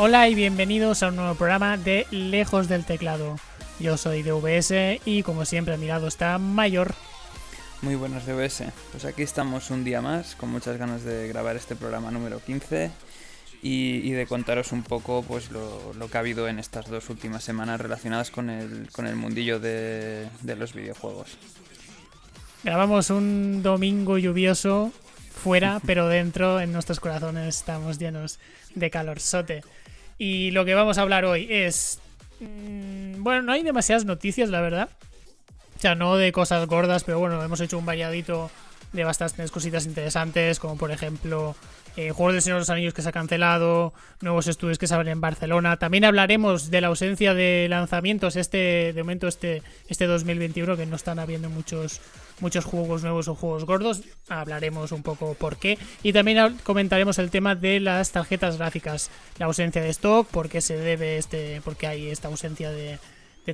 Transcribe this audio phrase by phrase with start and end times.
[0.00, 3.34] Hola y bienvenidos a un nuevo programa de Lejos del Teclado.
[3.80, 6.94] Yo soy DVS y como siempre a mi lado está Mayor.
[7.82, 8.62] Muy buenas DVS.
[8.92, 12.92] Pues aquí estamos un día más con muchas ganas de grabar este programa número 15
[13.60, 17.80] y, de contaros un poco pues lo, que ha habido en estas dos últimas semanas
[17.80, 21.36] relacionadas con el, con el mundillo de, de los videojuegos.
[22.62, 24.92] Grabamos un domingo lluvioso
[25.42, 28.38] fuera, pero dentro en nuestros corazones estamos llenos
[28.76, 29.62] de calorzote.
[30.18, 32.00] Y lo que vamos a hablar hoy es...
[32.40, 34.88] Mm, bueno, no hay demasiadas noticias, la verdad.
[35.76, 38.50] O sea, no de cosas gordas, pero bueno, hemos hecho un variadito
[38.92, 41.54] de bastantes cositas interesantes, como por ejemplo
[41.96, 44.94] eh, Juegos del Señor de los Anillos que se ha cancelado, nuevos estudios que se
[44.94, 45.76] abren en Barcelona.
[45.76, 50.96] También hablaremos de la ausencia de lanzamientos este de momento este este 2021 que no
[50.96, 52.00] están habiendo muchos
[52.40, 54.02] muchos juegos nuevos o juegos gordos.
[54.28, 59.46] Hablaremos un poco por qué y también comentaremos el tema de las tarjetas gráficas, la
[59.46, 62.98] ausencia de stock, por qué se debe este por qué hay esta ausencia de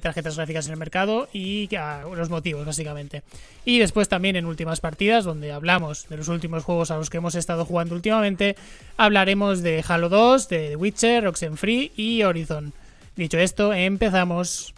[0.00, 1.68] tarjetas gráficas en el mercado y
[2.14, 3.22] los motivos, básicamente.
[3.64, 7.18] Y después también en últimas partidas, donde hablamos de los últimos juegos a los que
[7.18, 8.56] hemos estado jugando últimamente,
[8.96, 12.72] hablaremos de Halo 2, de The Witcher, Oxenfree y Horizon.
[13.16, 14.74] Dicho esto, empezamos.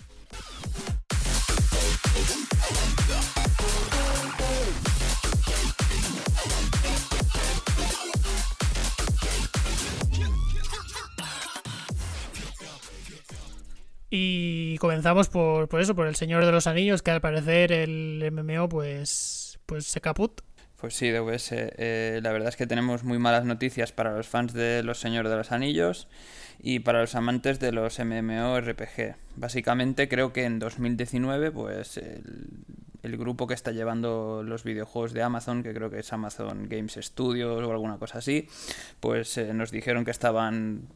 [14.11, 18.31] Y comenzamos por, por, eso, por El Señor de los Anillos, que al parecer el
[18.33, 20.41] MMO pues, pues se caput.
[20.77, 21.49] Pues sí, DWS.
[21.53, 25.31] Eh, la verdad es que tenemos muy malas noticias para los fans de Los Señores
[25.31, 26.07] de los Anillos
[26.61, 29.17] y para los amantes de los MMORPG.
[29.37, 35.63] Básicamente creo que en 2019 pues el, grupo que está llevando los videojuegos de Amazon,
[35.63, 38.49] que creo que es Amazon Games Studios o alguna cosa así,
[39.01, 40.89] pues eh, nos dijeron que estaban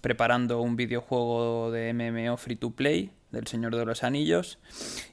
[0.00, 4.58] preparando un videojuego de MMO free to play del Señor de los Anillos.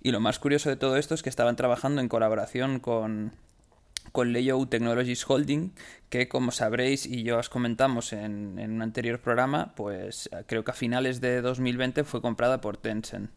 [0.04, 3.34] Y lo más curioso de todo esto es que estaban trabajando en colaboración con,
[4.12, 4.34] con
[4.70, 5.74] Technologies Holding,
[6.10, 10.72] que como sabréis y yo os comentamos en, en, un anterior programa, pues creo que
[10.72, 13.32] a finales de 2020 fue comprada por Tencent.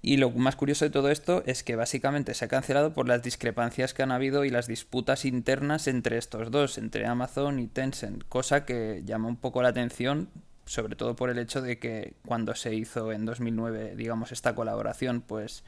[0.00, 3.22] Y lo más curioso de todo esto es que básicamente se ha cancelado por las
[3.22, 8.24] discrepancias que han habido y las disputas internas entre estos dos, entre Amazon y Tencent,
[8.28, 10.28] cosa que llama un poco la atención
[10.64, 15.20] sobre todo por el hecho de que cuando se hizo en 2009, digamos, esta colaboración,
[15.20, 15.64] pues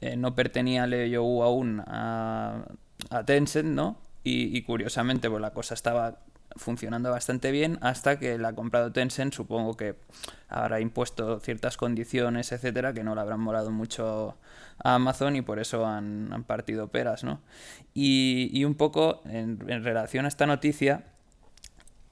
[0.00, 2.64] eh, no pertenecía Leo aún a,
[3.10, 3.98] a, Tencent, ¿no?
[4.24, 6.20] Y, curiosamente, pues la cosa estaba
[6.54, 9.96] funcionando bastante bien hasta que la ha comprado Tencent, supongo que
[10.48, 14.36] habrá impuesto ciertas condiciones, etcétera, que no le habrán molado mucho
[14.78, 17.40] a Amazon y por eso han, partido peras, ¿no?
[17.94, 21.04] Y, un poco en relación a esta noticia,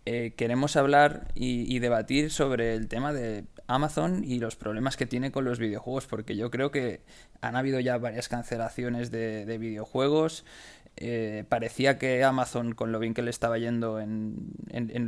[0.06, 5.30] eh, queremos hablar y, debatir sobre el tema de Amazon y los problemas que tiene
[5.30, 7.00] con los videojuegos, porque yo creo que
[7.40, 10.44] han habido ya varias cancelaciones de videojuegos.
[11.02, 14.52] Eh, parecía que Amazon, con lo bien que le estaba yendo en,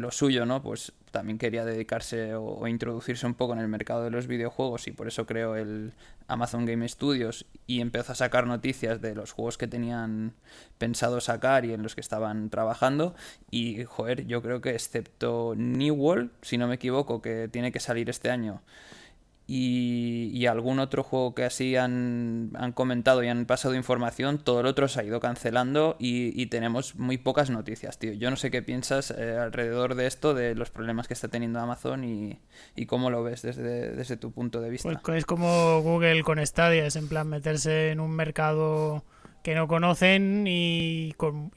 [0.00, 0.62] lo suyo, ¿no?
[0.62, 4.92] Pues también quería dedicarse o, introducirse un poco en el mercado de los videojuegos y
[4.92, 5.92] por eso creó el
[6.28, 10.32] Amazon Game Studios y empezó a sacar noticias de los juegos que tenían
[10.78, 13.14] pensado sacar y en los que estaban trabajando.
[13.50, 17.80] Y, joder, yo creo que excepto New World, si no me equivoco, que tiene que
[17.80, 18.62] salir este año,
[19.46, 24.88] y, algún otro juego que así han, comentado y han pasado información, todo el otro
[24.88, 28.12] se ha ido cancelando y, tenemos muy pocas noticias, tío.
[28.12, 31.60] Yo no sé qué piensas eh, alrededor de esto, de los problemas que está teniendo
[31.60, 32.38] Amazon y,
[32.86, 35.00] cómo lo ves desde, desde, tu punto de vista.
[35.02, 39.04] Pues es como Google con Stadia, es en plan meterse en un mercado
[39.42, 41.52] que no conocen y, con,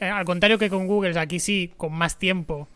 [0.00, 2.68] al contrario que con Google, aquí sí, con más tiempo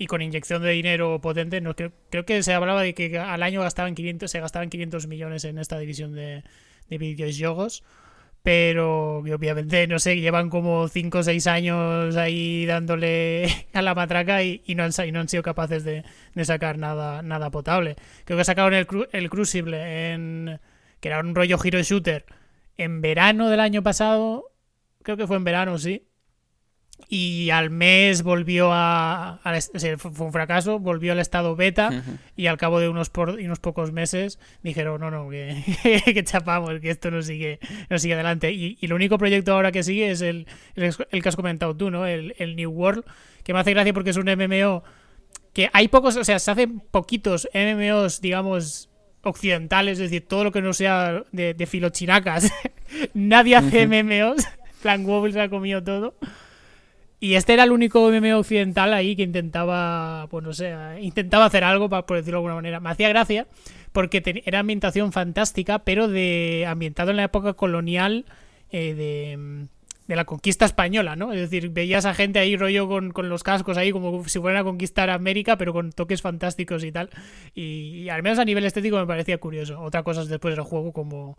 [0.00, 3.60] y con inyección de dinero potente, no, creo, que se hablaba de que al año
[3.60, 6.42] gastaban 500, se gastaban 500 millones en esta división de,
[6.88, 7.84] de videojuegos,
[8.42, 14.42] pero obviamente, no sé, llevan como 5 o 6 años ahí dándole a la matraca
[14.42, 16.02] y, no, han, y no han sido capaces de,
[16.44, 17.96] sacar nada, nada potable.
[18.24, 20.60] Creo que sacaron el, el Crucible, en,
[21.00, 22.24] que era un rollo hero shooter,
[22.78, 24.50] en verano del año pasado,
[25.02, 26.06] creo que fue en verano, sí,
[27.12, 29.40] y al mes volvió a,
[29.98, 32.04] fue un fracaso, volvió al estado beta
[32.36, 35.60] y al cabo de unos, por, unos pocos meses dijeron, no, no, que,
[36.04, 37.58] que, chapamos, que esto no sigue,
[37.88, 38.52] no sigue adelante.
[38.52, 40.46] Y, y, el único proyecto ahora que sigue es el,
[40.76, 42.06] el, que has comentado tú, ¿no?
[42.06, 43.04] El, el, New World,
[43.42, 44.84] que me hace gracia porque es un MMO
[45.52, 48.88] que hay pocos, o sea, se hacen poquitos MMOs, digamos,
[49.22, 52.52] occidentales, es decir, todo lo que no sea de, de filochinacas,
[53.14, 54.46] nadie hace MMOs,
[54.82, 56.14] Plan Wobble se ha comido todo.
[57.22, 61.64] Y este era el único MMO occidental ahí que intentaba, pues no sé, intentaba hacer
[61.64, 62.80] algo, por decirlo de alguna manera.
[62.80, 63.46] Me hacía gracia
[63.92, 68.24] porque era ambientación fantástica, pero de ambientado en la época colonial
[68.70, 69.66] eh, de,
[70.06, 71.32] de, la conquista española, ¿no?
[71.34, 74.62] Es decir, veías a gente ahí rollo con, con, los cascos ahí como si fueran
[74.62, 77.10] a conquistar América, pero con toques fantásticos y tal.
[77.54, 79.78] Y, al menos a nivel estético me parecía curioso.
[79.82, 81.36] Otra cosa es después del juego como,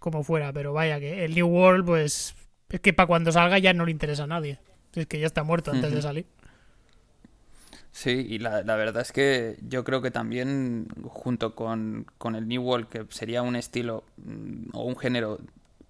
[0.00, 2.34] como fuera, pero vaya que el New World, pues
[2.68, 4.58] es que para cuando salga ya no le interesa a nadie.
[4.94, 6.26] Es que ya está muerto antes de salir.
[7.92, 12.06] Sí, y la, verdad es que yo creo que también junto con,
[12.36, 15.40] el New World, que sería un estilo mm, o un género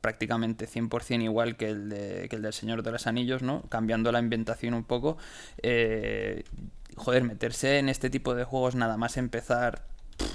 [0.00, 3.62] prácticamente 100% igual que el, de, que el del Señor de los Anillos, ¿no?
[3.68, 5.18] Cambiando la ambientación un poco.
[5.62, 6.44] Eh,
[6.96, 9.84] joder, meterse en este tipo de juegos nada más empezar,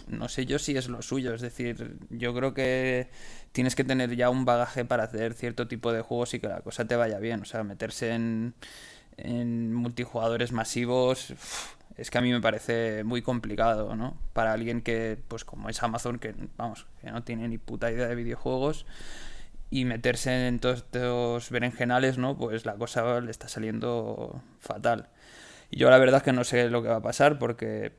[0.08, 1.34] no sé yo si es lo suyo.
[1.34, 3.10] Es decir, yo creo que
[3.56, 6.60] tienes que tener ya un bagaje para hacer cierto tipo de juegos y que la
[6.60, 7.42] cosa te vaya bien.
[7.42, 8.54] O sea, meterse en,
[9.74, 11.34] multijugadores masivos
[11.96, 14.18] es que a mí me parece muy complicado, ¿no?
[14.34, 18.08] Para alguien que, pues como es Amazon, que vamos, que no tiene ni puta idea
[18.08, 18.86] de videojuegos
[19.70, 22.38] y meterse en todos estos berenjenales, ¿no?
[22.38, 25.08] Pues la cosa le está saliendo fatal.
[25.72, 27.94] Y yo la verdad es que no sé lo que va a pasar porque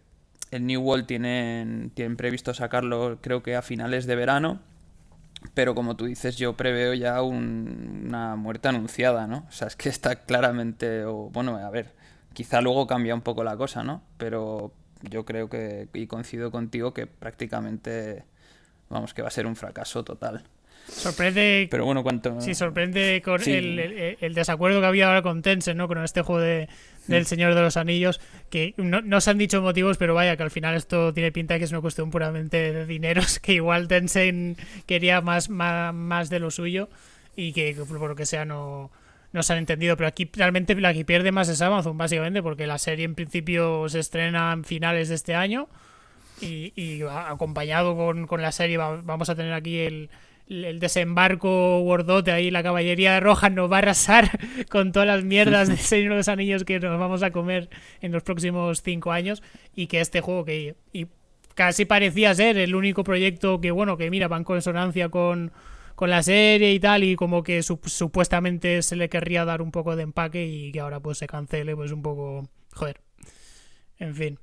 [0.50, 4.60] el New World tienen, tienen previsto sacarlo creo que a finales de verano
[5.54, 9.46] pero como tú dices, yo preveo ya una muerte anunciada, ¿no?
[9.48, 11.94] O sea, es que está claramente, o, bueno, a ver,
[12.32, 14.02] quizá luego cambia un poco la cosa, ¿no?
[14.19, 14.72] Pero
[15.02, 18.25] yo creo que, y coincido contigo, que prácticamente,
[18.88, 20.44] vamos, que va a ser un fracaso total.
[20.88, 21.68] Sorprende.
[21.70, 22.40] Pero bueno, cuánto.
[22.40, 25.88] Sí, sorprende con el, desacuerdo que había ahora con Tencent, ¿no?
[25.88, 26.68] Con este juego de,
[27.06, 30.50] del Señor de los Anillos, que no, se han dicho motivos, pero vaya, que al
[30.50, 34.58] final esto tiene pinta de que es una cuestión puramente de dineros, que igual Tencent
[34.86, 36.88] quería más, más, de lo suyo
[37.34, 38.90] y que por lo que sea no,
[39.32, 39.96] no se han entendido.
[39.96, 43.88] Pero aquí realmente la que pierde más es Amazon, básicamente, porque la serie en principio
[43.88, 45.68] se estrena en finales de este año.
[46.38, 50.10] Y, y acompañado con, con la serie vamos a tener aquí el,
[50.48, 54.38] el desembarco gordote ahí, la caballería roja nos va a arrasar
[54.70, 57.69] con todas las mierdas de Señor de los Anillos que nos vamos a comer
[58.00, 59.43] en los próximos cinco años
[59.75, 61.06] y que este juego que y
[61.54, 65.52] casi parecía ser el único proyecto que bueno que mira va en consonancia con,
[65.94, 69.96] con la serie y tal y como que supuestamente se le querría dar un poco
[69.96, 73.00] de empaque y que ahora pues se cancele pues un poco joder.
[73.99, 74.38] En fin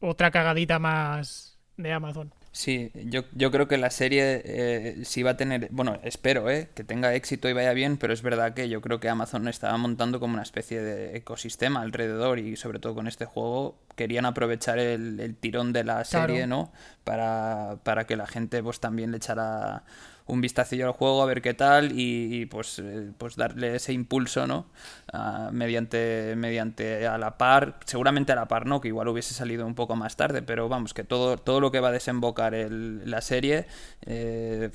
[0.00, 5.32] otra cagadita más de Amazon Sí, yo, yo creo que la serie eh, sí va
[5.32, 8.68] a tener, bueno, espero eh, que tenga éxito y vaya bien, pero es verdad que
[8.68, 12.94] yo creo que Amazon estaba montando como una especie de ecosistema alrededor y sobre todo
[12.94, 16.70] con este juego querían aprovechar el, tirón de la serie, ¿no?
[17.02, 19.82] Para, para que la gente pues también le echara
[20.26, 24.46] un vistacillo al juego a ver qué tal y, pues, eh, pues darle ese impulso,
[24.46, 24.66] ¿no?
[25.12, 29.66] Ah, mediante, mediante a la par, seguramente a la par no, que igual hubiese salido
[29.66, 33.08] un poco más tarde, pero vamos, que todo, todo lo que va a desembocar el,
[33.10, 33.66] la serie,
[34.06, 34.70] eh,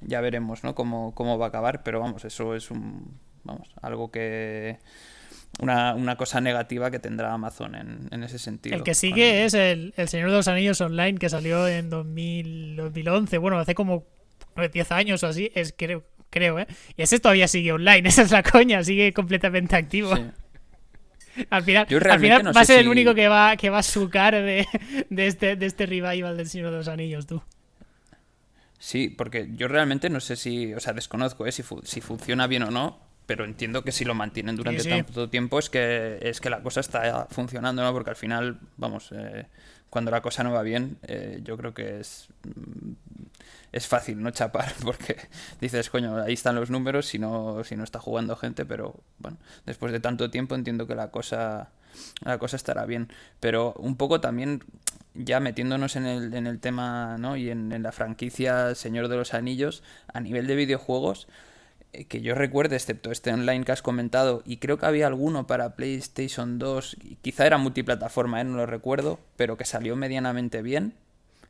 [0.00, 0.74] ya veremos, ¿no?
[0.74, 4.78] Cómo, cómo va a acabar, pero vamos, eso es un, vamos, algo que...
[5.60, 8.76] Una, una, cosa negativa que tendrá Amazon en, en ese sentido.
[8.76, 13.38] El que sigue es el, el, Señor de los Anillos Online que salió en 2011,
[13.38, 14.04] bueno, hace como
[14.66, 16.66] 10 años o así, es creo, creo, ¿eh?
[16.96, 20.12] Y ese todavía sigue online, esa es la coña, sigue completamente activo.
[21.50, 24.34] Al final, al final va a ser el único que va, que va a sucar
[24.34, 24.66] de,
[25.08, 27.40] de, este, de este revival del Señor de los Anillos, tú.
[28.78, 31.52] Sí, porque yo realmente no sé si, o sea, desconozco ¿eh?
[31.52, 35.58] si, si funciona bien o no, pero entiendo que si lo mantienen durante tanto tiempo
[35.58, 37.92] es que es que la cosa está funcionando, ¿no?
[37.92, 39.46] Porque al final, vamos, eh,
[39.90, 42.92] cuando la cosa no va bien, eh, yo creo que es mm,
[43.72, 45.16] es fácil no chapar porque
[45.60, 49.38] dices, coño, ahí están los números si no, si no está jugando gente, pero bueno,
[49.66, 51.70] después de tanto tiempo entiendo que la cosa,
[52.24, 53.08] la cosa estará bien.
[53.40, 54.64] Pero un poco también,
[55.14, 57.36] ya metiéndonos en el, en el tema ¿no?
[57.36, 61.28] y en, en la franquicia Señor de los Anillos, a nivel de videojuegos,
[62.08, 65.74] que yo recuerde, excepto este online que has comentado, y creo que había alguno para
[65.74, 68.44] PlayStation 2, quizá era multiplataforma, ¿eh?
[68.44, 70.94] no lo recuerdo, pero que salió medianamente bien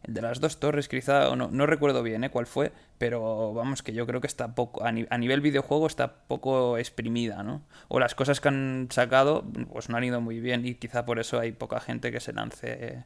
[0.04, 2.30] el de las dos torres, quizá, no, no recuerdo bien ¿eh?
[2.30, 6.78] cuál fue, pero vamos, que yo creo que está poco, a, nivel videojuego está poco
[6.78, 7.62] exprimida, ¿no?
[7.88, 11.18] O las cosas que han sacado, pues no han ido muy bien y quizá por
[11.18, 13.04] eso hay poca gente que se lance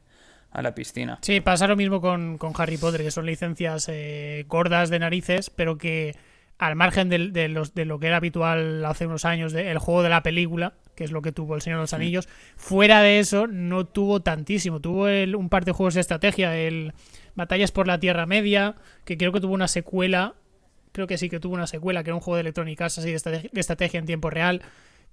[0.51, 1.17] a la piscina.
[1.21, 5.79] Sí, pasa lo mismo con, Harry Potter, que son licencias eh, gordas de narices, pero
[5.79, 6.15] que
[6.57, 10.09] al margen de, los, de lo que era habitual hace unos años, el juego de
[10.09, 12.29] la película, que es lo que tuvo el Señor de los Anillos.
[12.55, 14.79] Fuera de eso, no tuvo tantísimo.
[14.79, 15.05] Tuvo
[15.37, 16.93] un par de juegos de estrategia, el
[17.35, 20.35] Batallas por la Tierra Media, que creo que tuvo una secuela.
[20.91, 23.49] Creo que sí que tuvo una secuela, que era un juego de electrónicas así de
[23.53, 24.61] estrategia, en tiempo real.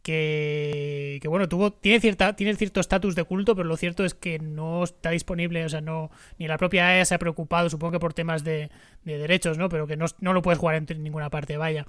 [0.02, 4.38] Que, bueno, tuvo tiene cierta tiene cierto estatus de culto, pero lo cierto es que
[4.38, 8.00] no está disponible, o sea, no ni la propia EA se ha preocupado, supongo que
[8.00, 8.70] por temas de,
[9.04, 9.68] derechos, ¿no?
[9.68, 11.86] Pero que no, no, lo puedes jugar en ninguna parte, vaya.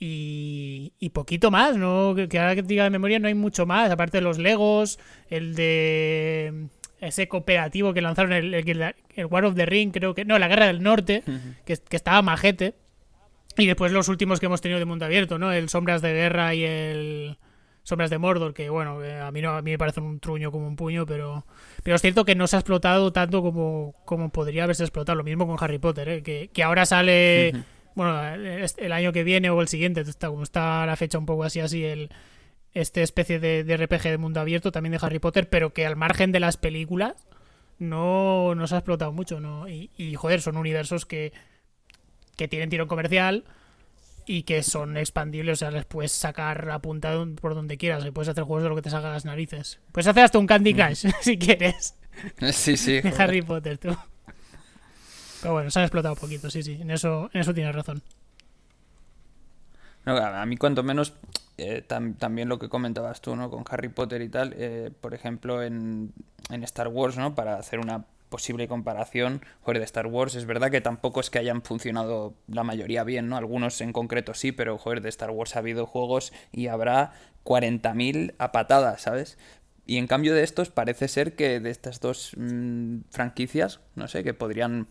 [0.00, 2.14] Y, y poquito más, ¿no?
[2.14, 5.00] Que, ahora que te diga de memoria no hay mucho más, aparte de los Legos,
[5.28, 6.68] el de
[7.00, 10.24] ese cooperativo que lanzaron el, el, War of the Ring, creo que.
[10.24, 11.24] No, la Guerra del Norte,
[11.64, 12.74] que, que estaba majete.
[13.56, 15.52] Y después los últimos que hemos tenido de mundo abierto, ¿no?
[15.52, 17.38] El Sombras de Guerra y el.
[17.88, 20.68] Sombras de Mordor, que bueno, a mí no a mí me parece un truño como
[20.68, 21.46] un puño, pero
[21.82, 25.16] pero es cierto que no se ha explotado tanto como, como podría haberse explotado.
[25.16, 26.22] Lo mismo con Harry Potter, ¿eh?
[26.22, 27.54] que, que ahora sale,
[27.94, 28.20] bueno,
[28.76, 31.60] el año que viene o el siguiente, está, como está la fecha un poco así,
[31.60, 32.10] así, el
[32.74, 35.96] este especie de, de RPG de mundo abierto también de Harry Potter, pero que al
[35.96, 37.14] margen de las películas
[37.78, 39.66] no, no se ha explotado mucho, ¿no?
[39.66, 41.32] Y, y joder, son universos que,
[42.36, 43.44] que tienen tiro comercial
[44.28, 48.28] y que son expandibles, o sea, les puedes sacar apuntado por donde quieras, y puedes
[48.28, 49.80] hacer juegos de lo que te salga las narices.
[49.90, 51.94] Puedes hacer hasta un Candy Crush, si quieres.
[52.52, 53.00] Sí, sí.
[53.00, 53.96] De Harry Potter, tú.
[55.40, 58.02] Pero bueno, se han explotado un poquito, sí, sí, en eso, en eso tienes razón.
[60.04, 61.14] a mí cuanto menos
[61.58, 63.50] eh, también lo que comentabas tú, ¿no?
[63.50, 66.12] Con Harry Potter y tal, eh, por ejemplo, en,
[66.50, 67.36] en Star Wars, ¿no?
[67.36, 71.38] Para hacer una posible comparación, joder, de Star Wars, es verdad que tampoco es que
[71.38, 73.36] hayan funcionado la mayoría bien, ¿no?
[73.36, 77.12] Algunos en concreto sí, pero joder, de Star Wars ha habido juegos y habrá
[77.44, 79.38] 40.000 a patadas, ¿sabes?
[79.88, 84.22] Y en cambio de estos parece ser que de estas dos mm, franquicias, no sé,
[84.22, 84.86] que podrían,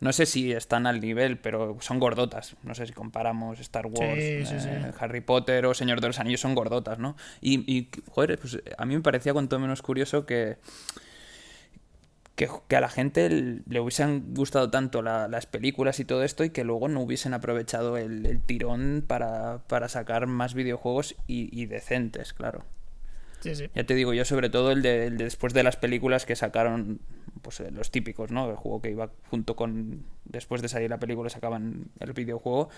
[0.00, 2.56] no sé si están al nivel, pero son gordotas.
[2.62, 6.54] No sé si comparamos Star Wars, eh, Harry Potter o Señor de los Anillos, son
[6.54, 7.14] gordotas, ¿no?
[7.42, 10.56] Y, y, joder, pues a mí me parecía cuanto menos curioso que
[12.38, 16.62] que, a la gente le hubiesen gustado tanto las películas y todo esto y que
[16.62, 22.64] luego no hubiesen aprovechado el, tirón para, sacar más videojuegos y decentes, claro.
[23.74, 27.00] Ya te digo, yo sobre todo el de, después de las películas que sacaron,
[27.42, 28.50] pues eh, los típicos, ¿no?
[28.50, 32.68] El juego que iba junto con, después de salir la película sacaban el videojuego.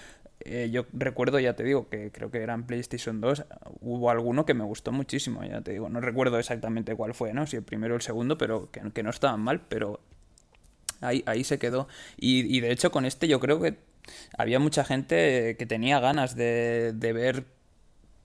[0.40, 3.44] Eh, yo recuerdo, ya te digo, que creo que era en PlayStation 2,
[3.80, 7.46] hubo alguno que me gustó muchísimo, ya te digo, no recuerdo exactamente cuál fue, ¿no?
[7.46, 10.00] Si el primero o el segundo, pero que, que no estaban mal, pero
[11.00, 11.88] ahí, ahí se quedó.
[12.16, 13.76] Y, y de hecho con este yo creo que
[14.36, 17.44] había mucha gente que tenía ganas de, de ver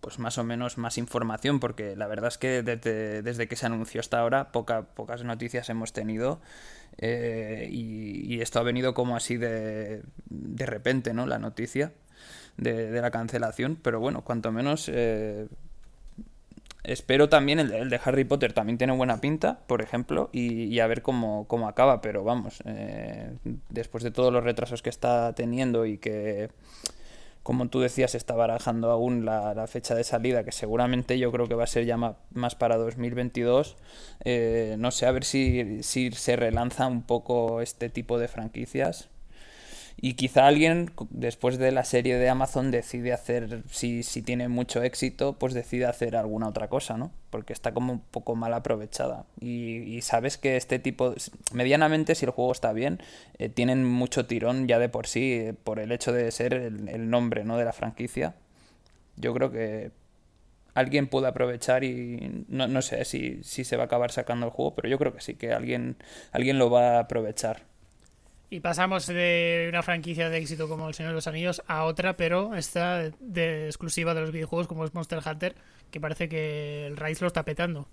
[0.05, 3.99] pues más o menos más información, porque la verdad es que desde, que se anunció
[3.99, 6.39] hasta ahora poca, pocas noticias hemos tenido
[6.99, 11.25] eh, y, esto ha venido como así de, de repente, ¿no?
[11.25, 11.91] La noticia
[12.55, 14.91] de, la cancelación, pero bueno, cuanto menos...
[14.93, 15.47] Eh,
[16.83, 21.01] espero también el de, Harry Potter también tiene buena pinta, por ejemplo, y, a ver
[21.01, 23.31] cómo, cómo, acaba, pero vamos, eh,
[23.69, 26.51] después de todos los retrasos que está teniendo y que
[27.45, 31.53] como tú decías, está barajando aún la, fecha de salida, que seguramente yo creo que
[31.53, 33.77] va a ser ya más para 2022.
[34.23, 39.09] Eh, no sé, a ver si, si se relanza un poco este tipo de franquicias.
[40.05, 44.83] Y quizá alguien, después de la serie de Amazon, decide hacer, si, si tiene mucho
[44.83, 47.11] éxito, pues decide hacer alguna otra cosa, ¿no?
[47.31, 49.25] Porque está como un poco mal aprovechada.
[49.41, 51.15] Y, sabes que este tipo,
[51.53, 53.01] medianamente, si el juego está bien,
[53.39, 57.09] eh, tienen mucho tirón ya de por sí, eh, por el hecho de ser el,
[57.09, 57.57] nombre, ¿no?
[57.57, 58.35] De la franquicia.
[59.15, 59.89] Yo creo que
[60.75, 64.51] alguien puede aprovechar y no, no sé si, si se va a acabar sacando el
[64.51, 65.97] juego, pero yo creo que sí, que alguien,
[66.31, 67.63] alguien lo va a aprovechar.
[68.49, 72.15] Y pasamos de una franquicia de éxito como El Señor de los Anillos a otra,
[72.15, 75.55] pero esta de exclusiva de los videojuegos como es Monster Hunter,
[75.91, 77.87] que parece que el Rise lo está petando.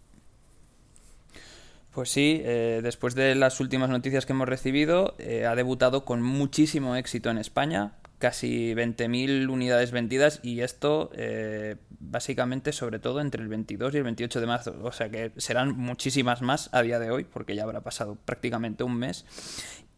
[1.92, 6.23] Pues sí, eh, después de las últimas noticias que hemos recibido, eh, ha debutado con
[6.23, 7.92] muchísimo éxito en España,
[8.23, 14.04] casi 20.000 unidades vendidas y esto eh, básicamente sobre todo entre el 22 y el
[14.04, 17.64] 28 de marzo, o sea que serán muchísimas más a día de hoy porque ya
[17.64, 19.26] habrá pasado prácticamente un mes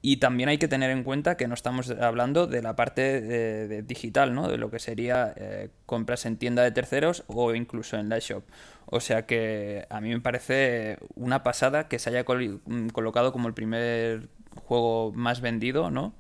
[0.06, 3.80] y también hay que tener en cuenta que no estamos hablando de la parte de,
[3.80, 4.49] digital, ¿no?
[4.49, 8.44] De lo que sería eh, compras en tienda de terceros o incluso en la shop.
[8.84, 13.49] O sea que a mí me parece una pasada que se haya mm, colocado como
[13.49, 16.14] el primer juego más vendido, ¿no?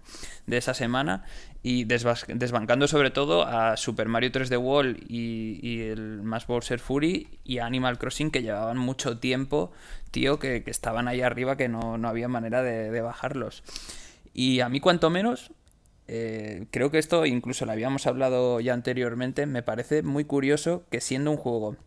[0.46, 1.24] De esa semana
[1.66, 7.58] y desbancando sobre todo a Super Mario 3D World y, el más Bowser Fury y
[7.58, 9.72] Animal Crossing que llevaban mucho tiempo,
[10.10, 13.62] tío, que, estaban ahí arriba que no, había manera de, bajarlos.
[14.34, 15.52] Y a mí cuanto menos,
[16.06, 21.00] eh, creo que esto incluso lo habíamos hablado ya anteriormente, me parece muy curioso que
[21.00, 21.78] siendo un juego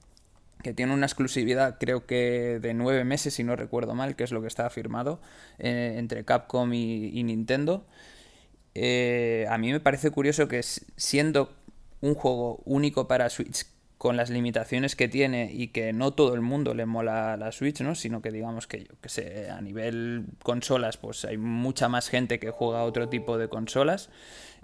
[0.64, 4.32] que tiene una exclusividad creo que de nueve meses si no recuerdo mal, que es
[4.32, 5.20] lo que está firmado
[5.60, 7.86] eh, entre Capcom y Nintendo,
[8.80, 11.52] eh, a mí me parece curioso que siendo
[12.00, 13.66] un juego único para Switch
[13.98, 17.82] con las limitaciones que tiene y que no todo el mundo le mola la Switch,
[17.82, 17.96] ¿no?
[17.96, 22.40] Sino que digamos que yo que sé, a nivel consolas, pues hay mucha más gente
[22.40, 24.12] que juega otro tipo de consolas.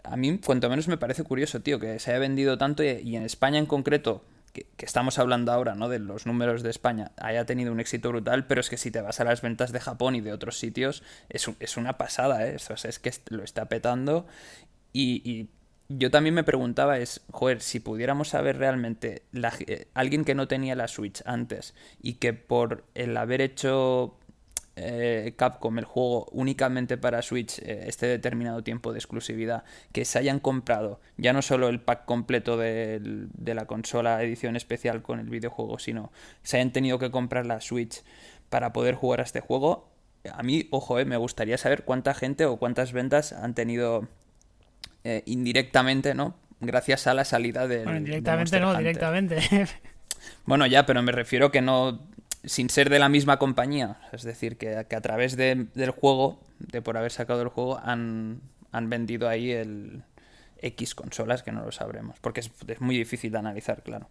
[0.03, 3.23] A mí, cuanto menos me parece curioso, tío, que se haya vendido tanto y, en
[3.23, 5.89] España en concreto, que, estamos hablando ahora, ¿no?
[5.89, 9.01] De los números de España, haya tenido un éxito brutal, pero es que si te
[9.01, 12.55] vas a las ventas de Japón y de otros sitios, es, es una pasada, ¿eh?
[12.55, 14.25] es que lo está petando
[14.93, 15.49] y
[15.89, 19.23] yo también me preguntaba es, joder, si pudiéramos saber realmente
[19.67, 24.17] eh, alguien que no tenía la Switch antes y que por el haber hecho
[24.75, 30.19] eh, Capcom el juego únicamente para Switch eh, este determinado tiempo de exclusividad, que se
[30.19, 35.19] hayan comprado ya no solo el pack completo de, de la consola edición especial con
[35.19, 36.11] el videojuego, sino
[36.41, 38.03] se hayan tenido que comprar la Switch
[38.49, 39.93] para poder jugar a este juego,
[40.31, 44.07] a mí, ojo, me gustaría saber cuánta gente o cuántas ventas han tenido
[45.03, 46.35] eh, indirectamente, ¿no?
[46.61, 47.83] Gracias a la salida del.
[47.83, 49.39] Bueno, indirectamente no, directamente.
[50.45, 52.07] bueno, ya, pero me refiero que no.
[52.43, 53.97] Sin ser de la misma compañía.
[54.11, 58.89] Es decir, que, a través del juego, de por haber sacado el juego, han, han
[58.89, 60.03] vendido ahí el
[60.63, 62.19] X consolas que no lo sabremos.
[62.19, 64.09] Porque es, muy difícil de analizar, claro.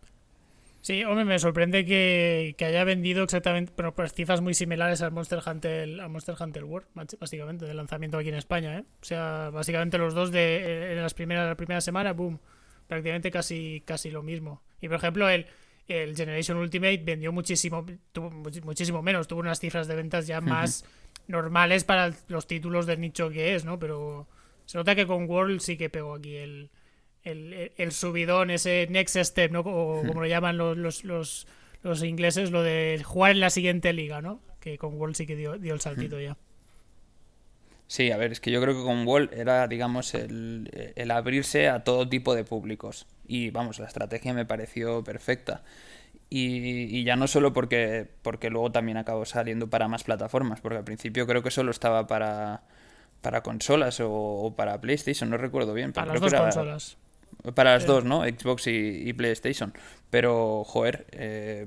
[0.81, 5.41] Sí, hombre, me sorprende que, haya vendido exactamente, pero pues cifras muy similares al Monster
[5.47, 6.89] Hunter, al Monster Hunter World,
[7.21, 8.85] básicamente, de lanzamiento aquí en España, ¿eh?
[9.01, 12.41] O sea, básicamente los dos de en las primeras, la primera semana, boom,
[12.89, 14.61] prácticamente casi, casi lo mismo.
[14.81, 15.47] Y por ejemplo, el,
[15.89, 20.85] el Generation Ultimate vendió muchísimo, tuvo muchísimo menos, tuvo unas cifras de ventas ya más
[21.27, 23.79] normales para los títulos del nicho que es, ¿no?
[23.79, 24.29] Pero
[24.65, 26.71] se nota que con World sí que pegó aquí el
[27.25, 29.61] el, subidón, ese next step, ¿no?
[29.61, 31.47] O como lo llaman los, los,
[31.83, 34.41] los, ingleses, lo de jugar en la siguiente liga, ¿no?
[34.61, 36.37] Que con World sí que dio, dio el saltito ya.
[37.87, 41.69] Sí, a ver, es que yo creo que con World era, digamos, el, el, abrirse
[41.69, 43.07] a todo tipo de públicos.
[43.27, 45.63] Y vamos, la estrategia me pareció perfecta.
[46.31, 50.79] Y, y, ya no solo porque, porque luego también acabó saliendo para más plataformas, porque
[50.79, 52.63] al principio creo que solo estaba para,
[53.21, 55.93] para consolas o, para PlayStation, no recuerdo bien.
[55.93, 56.97] Pero para las dos consolas.
[57.55, 58.23] Para las dos, ¿no?
[58.23, 59.73] Xbox y, PlayStation.
[60.11, 61.67] Pero, joder, eh,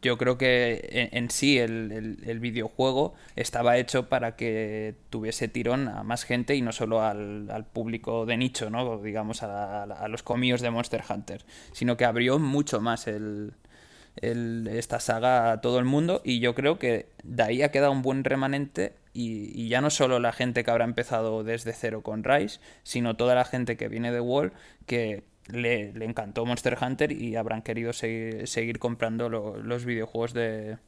[0.00, 6.24] yo creo que en, sí el, videojuego estaba hecho para que tuviese tirón a más
[6.24, 8.98] gente y no solo al, público de nicho, ¿no?
[8.98, 11.44] Digamos, a, los comíos de Monster Hunter.
[11.72, 13.52] Sino que abrió mucho más el,
[14.16, 18.02] esta saga a todo el mundo y yo creo que de ahí ha quedado un
[18.02, 22.60] buen remanente y, ya no solo la gente que habrá empezado desde cero con Rise,
[22.82, 24.52] sino toda la gente que viene de Wall
[24.86, 30.78] que le, encantó Monster Hunter y habrán querido seguir, comprando los videojuegos de,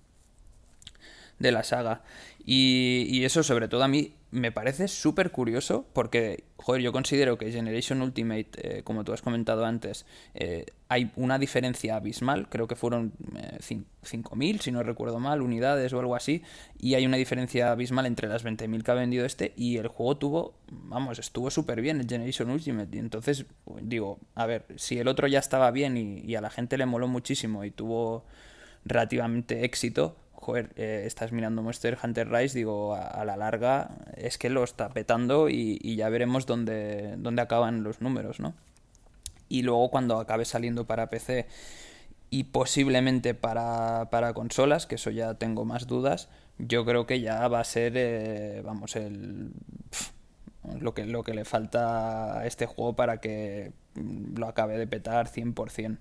[1.39, 2.03] de la saga.
[2.45, 7.39] Y, y, eso sobre todo a mí me parece súper curioso porque, joder, yo considero
[7.39, 12.67] que Generation Ultimate, eh, como tú has comentado antes, eh, hay una diferencia abismal, creo
[12.67, 16.43] que fueron 5.000, eh, si no recuerdo mal, unidades o algo así,
[16.81, 20.17] y hay una diferencia abismal entre las 20.000 que ha vendido este y el juego
[20.17, 22.97] tuvo, vamos, estuvo súper bien el Generation Ultimate.
[22.97, 23.47] Y entonces,
[23.83, 27.07] digo, a ver, si el otro ya estaba bien y a la gente le moló
[27.07, 28.25] muchísimo y tuvo
[28.85, 34.51] relativamente éxito, joder, eh, estás mirando Monster Hunter Rise, digo, a, la larga es que
[34.51, 38.55] lo está petando y, ya veremos dónde, dónde acaban los números, ¿no?
[39.49, 41.47] Y luego cuando acabe saliendo para PC
[42.31, 47.61] y posiblemente para, consolas, que eso ya tengo más dudas, yo creo que ya va
[47.61, 49.53] a ser, eh, vamos, el...
[50.81, 55.29] lo que, lo que le falta a este juego para que lo acabe de petar
[55.29, 55.99] 100%.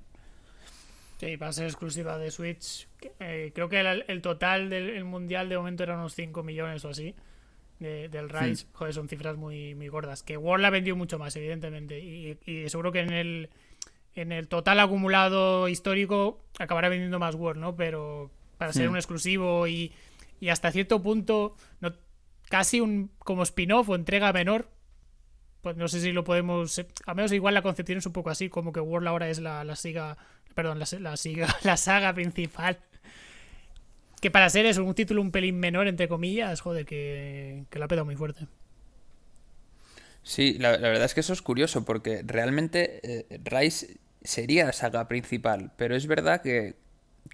[1.24, 2.88] Sí, va a ser exclusiva de Switch.
[3.20, 7.16] Eh, creo que el, total del mundial de momento era unos 5 millones o así.
[7.80, 8.68] del Rise.
[8.74, 10.22] Joder, son cifras muy, muy gordas.
[10.22, 12.00] Que World la vendió mucho más, evidentemente.
[12.00, 13.50] Y, seguro que en el,
[14.16, 17.76] en el total acumulado histórico acabará vendiendo más World, ¿no?
[17.76, 19.94] Pero para ser un exclusivo y,
[20.42, 21.94] y hasta cierto punto, no,
[22.50, 24.70] casi un como spin-off o entrega menor,
[25.62, 26.86] pues no sé si lo podemos.
[27.06, 29.64] A menos igual la concepción es un poco así, como que World ahora es la,
[29.64, 30.18] la siga
[30.56, 30.86] Perdón, la,
[31.64, 32.78] la, saga principal.
[34.22, 37.86] Que para ser es un título un pelín menor, entre comillas, joder, que, que la
[37.86, 38.48] ha pegado muy fuerte.
[40.24, 45.08] Sí, la, verdad es que eso es curioso, porque realmente eh, Rise sería la saga
[45.10, 46.76] principal, pero es verdad que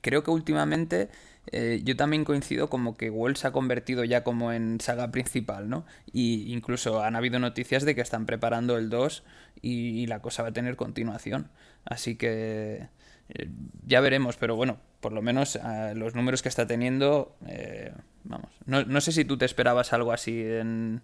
[0.01, 1.09] creo que últimamente
[1.51, 5.69] eh, yo también coincido como que World se ha convertido ya como en saga principal,
[5.69, 5.85] ¿no?
[6.11, 9.23] Y incluso han habido noticias de que están preparando el 2
[9.61, 11.51] y la cosa va a tener continuación.
[11.85, 12.87] Así que
[13.29, 13.49] eh,
[13.85, 18.49] ya veremos, pero bueno, por lo menos eh, los números que está teniendo, eh, vamos.
[18.65, 21.01] No, no, sé si tú te esperabas algo así en.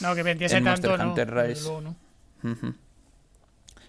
[0.00, 1.68] No, que vendiese tanto, Hunter no, Rise.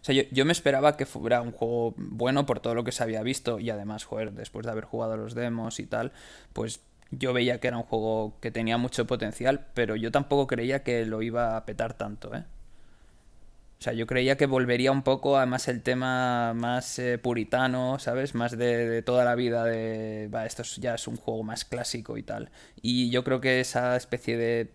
[0.02, 3.04] O sea, yo, me esperaba que fuera un juego bueno por todo lo que se
[3.04, 6.12] había visto y además, joder, después de haber jugado los demos y tal,
[6.54, 10.82] pues yo veía que era un juego que tenía mucho potencial, pero yo tampoco creía
[10.82, 12.46] que lo iba a petar tanto, ¿eh?
[13.82, 18.36] O sea, yo creía que volvería un poco, además, el tema más eh, puritano, ¿sabes?
[18.36, 22.22] Más de, toda la vida de, va, esto ya es un juego más clásico y
[22.22, 22.52] tal.
[22.80, 24.72] Y yo creo que esa especie de,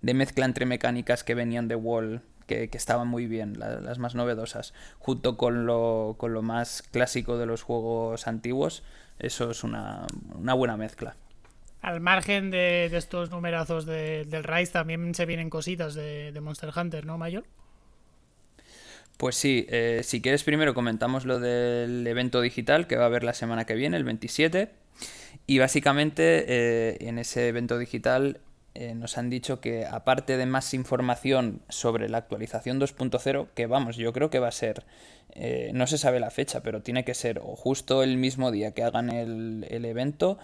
[0.00, 4.74] de mezcla entre mecánicas que venían de Wall, que, estaban muy bien, las más novedosas,
[4.98, 8.82] junto con lo, con lo más clásico de los juegos antiguos,
[9.20, 11.14] eso es una, una buena mezcla.
[11.82, 17.06] Al margen de, estos numerazos del Rise, también se vienen cositas de, de Monster Hunter,
[17.06, 17.44] ¿no, Mayor?
[19.20, 23.22] Pues sí, eh, si quieres primero comentamos lo del evento digital que va a haber
[23.22, 24.70] la semana que viene, el 27.
[25.46, 28.40] Y básicamente eh, en ese evento digital
[28.72, 33.98] eh, nos han dicho que aparte de más información sobre la actualización 2.0, que vamos,
[33.98, 34.86] yo creo que va a ser,
[35.74, 38.84] no se sabe la fecha, pero tiene que ser o justo el mismo día que
[38.84, 40.38] hagan el, el evento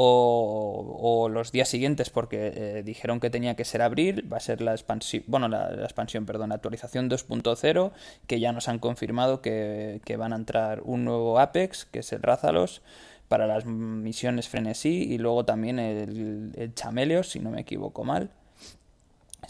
[0.00, 4.60] o, los días siguientes porque eh, dijeron que tenía que ser abril, va a ser
[4.60, 7.90] la expansión, bueno, la, expansión, perdón, la actualización 2.0,
[8.26, 12.22] que ya nos han confirmado que, van a entrar un nuevo Apex, que es el
[12.22, 12.82] Rázalos,
[13.26, 18.30] para las misiones frenesí, y luego también el, el si no me equivoco mal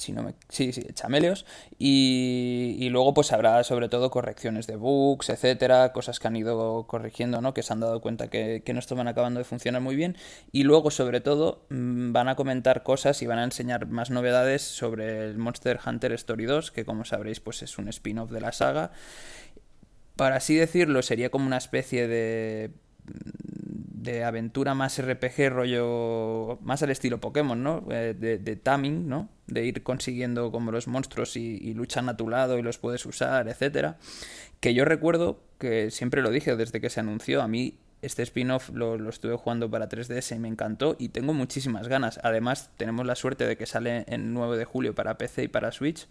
[0.09, 1.45] no sí, sí, chameleos.
[1.79, 6.87] Y, y, luego pues habrá sobre todo correcciones de bugs, etcétera, cosas que han ido
[6.87, 7.53] corrigiendo, ¿no?
[7.55, 10.17] Que se han dado cuenta que, que no estaban acabando de funcionar muy bien.
[10.53, 14.63] Y luego, sobre todo, mm, van a comentar cosas y van a enseñar más novedades
[14.63, 18.53] sobre el Monster Hunter Story 2, que como sabréis, pues es un spin-off de la
[18.53, 18.93] saga.
[20.17, 22.71] Para así decirlo, sería como una especie de
[24.03, 27.85] de aventura más RPG, rollo más al estilo Pokémon, ¿no?
[27.91, 29.29] Eh, de, de taming, ¿no?
[29.47, 33.49] De ir consiguiendo como los monstruos y, luchan a tu lado y los puedes usar,
[33.49, 33.99] etcétera.
[34.61, 38.71] Que yo recuerdo que siempre lo dije desde que se anunció, a mí este spin-off
[38.71, 42.21] lo, lo, estuve jugando para 3DS y me encantó y tengo muchísimas ganas.
[42.23, 45.73] Además, tenemos la suerte de que sale en 9 de julio para PC y para
[45.73, 46.07] Switch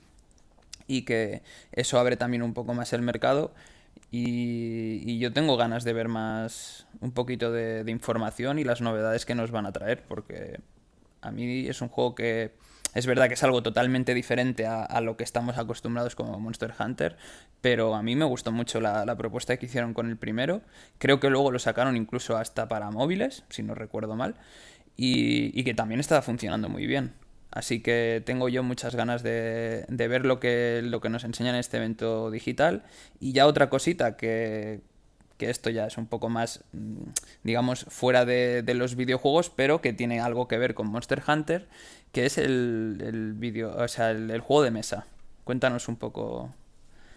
[0.88, 3.54] y que eso abre también un poco más el mercado
[4.12, 9.36] y, yo tengo ganas de ver más, un poquito de, información y las novedades que
[9.36, 10.60] nos van a traer, porque
[11.22, 12.54] a mí es un juego que
[12.94, 17.18] es verdad que es algo totalmente diferente a, lo que estamos acostumbrados como Monster Hunter,
[17.62, 20.62] pero a mí me gustó mucho la, propuesta que hicieron con el primero.
[20.98, 24.36] Creo que luego lo sacaron incluso hasta para móviles, si no recuerdo mal,
[24.96, 27.14] y, y que también estaba funcionando muy bien.
[27.52, 31.60] Así que tengo yo muchas ganas de, ver lo que, lo que nos enseñan en
[31.60, 32.84] este evento digital.
[33.20, 34.82] Y ya otra cosita que,
[35.40, 37.04] esto ya es un poco más, mm,
[37.44, 41.68] digamos, fuera de, los videojuegos, pero que tiene algo que ver con Monster Hunter,
[42.12, 45.06] que es el, el o sea, el, juego de mesa.
[45.44, 46.54] Cuéntanos un poco.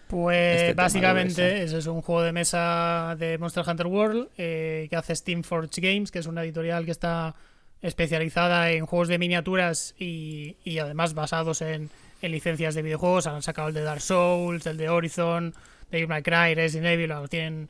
[0.07, 4.95] Pues este básicamente eso es un juego de mesa de Monster Hunter World eh, que
[4.97, 7.33] hace Steamforge Games, que es una editorial que está
[7.81, 11.89] especializada en juegos de miniaturas y, y además basados en,
[12.21, 13.27] en, licencias de videojuegos.
[13.27, 15.53] Han sacado el de Dark Souls, el de Horizon,
[15.89, 17.69] Devil May Cry, Resident Evil, los tienen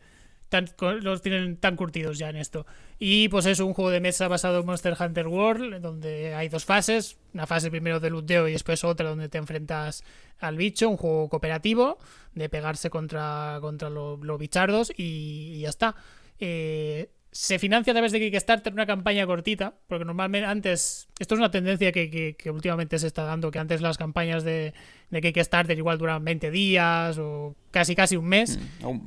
[0.52, 0.68] tan,
[1.02, 2.66] los tienen tan curtidos ya en esto.
[3.00, 6.66] Y pues es un juego de mesa basado en Monster Hunter World, donde hay dos
[6.66, 10.04] fases, una fase primero de looteo y después otra donde te enfrentas
[10.40, 11.98] al bicho, un juego cooperativo
[12.36, 15.96] de pegarse contra, contra los bichardos y, y ya está.
[16.38, 21.40] Eh, se financia a través de Kickstarter una campaña cortita, porque normalmente antes, esto es
[21.40, 24.74] una tendencia que, últimamente se está dando, que antes las campañas de,
[25.10, 28.60] de Kickstarter igual duraban 20 días o casi casi un mes.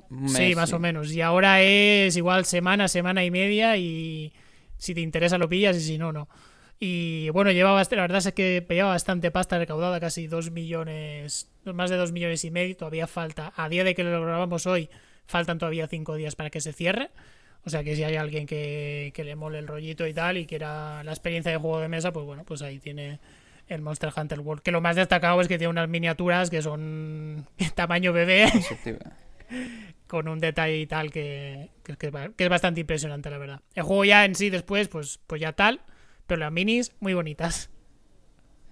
[0.08, 1.12] Mm, sí, más o menos.
[1.12, 4.32] Y ahora es igual semana, semana y media y
[4.78, 6.28] si te interesa lo pillas y si no, no.
[6.80, 11.90] Y bueno, lleva la verdad es que lleva bastante pasta recaudada, casi 2 millones, más
[11.90, 14.88] de 2 millones y medio, todavía falta, a día de que lo grabamos hoy,
[15.26, 17.10] faltan todavía 5 días para que se cierre.
[17.66, 21.02] O sea que si hay alguien que, le mole el rollito y tal y quiera
[21.02, 23.20] la experiencia de juego de mesa, pues bueno, pues ahí tiene
[23.68, 24.62] el Monster Hunter World.
[24.62, 28.46] Que lo más destacado es que tiene unas miniaturas que son tamaño bebé.
[30.06, 33.60] con un detalle y tal que, que, es bastante impresionante, la verdad.
[33.74, 35.80] El juego ya en sí después, pues, pues ya tal,
[36.26, 37.70] pero las minis muy bonitas.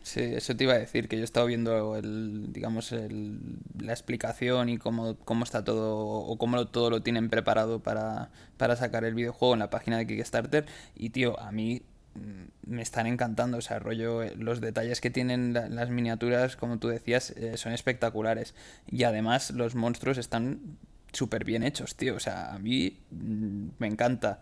[0.02, 4.68] Sí, eso te iba a decir, que yo he estado viendo el, digamos, la explicación
[4.68, 9.14] y cómo, cómo está todo, o cómo todo lo tienen preparado para, para sacar el
[9.14, 10.66] videojuego en la página de Kickstarter.
[10.96, 11.82] Y tío, a mí
[12.14, 16.78] mm, me están encantando, o sea, rollo, eh, los detalles que tienen las miniaturas, como
[16.78, 18.54] tú decías, eh, son espectaculares.
[18.88, 20.78] Y además los monstruos están
[21.12, 22.16] súper bien hechos, tío.
[22.16, 24.40] O sea, a mí mm, me encanta.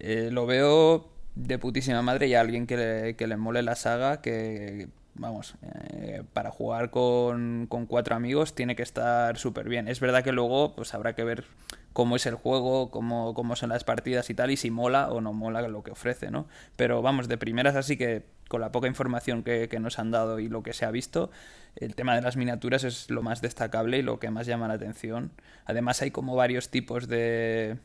[0.00, 3.76] Eh, lo veo de putísima madre y a alguien que le, que le mole la
[3.76, 9.88] saga, que vamos, eh, para jugar con, con, cuatro amigos tiene que estar súper bien.
[9.88, 11.44] Es verdad que luego pues habrá que ver
[11.92, 15.20] cómo es el juego, cómo, cómo son las partidas y tal, y si mola o
[15.20, 16.46] no mola lo que ofrece, ¿no?
[16.76, 20.40] Pero vamos, de primeras así que con la poca información que, que nos han dado
[20.40, 21.30] y lo que se ha visto,
[21.76, 24.74] el tema de las miniaturas es lo más destacable y lo que más llama la
[24.74, 25.30] atención.
[25.66, 27.78] Además hay como varios tipos de...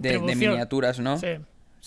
[0.00, 1.18] De, miniaturas, ¿no?
[1.18, 1.36] Sí.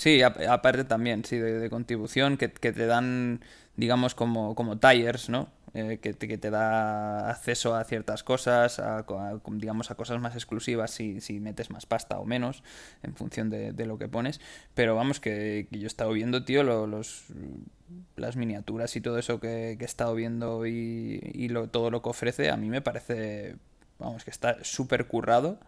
[0.02, 3.40] Sí, aparte también, sí, de, contribución que, que, te dan,
[3.76, 5.50] digamos, como, como tires, ¿no?
[5.76, 9.06] Eh, que, que, te, da acceso a ciertas cosas, a,
[9.52, 12.64] digamos a cosas más exclusivas si, si, metes más pasta o menos
[13.04, 14.42] en función de, de lo que pones.
[14.74, 17.26] Pero vamos, que, yo he estado viendo, tío, los,
[18.16, 22.10] las miniaturas y todo eso que, he estado viendo y, y lo, todo lo que
[22.10, 23.56] ofrece, a mí me parece,
[24.00, 25.60] vamos, que está súper currado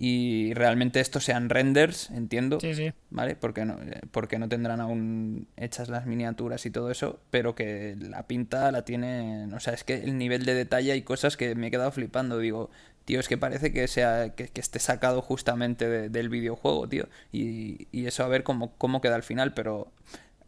[0.00, 2.92] y realmente estos sean renders, entiendo, sí, sí.
[3.10, 3.34] ¿vale?
[3.34, 3.78] Porque no,
[4.12, 8.84] porque no tendrán aún hechas las miniaturas y todo eso, pero que la pinta la
[8.84, 11.90] tiene, o sea, es que el nivel de detalle hay cosas que me he quedado
[11.90, 12.70] flipando, digo,
[13.06, 18.06] tío, es que parece que sea que, esté sacado justamente del videojuego, tío, y, y,
[18.06, 19.90] eso a ver cómo, cómo queda al final, pero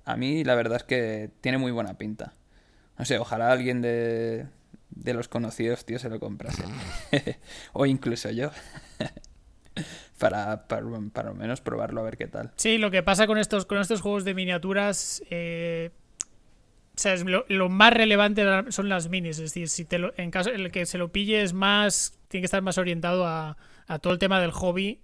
[0.04, 2.34] a mí la verdad es que tiene muy buena pinta.
[2.98, 4.46] No sé, ojalá alguien de,
[4.90, 6.62] de los conocidos, tío, se lo comprase.
[7.72, 8.50] o incluso yo.
[10.18, 12.52] para, para, lo menos probarlo a ver qué tal.
[12.56, 15.90] Sí, lo que pasa con estos, con estos juegos de miniaturas, eh,
[17.48, 19.38] lo, más relevante son las minis.
[19.38, 22.42] Es decir, si te lo, en caso el que se lo pille es más, tiene
[22.42, 25.00] que estar más orientado a, a todo el tema del hobby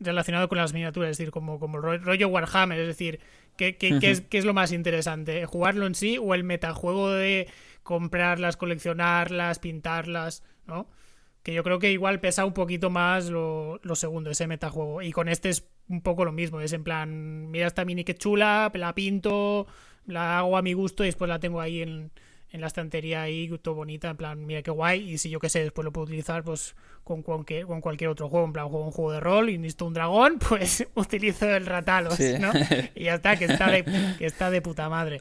[0.00, 3.20] relacionado con las miniaturas, es decir, como, como el rollo Warhammer, es decir,
[3.56, 5.44] ¿qué, qué, qué, es, ¿qué, es, lo más interesante?
[5.46, 7.48] ¿Jugarlo en sí o el metajuego de
[7.82, 10.88] comprarlas, coleccionarlas, pintarlas, ¿no?
[11.42, 15.02] Que yo creo que igual pesa un poquito más lo, lo, segundo, ese metajuego.
[15.02, 16.60] Y con este es un poco lo mismo.
[16.60, 19.66] Es en plan, mira esta mini que chula, la pinto,
[20.06, 22.10] la hago a mi gusto y después la tengo ahí en,
[22.50, 25.12] en la estantería ahí, todo bonita, en plan, mira qué guay.
[25.12, 26.74] Y si yo qué sé, después lo puedo utilizar pues
[27.04, 28.46] con, cualquier, con cualquier otro juego.
[28.46, 32.18] En plan, juego un juego de rol y necesito un dragón, pues utilizo el Ratalos,
[32.40, 32.52] ¿no?
[32.94, 33.84] Y ya está, que está de,
[34.18, 35.20] que está de puta madre.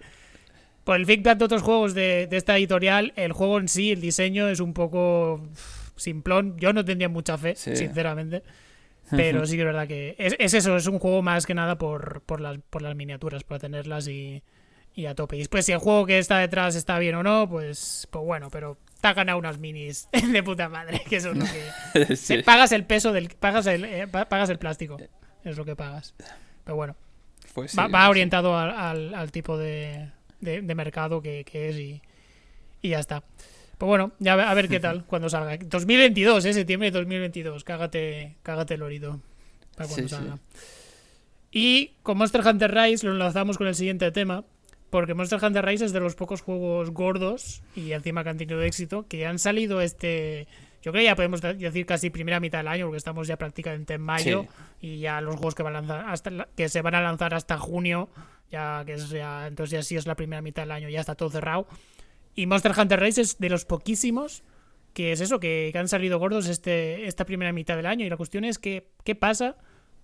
[0.84, 4.00] Por el feedback de otros juegos de, de esta editorial, el juego en sí, el
[4.00, 5.42] diseño es un poco
[5.98, 6.58] simplón.
[6.58, 8.44] Yo no tendría mucha fe, sinceramente.
[9.10, 12.22] Pero sí que es verdad que es, eso, es un juego más que nada por,
[12.22, 14.44] por, las, por las miniaturas, para tenerlas y,
[14.94, 15.38] y, a tope.
[15.38, 18.50] Y después, si el juego que está detrás está bien o no, pues, pues bueno,
[18.52, 22.44] pero te ha ganado unas minis de puta madre, que eso es lo que.
[22.46, 23.30] Pagas el peso del.
[23.30, 24.98] Pagas el, eh, pagas el plástico.
[25.44, 26.14] Es lo que pagas.
[26.64, 26.96] Pero bueno.
[27.54, 32.02] Pues va, orientado al, al, tipo de, de, mercado que, que es y,
[32.84, 33.24] y ya está.
[33.78, 35.58] Pues bueno, ya a ver qué tal cuando salga.
[35.58, 36.54] 2022, ¿eh?
[36.54, 37.64] Septiembre de 2022.
[37.64, 39.22] Cágate, cágate el orito.
[39.76, 40.40] Para cuando salga.
[41.52, 44.44] Y con Monster Hunter Rise lo enlazamos con el siguiente tema.
[44.90, 48.62] Porque Monster Hunter Rise es de los pocos juegos gordos y encima que han tenido
[48.62, 50.48] éxito que han salido este.
[50.82, 53.96] Yo creo que ya podemos decir casi primera mitad del año, porque estamos ya prácticamente
[53.96, 54.46] en mayo
[54.80, 57.58] y ya los juegos que van a lanzar hasta que se van a lanzar hasta
[57.58, 58.10] junio,
[58.50, 61.16] ya que es ya, entonces ya sí es la primera mitad del año, ya está
[61.16, 61.68] todo cerrado.
[62.38, 64.44] Y Monster Hunter Rise es de los poquísimos
[64.94, 68.04] que es eso, que, han salido gordos este, esta primera mitad del año.
[68.04, 69.56] Y la cuestión es que, ¿qué pasa?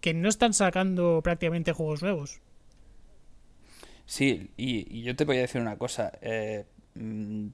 [0.02, 2.42] Que no están sacando prácticamente juegos nuevos.
[4.06, 6.12] Sí, y, yo te voy a decir una cosa.
[6.22, 7.48] Eh, mm,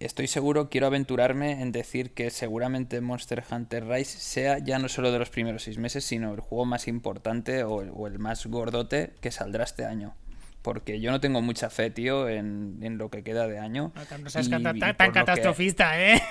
[0.00, 5.12] estoy seguro, quiero aventurarme en decir que seguramente Monster Hunter Rise sea ya no solo
[5.12, 9.14] de los primeros seis meses, sino el juego más importante o o el más gordote
[9.22, 10.14] que saldrá este año
[10.62, 13.92] porque yo no tengo mucha fe, tío, en, lo que queda de año.
[13.94, 16.22] No, seas tan, catastrofista, ¿eh?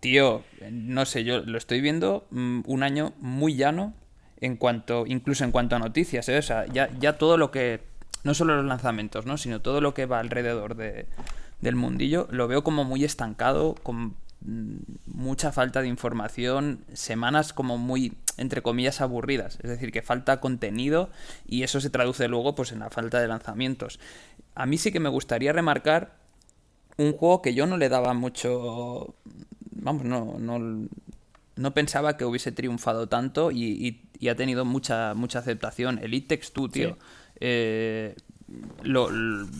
[0.00, 3.94] Tío, no sé, yo lo estoy viendo mm, un año muy llano
[4.40, 6.38] en cuanto, incluso en cuanto a noticias, ¿eh?
[6.38, 7.80] O sea, ya, ya todo lo que,
[8.24, 9.36] no solo los lanzamientos, ¿no?
[9.36, 11.06] Sino todo lo que va alrededor de,
[11.60, 18.16] del mundillo, lo veo como muy estancado, con mucha falta de información, semanas como muy
[18.38, 19.58] entre comillas, aburridas.
[19.62, 21.10] Es decir, que falta contenido
[21.46, 24.00] y eso se traduce luego pues, en la falta de lanzamientos.
[24.54, 26.16] A mí sí que me gustaría remarcar
[26.96, 29.14] un juego que yo no le daba mucho...
[29.70, 30.88] Vamos, no, no,
[31.56, 35.98] no pensaba que hubiese triunfado tanto y, ha tenido mucha, mucha aceptación.
[36.02, 36.96] El It 2, tío.
[37.40, 38.16] Eh,
[38.82, 39.08] lo,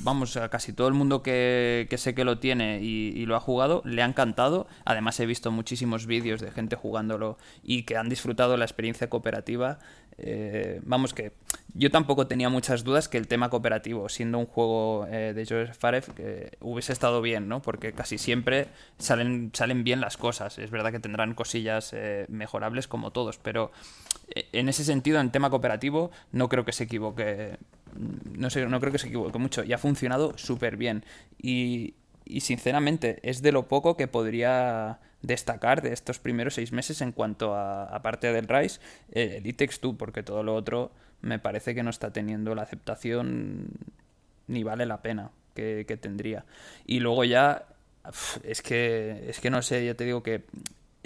[0.03, 3.83] vamos, a casi todo el mundo que, sé que lo tiene y, lo ha jugado
[3.85, 4.67] le ha encantado.
[4.85, 9.79] Además he visto muchísimos vídeos de gente jugándolo y que han disfrutado la experiencia cooperativa.
[10.17, 11.33] Eh, vamos que
[11.75, 15.77] yo tampoco tenía muchas dudas que el tema cooperativo, siendo un juego eh, de Joseph
[15.79, 17.63] Farev, que hubiese estado bien, ¿no?
[17.63, 20.59] Porque casi siempre salen, salen bien las cosas.
[20.59, 23.71] Es verdad que tendrán cosillas eh, mejorables como todos, pero
[24.35, 27.59] en ese sentido, en tema cooperativo, no creo que se equivoque
[28.37, 31.05] no sé, no creo que se equivoque mucho y ha funcionado súper bien.
[31.41, 37.01] Y, y sinceramente es de lo poco que podría destacar de estos primeros seis meses
[37.01, 38.81] en cuanto a, aparte del Rise,
[39.13, 42.63] eh, el It 2, porque todo lo otro me parece que no está teniendo la
[42.63, 43.69] aceptación
[44.47, 46.45] ni vale la pena que, tendría.
[46.87, 47.67] Y luego ya,
[48.45, 50.45] es que, es que no sé, ya te digo que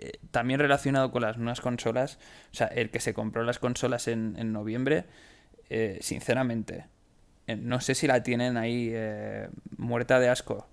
[0.04, 2.18] eh, también relacionado con las nuevas consolas,
[2.52, 5.04] o sea, el que se compró las consolas en, en noviembre,
[5.70, 6.86] eh, sinceramente,
[7.46, 8.94] no sé si la tienen ahí
[9.76, 10.66] muerta de asco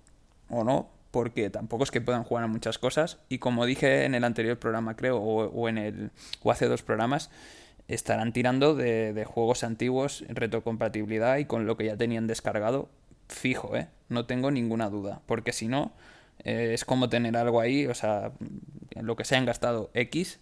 [0.48, 3.18] o no, porque tampoco es que puedan jugar a muchas cosas.
[3.28, 6.10] Y como dije en el anterior programa, creo, o, en el,
[6.42, 7.30] o hace dos programas,
[7.88, 12.88] estarán tirando de, juegos antiguos, retrocompatibilidad y con lo que ya tenían descargado,
[13.28, 13.88] fijo, ¿eh?
[14.08, 15.92] No tengo ninguna duda, porque si no,
[16.44, 18.32] eh, es como tener algo ahí, o sea,
[19.00, 20.40] lo que se han gastado X,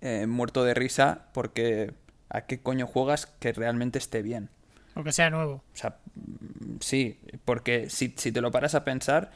[0.00, 1.92] eh, muerto de risa, porque
[2.28, 4.50] ¿a qué coño juegas que realmente esté bien?
[4.94, 5.54] O que sea nuevo.
[5.54, 5.96] O sea,
[6.80, 9.30] sí, porque si, si te lo paras a pensar,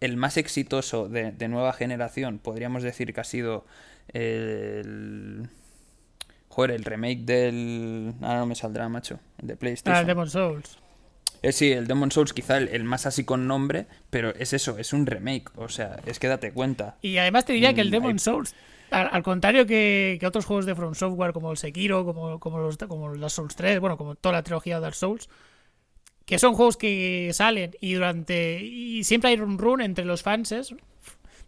[0.00, 3.64] el más exitoso de, nueva generación, podríamos decir que ha sido
[4.08, 5.48] el.
[6.48, 8.14] Joder, el remake del.
[8.22, 9.20] Ahora no me saldrá, macho.
[9.38, 9.96] El de PlayStation.
[9.96, 10.78] Ah, el Demon Souls.
[11.42, 14.92] Eh, sí, el Demon Souls, quizá el, más así con nombre, pero es eso, es
[14.92, 15.50] un remake.
[15.56, 16.96] O sea, es que date cuenta.
[17.02, 18.54] Y además te diría que el mm, Demon Souls,
[18.90, 23.28] al, contrario que, otros juegos de From Software como el Sekiro, como, como, los, como
[23.28, 25.28] Souls 3, bueno, como toda la trilogía de Dark Souls,
[26.26, 30.54] que son juegos que salen y durante y siempre hay un run entre los fans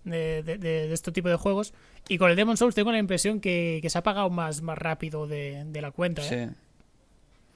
[0.03, 1.73] de, de, este tipo de juegos
[2.09, 5.29] y con el Demon Souls tengo la impresión que, se ha pagado más, más rápido
[5.29, 6.51] de, la cuenta ¿eh?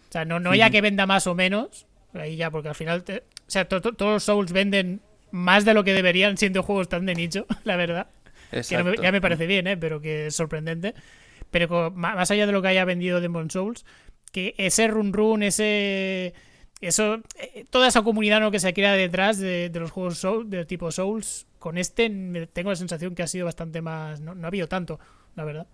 [0.09, 1.87] o sea no, no ya que venda más o menos
[2.21, 5.01] ahí ya porque al final o sea todos los Souls venden
[5.31, 8.09] más de lo que deberían siendo juegos tan de nicho la verdad
[8.51, 8.63] que
[9.03, 9.77] ya me parece bien ¿eh?
[9.77, 10.95] pero que es sorprendente
[11.51, 13.85] pero más allá de lo que haya vendido Demon Souls
[14.33, 16.35] que ese run run ese
[16.81, 18.51] eso, eh, toda esa comunidad ¿no?
[18.51, 22.09] que se crea detrás de, los juegos Soul, de tipo Souls, con este
[22.53, 24.21] tengo la sensación que ha sido bastante más.
[24.21, 25.01] No, ha habido tanto,
[25.35, 25.67] la verdad.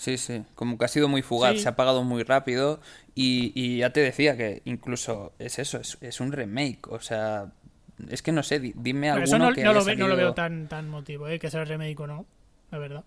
[0.00, 2.80] Sí, sí, como que ha sido muy fugaz, se ha apagado muy rápido
[3.14, 7.52] y, ya te decía que incluso es eso, es, un remake, o sea,
[8.08, 10.88] es que no sé, dime algo no, que no, lo, no lo veo tan, tan
[10.88, 11.38] motivo, ¿eh?
[11.38, 12.24] que sea remake o no,
[12.70, 13.04] la verdad.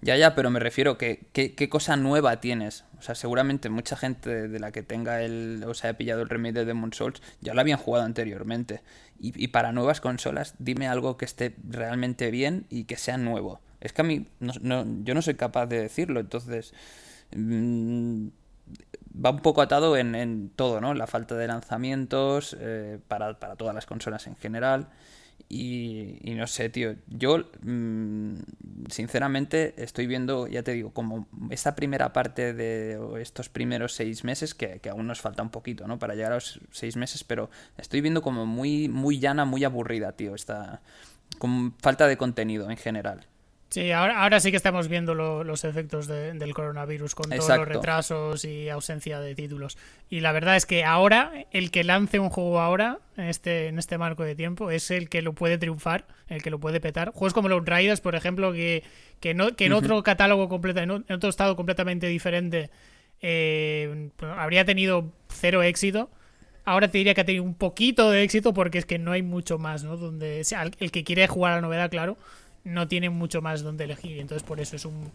[0.00, 2.84] Ya, ya, pero me refiero que qué cosa nueva tienes.
[2.98, 6.28] O sea, seguramente mucha gente de la que tenga el, o sea, haya pillado el
[6.28, 8.82] remake de Demon Souls ya lo habían jugado anteriormente.
[9.20, 13.60] Y, para nuevas consolas, dime algo que esté realmente bien y que sea nuevo.
[13.84, 16.74] Es que a mí, no, yo no soy capaz de decirlo, entonces...
[17.36, 18.28] Mm,
[19.24, 20.94] va un poco atado en, todo, ¿no?
[20.94, 24.88] La falta de lanzamientos eh, para, para todas las consolas en general.
[25.48, 28.34] Y, no sé, tío, yo mm,
[28.88, 34.54] sinceramente estoy viendo, ya te digo, como esta primera parte de estos primeros seis meses,
[34.54, 35.98] que, aún nos falta un poquito, ¿no?
[35.98, 40.12] Para llegar a los seis meses, pero estoy viendo como muy, muy llana, muy aburrida,
[40.12, 40.82] tío, esta,
[41.38, 43.26] con falta de contenido en general.
[43.74, 48.44] Sí, ahora, ahora sí que estamos viendo los efectos del coronavirus con todos los retrasos
[48.44, 49.76] y ausencia de títulos.
[50.08, 53.80] Y la verdad es que ahora, el que lance un juego ahora, en este, en
[53.80, 57.10] este marco de tiempo, es el que lo puede triunfar, el que lo puede petar.
[57.10, 58.84] Juegos como los Riders, por ejemplo, que,
[59.18, 62.70] que, no, que en otro catálogo completo, en otro estado completamente diferente,
[63.22, 66.12] eh, habría tenido cero éxito.
[66.64, 69.22] Ahora te diría que ha tenido un poquito de éxito porque es que no hay
[69.22, 69.96] mucho más, ¿no?
[69.96, 70.42] Donde
[70.78, 72.16] el que quiere jugar a la novedad, claro
[72.64, 74.18] no tiene mucho más donde elegir.
[74.18, 75.12] Entonces, por eso es un,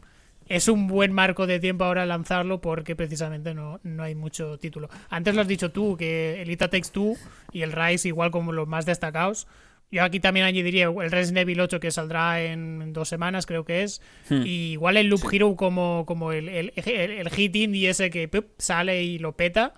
[0.48, 4.90] es un buen marco de tiempo ahora lanzarlo porque precisamente no, no hay mucho título.
[5.10, 7.16] Antes lo has dicho tú, que el Ita Takes Two
[7.52, 9.48] y el Rise igual como los más destacados.
[9.92, 13.82] Yo aquí también añadiría el Resident Evil 8 que saldrá en dos semanas, creo que
[13.82, 14.02] es.
[14.30, 14.44] Hmm.
[14.46, 19.04] Y igual el Loop Hero como, como el, el, el, hit indie ese que sale
[19.04, 19.74] y lo peta.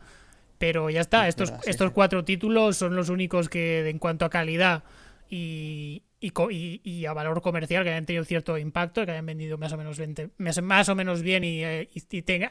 [0.58, 4.84] Pero ya está, estos, estos cuatro títulos son los únicos que en cuanto a calidad
[5.28, 9.78] y, y, a valor comercial que hayan tenido cierto impacto, que hayan vendido más o
[9.78, 11.90] menos, 20, más o menos bien y, eh,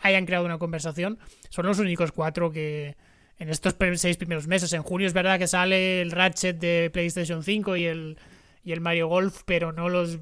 [0.03, 1.19] hayan creado una conversación,
[1.51, 2.97] son los únicos cuatro que
[3.39, 4.73] en estos seis primeros meses.
[4.73, 8.19] En junio es verdad que sale el Ratchet de PlayStation 5 y el,
[8.65, 10.19] y el Mario Golf, pero no los.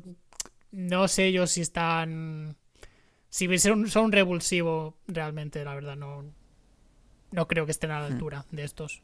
[0.70, 2.56] No sé yo si están.
[3.30, 6.32] Si son, son revulsivo realmente, la verdad, no.
[7.30, 8.12] No creo que estén a la hmm.
[8.12, 9.02] altura de estos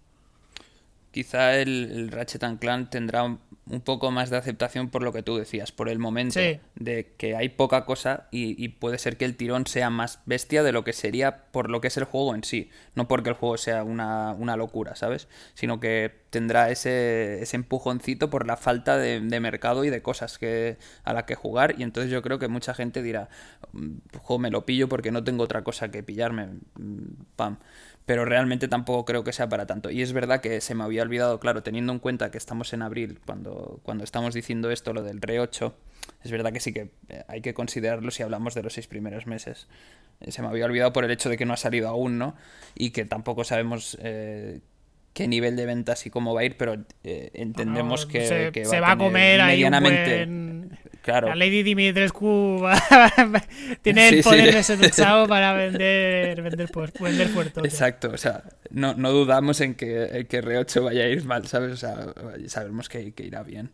[1.15, 3.39] quizá el, Ratchet Clank tendrá un,
[3.85, 6.41] poco más de aceptación por lo que tú decías, por el momento
[6.75, 10.73] de que hay poca cosa y, puede ser que el tirón sea más bestia de
[10.73, 13.57] lo que sería por lo que es el juego en sí, no porque el juego
[13.57, 15.29] sea una, locura, ¿sabes?
[15.55, 20.79] Sino que tendrá ese, ese empujoncito por la falta de, mercado y de cosas que,
[21.05, 23.29] a la que jugar y entonces yo creo que mucha gente dirá,
[23.73, 27.07] mm, jo, me lo pillo porque no tengo otra cosa que pillarme, mm,
[27.37, 27.59] pam.
[28.07, 29.91] Pero realmente tampoco creo que sea para tanto.
[29.91, 32.83] Y es verdad que se me había olvidado, claro, teniendo en cuenta que estamos en
[32.83, 35.75] abril, cuando, cuando estamos diciendo esto, lo del Re 8,
[36.23, 39.27] es verdad que sí que eh, hay que considerarlo si hablamos de los seis primeros
[39.27, 39.69] meses.
[40.21, 42.35] Eh, se me había olvidado por el hecho de que no ha salido aún, ¿no?
[42.75, 44.61] Y que tampoco sabemos eh,
[45.15, 48.99] qué nivel de ventas y cómo va a ir, pero entendemos que, se, va, a,
[48.99, 50.21] comer medianamente...
[50.21, 50.55] ahí
[51.05, 51.29] Claro.
[51.29, 52.65] La Lady Dimitrescu
[53.83, 57.63] tiene el poder de seducción para vender, vender, vender puertos.
[57.63, 61.47] Exacto, o sea, no, no dudamos en que, el que R8 vaya a ir mal,
[61.47, 61.73] ¿sabes?
[61.73, 62.07] O sea,
[62.47, 63.71] sabemos que, que irá bien.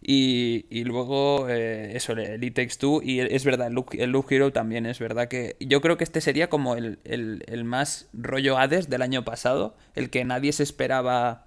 [0.00, 3.02] Y, y luego, eh, eso, el It Takes Two.
[3.02, 5.56] Y es verdad, el Loop, el Hero también es verdad que.
[5.60, 9.76] Yo creo que este sería como el, el, el más rollo Hades del año pasado.
[9.94, 11.46] El que nadie se esperaba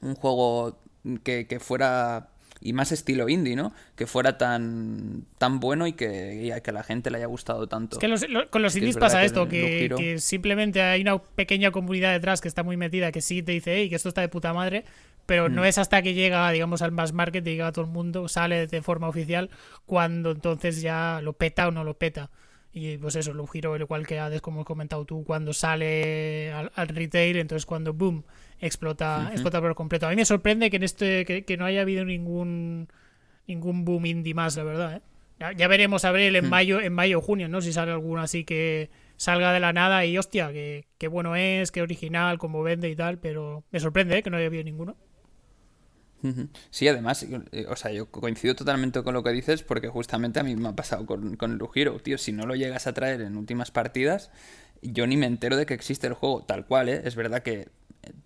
[0.00, 0.78] un juego
[1.22, 2.28] que, que fuera
[2.60, 3.72] y más estilo indie, ¿no?
[3.96, 7.98] Que fuera tan, tan bueno y que, que a la gente le haya gustado tanto.
[8.00, 12.48] Es que con los indies pasa esto, que, simplemente hay una pequeña comunidad detrás que
[12.48, 14.84] está muy metida, que sí te dice, hey, que esto está de puta madre,
[15.28, 15.66] pero no mm.
[15.66, 18.80] es hasta que llega, digamos, al mass market, llega a todo el mundo, sale de
[18.80, 19.50] forma oficial,
[19.84, 22.30] cuando entonces ya lo peta o no lo peta.
[22.72, 26.72] Y pues eso, lo giro igual que Hades, como has comentado tú, cuando sale al,
[26.74, 28.24] al retail, entonces cuando boom,
[28.58, 30.06] explota, explota por completo.
[30.06, 32.88] A mí me sorprende que en este que, no haya habido ningún
[33.46, 34.96] ningún boom indie más, la verdad.
[34.96, 35.54] ¿eh?
[35.58, 36.48] Ya, veremos a ver en hmm.
[36.48, 37.60] mayo, en mayo o junio, ¿no?
[37.60, 41.82] Si sale alguno así que salga de la nada y hostia, que, bueno es, que
[41.82, 44.22] original, como vende y tal, pero me sorprende ¿eh?
[44.22, 44.96] que no haya habido ninguno.
[46.70, 50.42] Sí, además, eh, o sea, yo coincido totalmente con lo que dices porque justamente a
[50.42, 53.20] mí me ha pasado con, con el Ujiro, tío, si no lo llegas a traer
[53.20, 54.30] en últimas partidas,
[54.82, 57.02] yo ni me entero de que existe el juego tal cual, ¿eh?
[57.04, 57.68] Es verdad que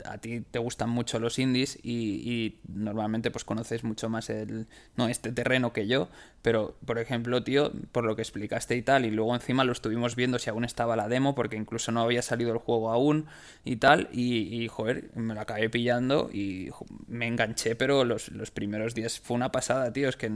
[0.04, 4.66] a ti te gustan mucho los indies y, normalmente pues conoces mucho más el
[4.96, 6.08] no este terreno que yo
[6.42, 10.16] pero por ejemplo tío por lo que explicaste y tal y luego encima lo estuvimos
[10.16, 13.26] viendo si aún estaba la demo porque incluso no había salido el juego aún
[13.64, 16.70] y tal y, joder me lo acabé pillando y
[17.06, 20.30] me enganché pero los, los primeros días fue una pasada tío es que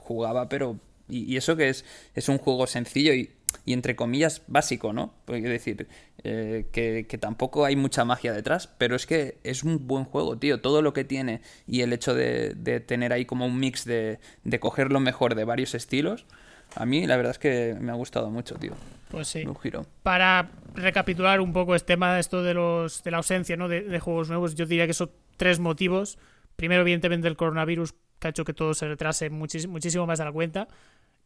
[0.00, 3.30] jugaba pero y, eso que es, es un juego sencillo y,
[3.64, 5.14] y entre comillas básico, ¿no?
[5.24, 5.86] Porque decir,
[6.28, 10.38] eh, que, que, tampoco hay mucha magia detrás, pero es que es un buen juego,
[10.38, 10.60] tío.
[10.60, 14.18] Todo lo que tiene y el hecho de, de tener ahí como un mix de,
[14.44, 16.26] de coger lo mejor de varios estilos,
[16.74, 18.72] a mí la verdad es que me ha gustado mucho, tío.
[19.10, 19.44] Pues sí.
[19.46, 19.86] Un giro.
[20.02, 23.68] Para recapitular un poco este tema de esto de los de la ausencia ¿no?
[23.68, 26.18] de, de juegos nuevos, yo diría que son tres motivos.
[26.56, 30.32] Primero, evidentemente, el coronavirus, que ha hecho que todo se retrase muchísimo más de la
[30.32, 30.68] cuenta.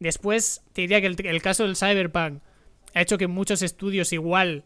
[0.00, 2.42] Después, te diría que el, caso del Cyberpunk
[2.94, 4.64] ha hecho que muchos estudios igual,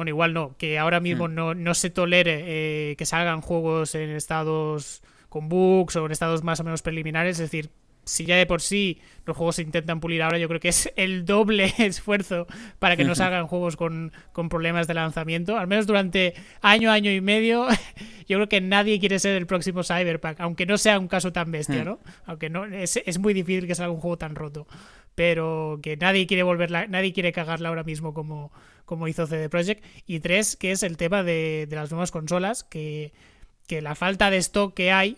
[0.00, 4.08] bueno, igual no, que ahora mismo no, no se tolere eh, que salgan juegos en
[4.08, 7.70] estados con bugs o en estados más o menos preliminares, es decir,
[8.04, 10.90] si ya de por sí los juegos se intentan pulir ahora, yo creo que es
[10.96, 12.46] el doble esfuerzo
[12.78, 14.10] para que no salgan juegos con,
[14.48, 15.58] problemas de lanzamiento.
[15.58, 16.32] Al menos durante
[16.62, 17.68] año, año y medio,
[18.26, 21.50] yo creo que nadie quiere ser el próximo Cyberpunk, aunque no sea un caso tan
[21.50, 21.84] bestia.
[21.84, 22.00] ¿no?
[22.24, 24.66] Aunque no, es, muy difícil que salga un juego tan roto.
[25.14, 28.50] Pero que nadie quiere volverla, nadie quiere cagarla ahora mismo como,
[28.90, 29.84] como hizo CD Projekt.
[30.04, 33.12] Y tres, que es el tema de, de las nuevas consolas, que,
[33.68, 35.16] que la falta de stock que hay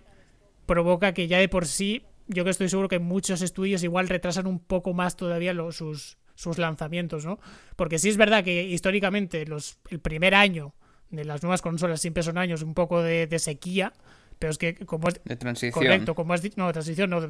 [0.67, 4.47] provoca que ya de por sí yo que estoy seguro que muchos estudios igual retrasan
[4.47, 7.39] un poco más todavía sus, sus lanzamientos, ¿no?
[7.77, 10.75] Porque sí es verdad que históricamente los, el primer año
[11.11, 13.95] de las nuevas consolas siempre son años un poco de, sequía,
[14.39, 15.21] pero es que como es...
[15.25, 15.73] De transición.
[15.73, 16.57] Correcto, como has dicho...
[16.59, 17.21] No, transición no...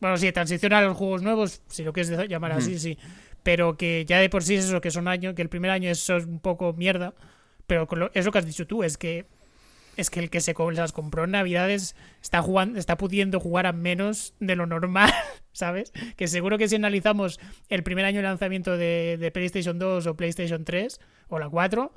[0.00, 2.98] Bueno, sí, transición a los juegos nuevos, si lo quieres llamar así, sí.
[3.44, 5.88] Pero que ya de por sí es eso, que son años, que el primer año
[5.88, 7.14] eso es un poco mierda.
[7.68, 9.26] Pero es lo que has dicho tú, es que
[9.96, 13.72] es que el que se las compró en Navidades está jugando, está pudiendo jugar a
[13.72, 15.12] menos de lo normal,
[15.52, 15.92] ¿sabes?
[16.16, 20.64] Que seguro que si analizamos el primer año de lanzamiento de, PlayStation 2 o PlayStation
[20.64, 21.92] 3 o la 4,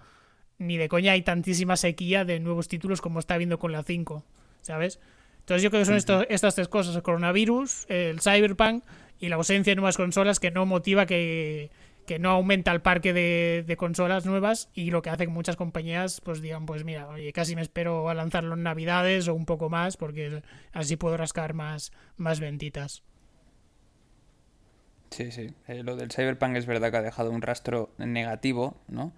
[0.59, 4.23] ni de coña hay tantísima sequía de nuevos títulos como está habiendo con la 5,
[4.61, 4.99] ¿sabes?
[5.47, 8.83] Entonces yo creo que son estas tres cosas, el coronavirus, el cyberpunk
[9.17, 11.71] y la ausencia de nuevas consolas que no motiva que
[12.05, 16.21] que no aumenta el parque de, consolas nuevas y lo que hace que muchas compañías
[16.21, 19.69] pues digan pues mira oye casi me espero a lanzarlo en navidades o un poco
[19.69, 20.41] más porque
[20.73, 23.03] así puedo rascar más más ventitas
[25.09, 25.47] Sí, sí.
[25.67, 29.13] Eh, lo del Cyberpunk es verdad que ha dejado un rastro negativo, ¿no?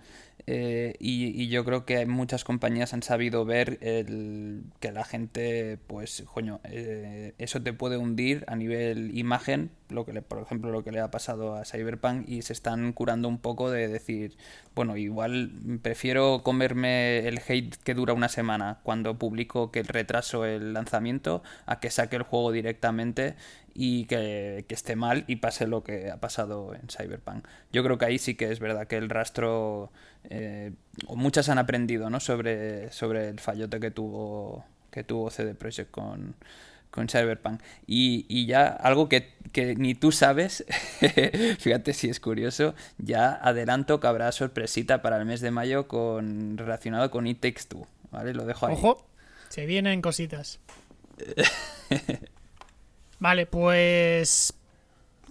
[0.51, 6.23] Eh, y, yo creo que muchas compañías han sabido ver el, que la gente, pues,
[6.33, 10.83] coño, eh, eso te puede hundir a nivel imagen lo que le, por ejemplo lo
[10.83, 14.37] que le ha pasado a Cyberpunk y se están curando un poco de decir,
[14.73, 15.51] bueno, igual
[15.83, 21.79] prefiero comerme el hate que dura una semana cuando publico que retraso el lanzamiento a
[21.79, 23.35] que saque el juego directamente
[23.81, 27.47] y que, esté mal y pase lo que ha pasado en Cyberpunk.
[27.71, 29.89] Yo creo que ahí sí que es verdad que el rastro,
[30.29, 30.73] eh,
[31.07, 32.19] o muchas han aprendido ¿no?
[32.19, 36.35] sobre, sobre el fallote que tuvo, que tuvo CD Projekt con,
[36.91, 37.61] con Cyberpunk.
[37.87, 40.65] Y, y ya algo que, que, ni tú sabes,
[41.59, 46.57] fíjate si es curioso, ya adelanto que habrá sorpresita para el mes de mayo con
[46.57, 48.33] relacionado con It Takes Two, ¿vale?
[48.33, 48.73] Lo dejo ahí.
[48.73, 49.07] Ojo,
[49.47, 50.59] se vienen cositas.
[53.19, 54.53] vale, pues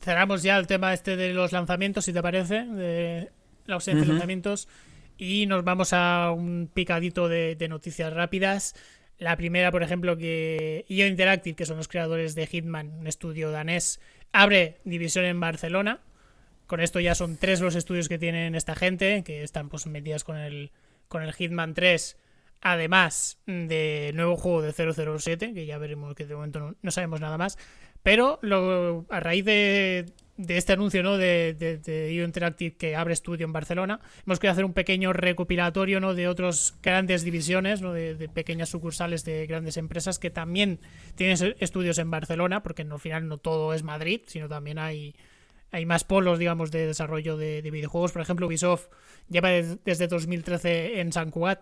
[0.00, 3.30] cerramos ya el tema este de los lanzamientos, si te parece, de
[3.66, 4.68] la ausencia de lanzamientos.
[5.16, 8.74] Y nos vamos a un picadito de, de noticias rápidas.
[9.18, 13.50] La primera, por ejemplo, que IO Interactive, que son los creadores de Hitman, un estudio
[13.50, 14.00] danés,
[14.32, 16.00] abre división en Barcelona.
[16.66, 20.22] Con esto ya son tres los estudios que tienen esta gente, que están pues metidas
[20.22, 20.70] con el,
[21.08, 22.16] con el Hitman 3,
[22.60, 27.38] además del nuevo juego de 007, que ya veremos que de momento no, sabemos nada
[27.38, 27.58] más.
[28.02, 30.06] Pero lo, a raíz de,
[30.36, 31.18] de este anuncio ¿no?
[31.18, 36.14] de, de, Interactive que abre estudio en Barcelona, hemos querido hacer un pequeño recopilatorio ¿no?
[36.14, 37.92] de otras grandes divisiones, ¿no?
[37.92, 40.78] de, pequeñas sucursales de grandes empresas que también
[41.16, 45.16] tienen estudios en Barcelona, porque al final no todo es Madrid, sino también hay,
[45.72, 48.12] hay más polos, digamos, de desarrollo de, videojuegos.
[48.12, 48.86] Por ejemplo, Ubisoft
[49.28, 51.60] lleva desde 2013 en San Cuat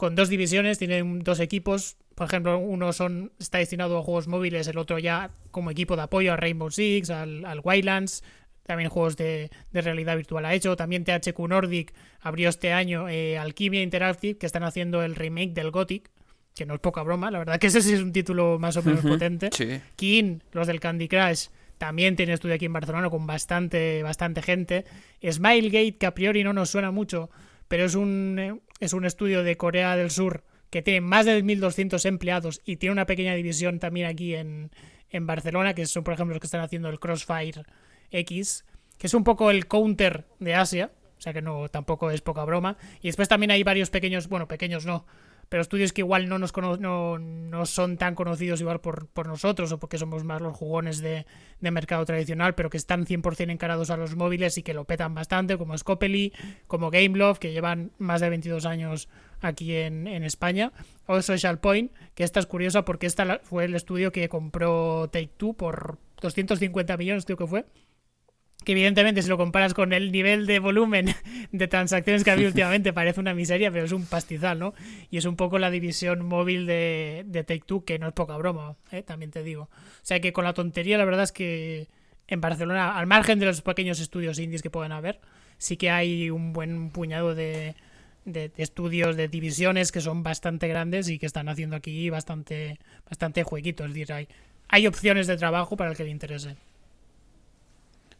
[0.00, 4.66] con dos divisiones, tienen dos equipos, por ejemplo, uno son, está destinado a juegos móviles,
[4.66, 8.24] el otro ya como equipo de apoyo a Rainbow Six, al, al Wildlands,
[8.62, 10.74] también juegos de, realidad virtual ha hecho.
[10.74, 15.70] También THQ Nordic abrió este año eh, Alchemia Interactive, que están haciendo el remake del
[15.70, 16.10] Gothic,
[16.54, 18.82] que no es poca broma, la verdad que ese sí es un título más o
[18.82, 19.50] menos potente.
[19.96, 24.86] King, los del Candy Crush, también tiene estudio aquí en Barcelona con bastante, bastante gente.
[25.30, 27.28] Smilegate, que a priori no nos suena mucho,
[27.70, 31.40] pero es un, eh, es un estudio de Corea del Sur que tiene más de
[31.44, 34.70] 1.200 empleados y tiene una pequeña división también aquí en,
[35.12, 37.62] Barcelona, que son, por ejemplo, los que están haciendo el Crossfire
[38.10, 38.64] X,
[38.98, 42.44] que es un poco el counter de Asia, o sea que no tampoco es poca
[42.44, 42.76] broma.
[43.02, 45.06] Y después también hay varios pequeños, bueno, pequeños no,
[45.50, 49.78] pero estudios que igual no nos no, no, son tan conocidos igual por, nosotros o
[49.78, 51.26] porque somos más los jugones de,
[51.60, 55.58] mercado tradicional, pero que están 100% encarados a los móviles y que lo petan bastante,
[55.58, 56.32] como Scopely,
[56.68, 59.08] como Gameloft, que llevan más de 22 años
[59.40, 60.72] aquí en, en España,
[61.06, 65.32] o Social Point, que esta es curiosa porque esta fue el estudio que compró Take
[65.36, 67.66] Two por 250 millones, creo que fue
[68.62, 71.14] que evidentemente si lo comparas con el nivel de volumen
[71.52, 74.74] de transacciones que ha habido últimamente parece una miseria, pero es un pastizal, ¿no?
[75.10, 78.76] Y es un poco la división móvil de, de Take-Two, que no es poca broma,
[78.92, 79.02] ¿eh?
[79.02, 79.64] también te digo.
[79.64, 81.88] O sea que con la tontería la verdad es que
[82.28, 85.20] en Barcelona, al margen de los pequeños estudios indies que pueden haber,
[85.58, 87.74] sí que hay un buen puñado de,
[88.24, 93.42] de, estudios, de divisiones que son bastante grandes y que están haciendo aquí bastante, bastante
[93.42, 93.86] jueguitos.
[93.88, 94.28] Es decir, hay,
[94.68, 96.56] hay opciones de trabajo para el que le interese.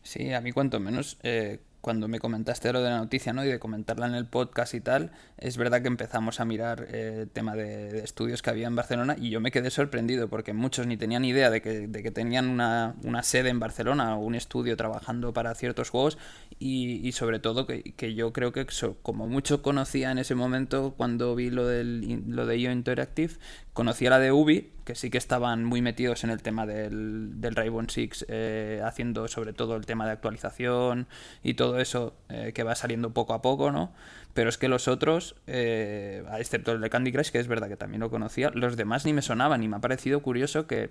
[0.03, 3.45] Sí, a mí cuanto menos, eh, cuando me comentaste lo de la noticia, ¿no?
[3.45, 7.23] Y de comentarla en el podcast y tal, es verdad que empezamos a mirar el
[7.23, 10.87] eh, tema de, estudios que había en Barcelona y yo me quedé sorprendido porque muchos
[10.87, 14.35] ni tenían idea de que, de que tenían una, una, sede en Barcelona o un
[14.35, 16.19] estudio trabajando para ciertos juegos
[16.59, 18.67] y, y sobre todo que, que, yo creo que
[19.03, 23.35] como mucho conocía en ese momento cuando vi lo, del, lo de IO Interactive,
[23.81, 27.57] conocía la de Ubi, que sí que estaban muy metidos en el tema del, del
[27.57, 31.07] Rainbow Six, eh, haciendo sobre todo el tema de actualización
[31.43, 33.95] y todo eso eh, que va saliendo poco a poco, ¿no?
[34.35, 37.79] Pero es que los otros, eh, excepto el de Candy Crush, que es verdad que
[37.79, 40.91] también lo conocía, los demás ni me sonaban y me ha parecido curioso que,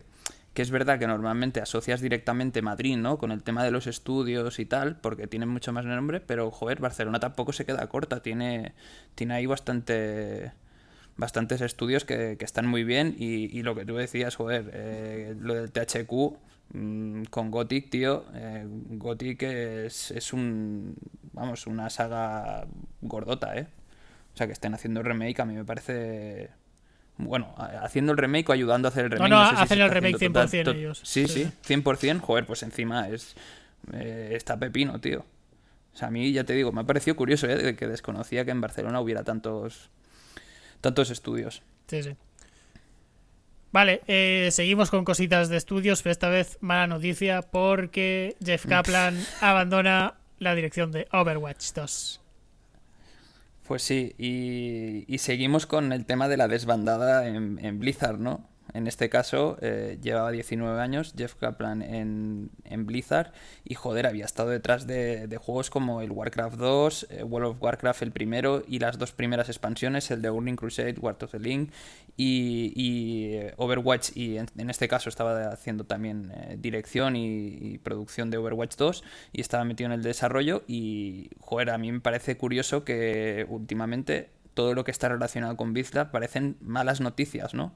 [0.55, 3.19] que es verdad que normalmente asocias directamente Madrid, ¿no?
[3.19, 6.79] Con el tema de los estudios y tal, porque tienen mucho más nombre, pero joder,
[6.79, 8.73] Barcelona tampoco se queda corta, tiene,
[9.13, 10.53] tiene ahí bastante
[11.20, 15.72] bastantes estudios que, están muy bien y, lo que tú decías, joder, eh, lo del
[15.72, 16.38] THQ
[16.74, 20.95] mm, con Gothic, tío, eh, Gothic es, es un,
[21.34, 22.65] vamos, una saga
[23.01, 23.67] gordota, ¿eh?
[24.34, 26.51] O sea, que estén haciendo remake a mí me parece...
[27.17, 29.30] Bueno, haciendo el remake o ayudando a hacer el remake.
[29.30, 31.01] No, no, hacen el remake 100% ellos.
[31.03, 32.22] Sí, sí, 100%.
[32.22, 33.36] Joder, pues encima es
[33.91, 35.26] eh, está pepino, tío.
[35.93, 37.76] O sea, a mí ya te digo, me ha parecido curioso, ¿eh?
[37.76, 39.89] Que desconocía que en Barcelona hubiera tantos
[40.82, 41.63] tantos estudios.
[41.88, 42.15] Sí, sí.
[43.71, 49.15] Vale, eh, seguimos con cositas de estudios, pero esta vez mala noticia porque Jeff Kaplan
[49.41, 52.21] abandona la dirección de Overwatch 2.
[53.67, 58.49] Pues sí, y, seguimos con el tema de la desbandada en, Blizzard, ¿no?
[58.74, 62.49] En este caso, eh, llevaba 19 años Jeff Kaplan en,
[62.86, 63.32] Blizzard
[63.63, 68.01] y joder, había estado detrás de, juegos como el Warcraft 2, eh, World of Warcraft
[68.03, 71.72] el primero y las dos primeras expansiones, el de Burning Crusade, War of the Link
[72.15, 78.76] y, eh, Overwatch y en, este caso estaba haciendo también dirección y, producción de Overwatch
[78.76, 79.03] 2
[79.34, 84.30] y estaba metido en el desarrollo y joder, a mí me parece curioso que últimamente
[84.53, 87.74] todo lo que está relacionado con Blizzard parecen malas noticias, ¿no?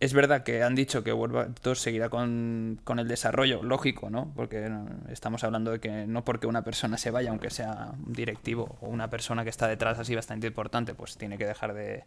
[0.00, 4.32] Es verdad que han dicho que World 2 seguirá con, el desarrollo, lógico, ¿no?
[4.34, 4.70] Porque
[5.10, 8.88] estamos hablando de que no porque una persona se vaya, aunque sea un directivo o
[8.88, 12.04] una persona que está detrás así bastante importante, pues tiene que dejar de,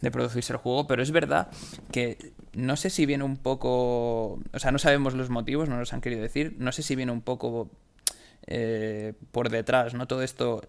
[0.00, 1.48] de producirse el juego, pero es verdad
[1.90, 5.92] que no sé si viene un poco, o sea, no sabemos los motivos, no nos
[5.92, 7.70] han querido decir, no sé si viene un poco
[8.48, 10.06] eh, por detrás, ¿no?
[10.06, 10.62] Todo esto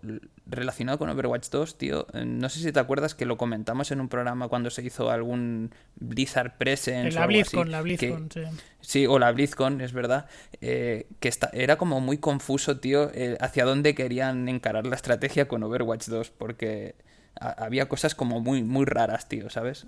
[0.47, 2.07] relacionado con Overwatch 2, tío.
[2.13, 5.11] Eh, no sé si te acuerdas que lo comentamos en un programa cuando se hizo
[5.11, 7.11] algún Blizzard Presence.
[7.11, 8.41] La BlizzCon, la BlizzCon, sí.
[8.81, 10.25] Sí, o la BlizzCon, es verdad.
[10.59, 15.61] Eh, que está, era como muy confuso, tío, hacia dónde querían encarar la estrategia con
[15.61, 16.95] Overwatch 2, porque
[17.39, 19.85] había cosas como muy, muy raras, tío, ¿sabes?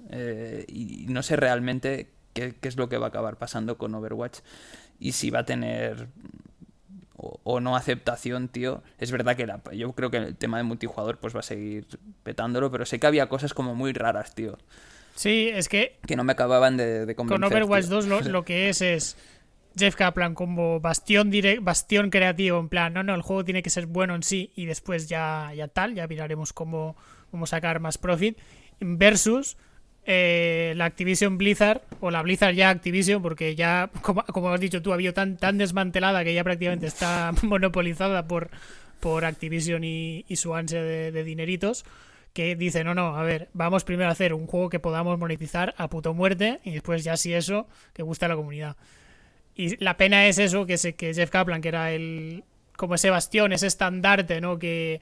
[0.68, 4.42] y no sé realmente qué, qué es lo que va a acabar pasando con Overwatch
[5.00, 6.10] y si va a tener
[7.20, 8.84] o, no aceptación, tío.
[8.98, 9.48] Es verdad que
[9.78, 11.88] yo creo que el tema de multijugador pues va a seguir
[12.24, 14.58] petándolo, pero sé que había cosas como muy raras, tío.
[15.16, 15.98] Sí, es que...
[16.08, 17.42] Que no me acababan de, de convencer.
[17.42, 19.18] Con Overwatch 2 lo, que es es
[19.78, 23.86] Jeff Kaplan como bastión, bastión creativo, en plan, no, no, el juego tiene que ser
[23.86, 26.96] bueno en sí y después ya, ya tal, ya miraremos cómo,
[27.32, 28.38] cómo sacar más profit,
[28.80, 29.58] versus
[30.12, 34.90] eh, la Activision Blizzard, o la Blizzard ya Activision, porque ya, como, has dicho tú,
[34.90, 38.50] ha habido tan, tan desmantelada que ya prácticamente está monopolizada por,
[39.00, 41.86] por Activision y, su ansia de, dineritos,
[42.34, 45.76] que dice, no, no, a ver, vamos primero a hacer un juego que podamos monetizar
[45.78, 48.78] a puto muerte y después ya si eso, que gusta a la comunidad.
[49.54, 52.44] Y la pena es eso, que, se, que Jeff Kaplan, que era el
[52.76, 54.58] como ese bastión, ese estandarte, ¿no?
[54.58, 55.02] Que,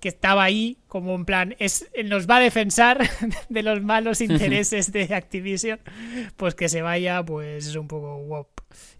[0.00, 3.08] que estaba ahí como en plan, es, nos va a defensar
[3.48, 5.80] de los malos intereses de Activision,
[6.36, 8.48] pues que se vaya, pues es un poco wop.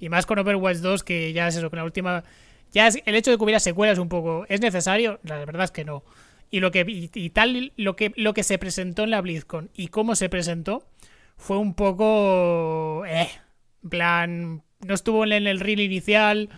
[0.00, 2.24] Y más con Overwatch 2, que ya es eso, con la última...
[2.72, 4.44] Ya es, el hecho de que hubiera secuelas un poco...
[4.48, 5.20] ¿Es necesario?
[5.22, 6.02] La verdad es que no.
[6.50, 9.88] Y lo que y, tal lo que lo que se presentó en la BlizzCon y
[9.88, 10.88] cómo se presentó
[11.36, 13.28] fue un poco eh,
[13.88, 16.48] plan no estuvo en el reel inicial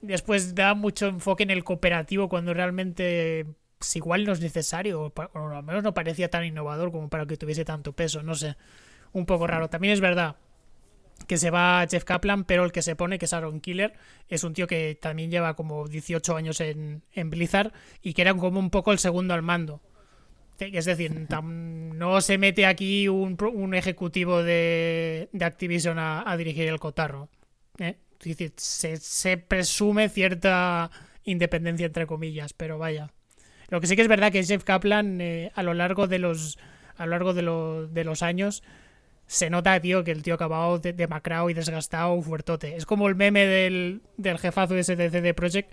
[0.00, 3.44] después da mucho enfoque en el cooperativo cuando realmente
[3.78, 7.36] pues igual no es necesario, o, al menos no parecía tan innovador como para que
[7.36, 8.56] tuviese tanto peso, no sé,
[9.12, 9.68] un poco raro.
[9.68, 10.36] También es verdad
[11.26, 13.94] que se va Jeff Kaplan, pero el que se pone, que es Aaron Killer,
[14.28, 17.72] es un tío que también lleva como 18 años en, Blizzard
[18.02, 19.80] y que era como un poco el segundo al mando.
[20.58, 21.12] Es decir,
[21.42, 27.28] no se mete aquí un, ejecutivo de, Activision a, dirigir el cotarro.
[27.78, 27.96] ¿eh?
[28.20, 30.90] Es decir, se, se presume cierta
[31.24, 33.12] independencia entre comillas, pero vaya.
[33.68, 36.58] Lo que sí que es verdad que Jeff Kaplan eh, a lo largo de los
[36.96, 37.42] a lo largo de,
[37.92, 38.62] de, los años
[39.26, 42.76] se nota, tío, que el tío acabado de, demacrado y desgastado fuertote.
[42.76, 45.72] Es como el meme del, del jefazo de STC Project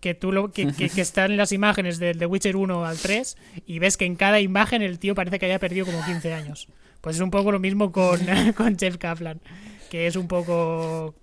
[0.00, 3.36] que tú lo que, que, están en las imágenes del The Witcher 1 al 3
[3.66, 6.68] y ves que en cada imagen el tío parece que haya perdido como 15 años.
[7.00, 8.20] Pues es un poco lo mismo con,
[8.56, 9.40] con Jeff Kaplan,
[9.90, 11.14] que es un poco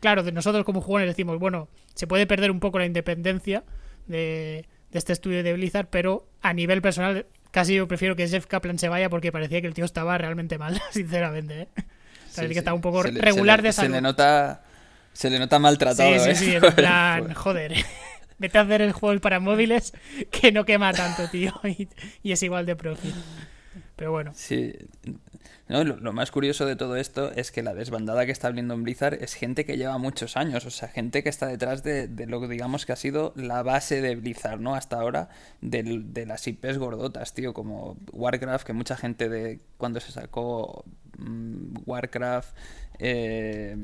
[0.00, 3.64] claro, de nosotros como jugadores decimos, bueno, se puede perder un poco la independencia
[4.06, 4.66] de de
[4.98, 8.88] este estudio de Blizzard, pero a nivel personal casi yo prefiero que Jeff Kaplan se
[8.88, 11.62] vaya porque parecía que el tío estaba realmente mal, sinceramente.
[11.62, 11.68] ¿eh?
[12.34, 13.88] que estaba un poco regular de salud.
[13.88, 14.62] Se le nota,
[15.12, 16.12] se le nota maltratado.
[16.12, 16.34] Sí, sí, ¿eh?
[16.34, 17.74] sí, en plan, joder.
[18.38, 19.94] Vete a hacer el juego para móviles
[20.30, 21.88] que no quema tanto, tío, y,
[22.22, 23.14] y es igual de profit.
[23.96, 24.32] Pero bueno.
[24.34, 24.74] Sí,
[25.68, 28.84] no, lo, más curioso de todo esto es que la desbandada que está abriendo en
[28.84, 32.40] Blizzard es gente que lleva muchos años, o sea, gente que está detrás de, lo
[32.40, 34.76] que digamos que ha sido la base de Blizzard, ¿no?
[34.76, 35.28] Hasta ahora,
[35.60, 40.84] de, las IPs gordotas, tío, como Warcraft, que mucha gente de cuando se sacó
[41.18, 42.56] mm, Warcraft,
[43.00, 43.76] eh,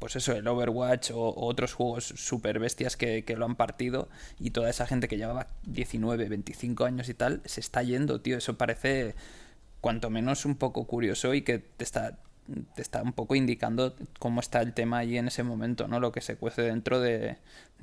[0.00, 4.08] pues eso, el Overwatch o, otros juegos super bestias que, que, lo han partido
[4.40, 8.36] y toda esa gente que llevaba 19, 25 años y tal, se está yendo, tío,
[8.36, 9.14] eso parece
[9.80, 12.18] cuanto menos un poco curioso y que te está,
[12.74, 16.00] te está un poco indicando cómo está el tema allí en ese momento, ¿no?
[16.00, 17.36] Lo que se cuece dentro de,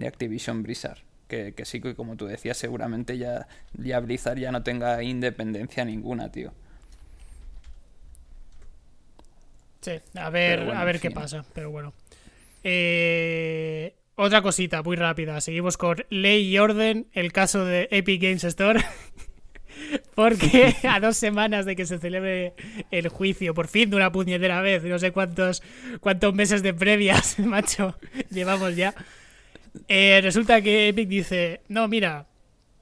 [0.05, 0.99] Activision Blizzard.
[1.27, 6.31] Que, sí que como tú decías, seguramente ya, ya Blizzard ya no tenga independencia ninguna,
[6.31, 6.53] tío.
[9.81, 11.93] Sí, a ver, a ver qué pasa, pero bueno.
[12.63, 15.39] Eh, otra cosita muy rápida.
[15.41, 18.83] Seguimos con ley y orden, el caso de Epic Games Store.
[20.15, 22.53] Porque a dos semanas de que se celebre
[22.91, 25.63] el juicio, por fin de una puñetera vez, no sé cuántos,
[25.99, 27.97] cuántos meses de previas, macho,
[28.29, 28.93] llevamos ya.
[29.87, 32.27] Eh, resulta que Epic dice, no, mira,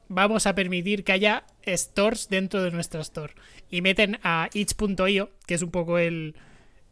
[0.07, 3.33] vamos a permitir que haya stores dentro de nuestra store.
[3.69, 6.35] Y meten a itch.io, que es un poco el,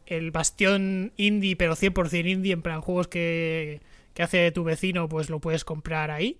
[0.06, 3.80] el bastión indie, pero 100% indie, en plan juegos que,
[4.12, 6.36] que hace tu vecino, pues lo puedes comprar ahí.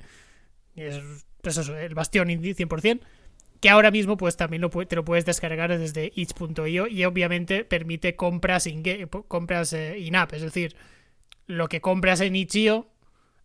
[0.76, 1.00] Es,
[1.40, 3.00] pues eso, el bastión indie 100%.
[3.64, 8.66] Que ahora mismo pues también te lo puedes descargar desde itch.io y obviamente permite compras
[8.66, 8.82] in
[9.26, 10.76] compras eh, in-app, es decir,
[11.46, 12.90] lo que compras en itch.io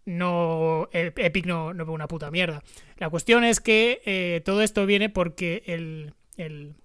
[0.04, 2.62] no Epic no, no ve una puta mierda.
[2.98, 6.76] La cuestión es que eh, todo esto viene porque el, el,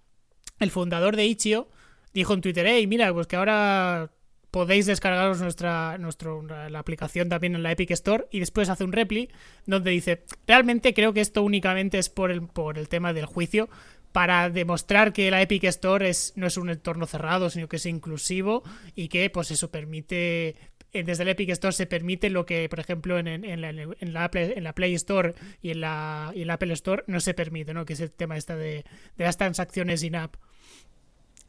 [0.61, 1.69] el fundador de Itch.io
[2.13, 4.13] dijo en Twitter, hey, mira, pues que ahora
[4.55, 9.29] podéis descargaros nuestra, la aplicación también en la Epic Store y después hace un repli
[9.67, 13.69] donde dice, realmente creo que esto únicamente es por el, por el tema del juicio,
[14.13, 17.87] para demostrar que la Epic Store es, no es un entorno cerrado, sino que es
[17.87, 18.63] inclusivo
[18.95, 20.55] y que pues eso permite
[20.93, 24.63] eh, desde el Epic Store se permite lo que, por ejemplo, en, en, la, en
[24.63, 27.85] la Play Store y en la, y Apple Store no se permite, ¿no?
[27.85, 28.85] Que es el tema esta de,
[29.17, 30.37] de las transacciones in-app.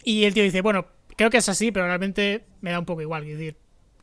[0.04, 3.02] Y el tío dice, bueno, creo que es así, pero realmente me da un poco
[3.02, 3.26] igual.
[3.26, 3.58] Decir,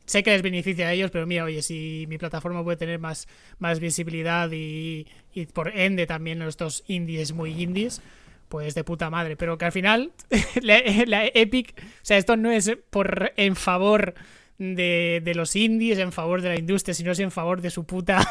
[0.05, 3.29] sé que les beneficia a ellos, pero mira, oye, si mi plataforma puede tener más,
[3.59, 8.03] más visibilidad y, y por ende también estos indies muy indies,
[8.49, 9.37] pues de puta madre.
[9.37, 10.13] Pero que al final,
[10.63, 14.15] la, la, Epic, o sea, esto no es por en favor
[14.59, 17.85] de, de, los indies, en favor de la industria, sino es en favor de su
[17.85, 18.29] puta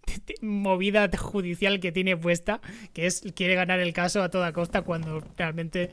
[0.42, 2.60] movida judicial que tiene puesta,
[2.92, 5.90] que es quiere ganar el caso a toda costa cuando realmente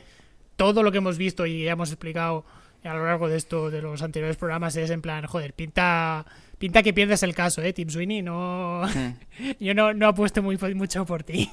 [0.57, 2.45] todo lo que hemos visto y ya hemos explicado
[2.83, 6.25] a lo largo de esto de los anteriores programas es en plan, joder, pinta
[6.57, 8.81] pinta que pierdes el caso, eh, Tim Sweeney, no
[9.59, 11.49] yo no, no apuesto muy mucho por ti.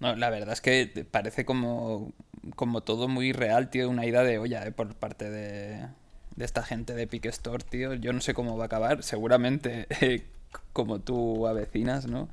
[0.00, 2.12] No, la verdad es que parece como
[2.56, 5.86] como todo muy real, tío, una idea de olla eh, por parte de,
[6.36, 7.94] de esta gente de Epic Store, tío.
[7.94, 10.24] Yo no sé cómo va a acabar, seguramente eh,
[10.72, 12.28] como tú avecinas, ¿no?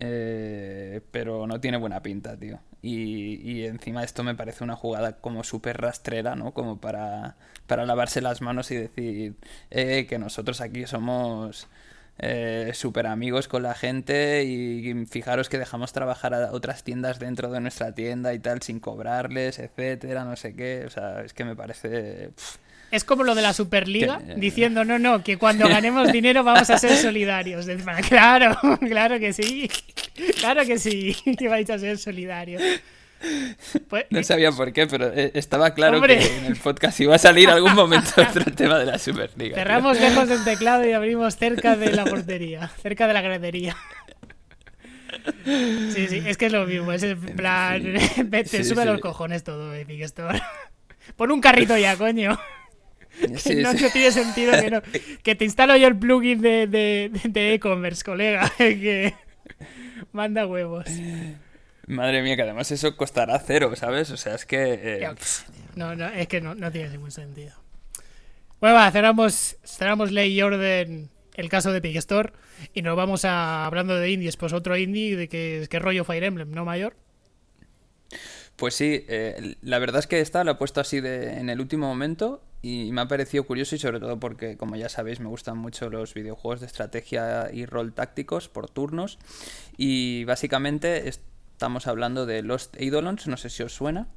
[0.00, 2.60] Eh, pero no tiene buena pinta, tío.
[2.82, 6.52] Y, y encima esto me parece una jugada como súper rastrera, ¿no?
[6.52, 7.36] Como para,
[7.66, 9.34] para lavarse las manos y decir
[9.70, 11.68] eh, que nosotros aquí somos
[12.18, 17.50] eh, súper amigos con la gente y, fijaros que dejamos trabajar a otras tiendas dentro
[17.50, 20.84] de nuestra tienda y tal sin cobrarles, etcétera, no sé qué.
[20.86, 22.30] O sea, es que me parece...
[22.90, 26.78] Es como lo de la Superliga, diciendo, no, no, que cuando ganemos dinero vamos a
[26.78, 27.66] ser solidarios.
[28.08, 29.70] Claro, claro que sí.
[30.38, 32.62] Claro que sí, que vais a ser solidarios.
[33.88, 37.18] Pues, no sabía por qué, pero eh, estaba claro que en el podcast iba a
[37.18, 39.56] salir algún momento otro tema de la Superliga.
[39.56, 43.76] Cerramos lejos del teclado y abrimos cerca de la portería, cerca de la gradería.
[45.44, 47.82] Sí, sí, es que es lo mismo, es el plan,
[48.26, 50.40] vete, sube los cojones todo, Epic Store.
[51.16, 52.38] Pon un carrito ya, coño.
[53.36, 54.82] Sí, no, tiene sentido que no.
[55.22, 57.10] Que te instalo yo el plugin de
[57.54, 58.50] e-commerce, colega.
[58.58, 59.14] Que
[60.12, 60.86] manda huevos.
[61.86, 64.10] Madre mía, que además eso costará cero, ¿sabes?
[64.10, 64.80] O sea, es que.
[64.82, 65.08] Eh,
[65.74, 67.54] no, no, es que no, no, tiene ningún sentido.
[68.60, 72.32] Bueno, va, cerramos, cerramos ley y orden el caso de Store
[72.74, 76.24] y nos vamos a, hablando de indies, pues otro indie de que, que rollo Fire
[76.24, 76.94] Emblem, ¿no, Mayor?
[78.56, 81.60] Pues sí, eh, la verdad es que esta lo he puesto así de, en el
[81.60, 85.28] último momento y me ha parecido curioso y sobre todo porque, como ya sabéis, me
[85.28, 89.18] gustan mucho los videojuegos de estrategia y rol tácticos por turnos
[89.76, 94.08] y básicamente estamos hablando de Lost Eidolons, no sé si os suena,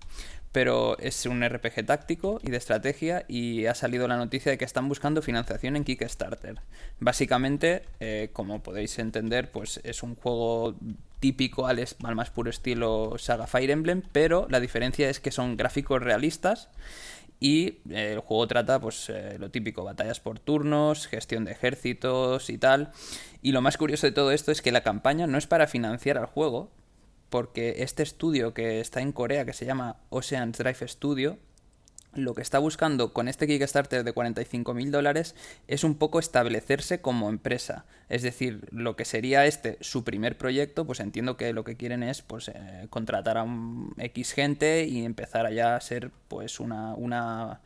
[0.51, 4.65] pero es un RPG táctico y de estrategia y ha salido la noticia de que
[4.65, 6.59] están buscando financiación en Kickstarter.
[6.99, 10.75] Básicamente, eh, como podéis entender, pues es un juego
[11.19, 15.55] típico al, al, más puro estilo saga Fire Emblem, pero la diferencia es que son
[15.55, 16.69] gráficos realistas
[17.43, 22.51] y eh, el juego trata pues eh, lo típico, batallas por turnos, gestión de ejércitos
[22.51, 22.91] y tal.
[23.41, 26.19] Y lo más curioso de todo esto es que la campaña no es para financiar
[26.19, 26.69] al juego,
[27.29, 31.39] porque este estudio que está en Corea, que se llama Ocean Drive Studio,
[32.13, 35.35] lo que está buscando con este Kickstarter de 45 mil dólares
[35.67, 37.85] es un poco establecerse como empresa.
[38.09, 42.03] Es decir, lo que sería este su primer proyecto, pues entiendo que lo que quieren
[42.03, 46.93] es pues eh, contratar a un X gente y empezar allá a ser pues una,
[46.95, 47.61] una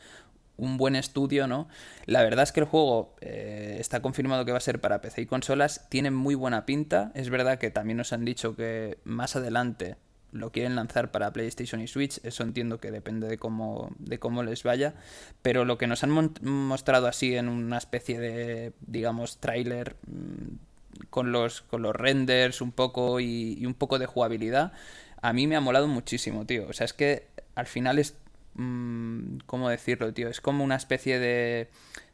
[0.58, 1.68] un buen estudio, ¿no?
[2.06, 5.22] La verdad es que el juego eh, está confirmado que va a ser para PC
[5.22, 7.12] y consolas, tiene muy buena pinta.
[7.14, 9.98] Es verdad que también nos han dicho que más adelante
[10.36, 14.44] lo quieren lanzar para PlayStation y Switch, eso entiendo que depende de cómo, de cómo
[14.44, 14.94] les vaya,
[15.42, 21.32] pero lo que nos han mostrado así en una especie de, digamos, tráiler mm, con
[21.32, 24.74] los, con los renders un poco y, un poco de jugabilidad,
[25.22, 26.68] a mí me ha molado muchísimo, tío.
[26.68, 28.16] O sea, es que al final es...
[28.56, 30.30] Mm, ¿Cómo decirlo, tío?
[30.30, 31.70] Es como una especie de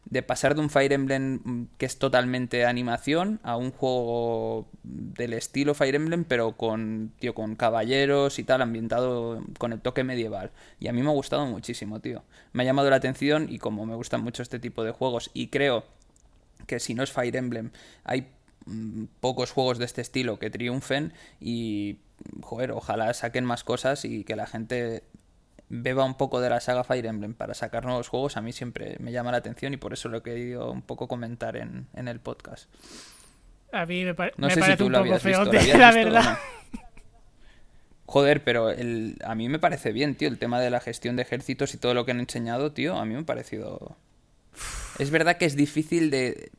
[0.06, 5.34] de pasar de un Fire Emblem mm, que es totalmente animación a un juego del
[5.34, 10.52] estilo Fire Emblem, pero con, tío, con caballeros y tal, ambientado con el toque medieval.
[10.80, 12.24] Y a mí me ha gustado muchísimo, tío.
[12.54, 15.48] Me ha llamado la atención y como me gustan mucho este tipo de juegos y
[15.48, 15.86] creo
[16.68, 17.72] que si no es Fire Emblem,
[18.04, 18.28] hay
[18.66, 21.98] mm, pocos juegos de este estilo que triunfen y
[22.42, 25.04] joder, ojalá saquen más cosas y que la gente
[25.72, 28.98] beba un poco de la saga Fire Emblem para sacar nuevos juegos, a mí siempre
[29.00, 32.20] me llama la atención y por eso lo he querido un poco comentar en, el
[32.20, 32.70] podcast.
[33.72, 36.38] A mí me, parece un poco feo, la verdad.
[38.06, 38.68] Joder, pero
[39.24, 41.94] a mí me parece bien, tío, el tema de la gestión de ejércitos y todo
[41.94, 43.96] lo que han enseñado, tío, a mí me ha parecido...
[45.00, 46.52] Es verdad que es difícil de...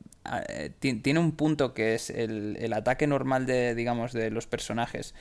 [0.49, 5.15] Eh, tiene un punto que es el, el ataque normal de, digamos, de los personajes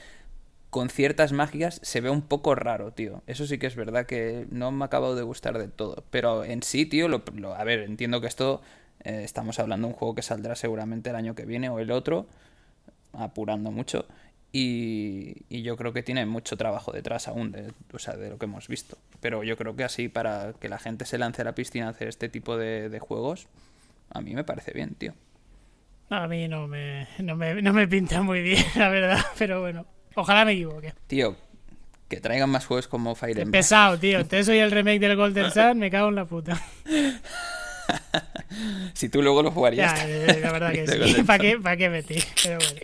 [0.71, 3.21] con ciertas magias se ve un poco raro, tío.
[3.27, 6.05] Eso sí que es verdad que no me ha acabado de gustar de todo.
[6.09, 7.21] Pero en sí, tío, lo,
[7.53, 8.61] a ver, entiendo que esto
[9.03, 11.91] eh, estamos hablando de un juego que saldrá seguramente el año que viene o el
[11.91, 12.25] otro,
[13.11, 14.05] apurando mucho.
[14.53, 18.37] Y, y, yo creo que tiene mucho trabajo detrás aún de, o sea, de lo
[18.37, 18.97] que hemos visto.
[19.19, 21.91] Pero yo creo que así, para que la gente se lance a la piscina a
[21.91, 23.47] hacer este tipo de, de juegos,
[24.09, 25.13] a mí me parece bien, tío.
[26.09, 29.85] A mí no me, no me, no me pinta muy bien, la verdad, pero bueno.
[30.15, 30.93] Ojalá me equivoque.
[31.07, 31.35] Tío,
[32.07, 33.51] que traigan más juegos como Fire Emblem.
[33.51, 34.19] Pesado, tío.
[34.19, 36.61] Entonces soy el remake del Golden Sun, me cago en la puta.
[38.93, 39.97] si tú luego lo jugarías.
[39.97, 41.23] Ya, la verdad que sí.
[41.23, 42.15] ¿Para qué, ¿Para qué metí?
[42.43, 42.81] Pero bueno.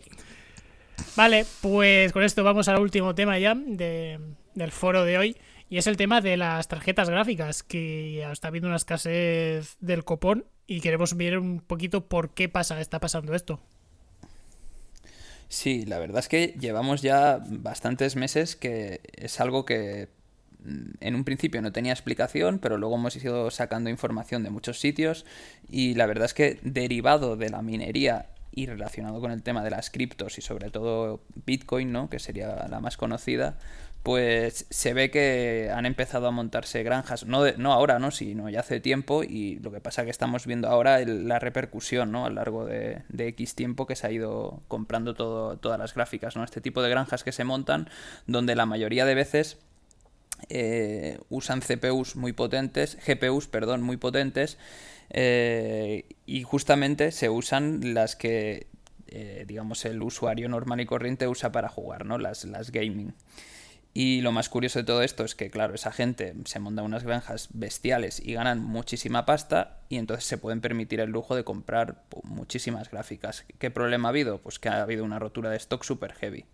[1.15, 4.19] Vale, pues con esto vamos al último tema ya de,
[4.53, 5.37] del foro de hoy.
[5.69, 10.45] Y es el tema de las tarjetas gráficas, que está habiendo una escasez del copón
[10.65, 13.59] y queremos ver un poquito por qué pasa, está pasando esto.
[15.49, 20.09] Sí, la verdad es que llevamos ya bastantes meses que es algo que
[20.63, 24.79] mm, en un principio no tenía explicación, pero luego hemos ido sacando información de muchos
[24.79, 25.25] sitios
[25.69, 28.27] y la verdad es que derivado de la minería
[28.57, 32.09] y relacionado con el tema de las criptos y sobre todo Bitcoin, ¿no?
[32.09, 33.59] que sería la más conocida,
[34.01, 38.09] pues se ve que han empezado a montarse granjas, no, no ahora, ¿no?
[38.09, 42.25] sino ya hace tiempo, y lo que pasa que estamos viendo ahora la repercusión ¿no?
[42.25, 46.35] a lo largo de, X tiempo que se ha ido comprando todo, todas las gráficas,
[46.35, 46.43] ¿no?
[46.43, 47.91] este tipo de granjas que se montan,
[48.25, 49.57] donde la mayoría de veces
[50.49, 54.57] eh, usan CPUs muy potentes, GPUs, perdón, muy potentes,
[55.09, 58.67] eh, y justamente se usan las que,
[59.07, 62.17] eh, digamos, el usuario normal y corriente usa para jugar, ¿no?
[62.17, 63.13] Las, las gaming.
[63.93, 67.03] Y lo más curioso de todo esto es que, claro, esa gente se monta unas
[67.03, 72.03] granjas bestiales y ganan muchísima pasta y entonces se pueden permitir el lujo de comprar
[72.21, 73.45] muchísimas gráficas.
[73.57, 74.37] ¿Qué problema ha habido?
[74.39, 76.45] Pues que ha habido una rotura de stock super heavy.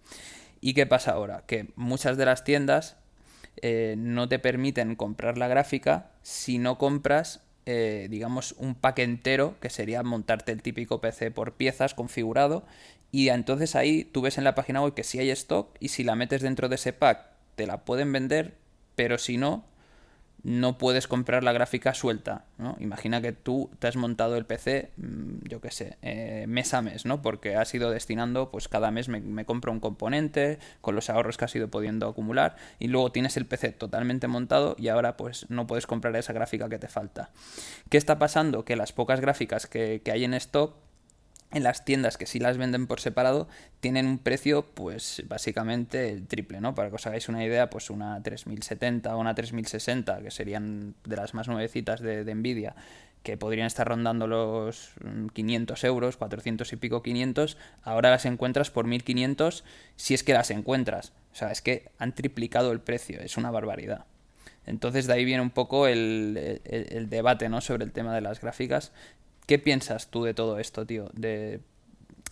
[0.61, 1.43] ¿Y qué pasa ahora?
[1.45, 2.95] Que muchas de las tiendas
[3.61, 9.55] eh, no te permiten comprar la gráfica si no compras, eh, digamos, un pack entero,
[9.59, 12.63] que sería montarte el típico PC por piezas configurado.
[13.11, 16.03] Y entonces ahí tú ves en la página web que sí hay stock y si
[16.03, 18.55] la metes dentro de ese pack te la pueden vender,
[18.95, 19.63] pero si no,
[20.43, 22.75] no puedes comprar la gráfica suelta, ¿no?
[22.79, 26.81] Imagina que tú te has montado el PC, mm, yo qué sé, eh, mes a
[26.81, 27.21] mes, ¿no?
[27.21, 31.45] Porque has ido destinando, pues cada mes me, compro un componente con los ahorros que
[31.45, 35.65] has ido pudiendo acumular y luego tienes el PC totalmente montado y ahora pues no
[35.65, 37.31] puedes comprar esa gráfica que te falta.
[37.89, 38.65] ¿Qué está pasando?
[38.65, 40.75] Que las pocas gráficas que, que hay en stock
[41.53, 43.47] en las tiendas que sí las venden por separado
[43.79, 46.75] tienen un precio pues básicamente el triple, ¿no?
[46.75, 51.15] Para que os hagáis una idea, pues una 3070 o una 3060, que serían de
[51.15, 52.75] las más nuevecitas de, Nvidia,
[53.21, 54.93] que podrían estar rondando los
[55.33, 59.63] 500 mm, euros, 400 y pico 500, ahora las encuentras por 1500
[59.95, 61.13] si es que las encuentras.
[61.31, 64.05] O sea, es que han triplicado el precio, es una barbaridad.
[64.65, 67.59] Entonces de ahí viene un poco el debate ¿no?
[67.59, 68.93] sobre el tema de las gráficas
[69.45, 71.09] ¿Qué piensas tú de todo esto, tío?
[71.13, 71.59] De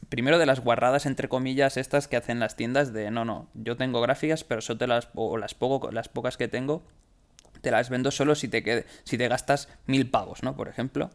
[0.09, 3.77] primero de las guarradas entre comillas estas que hacen las tiendas de no, no, yo
[3.77, 5.55] tengo gráficas, pero solo te las o las
[5.91, 6.83] las pocas que tengo
[7.61, 10.55] te las vendo solo si te quede, si te gastas mil pavos, ¿no?
[10.55, 11.11] Por ejemplo,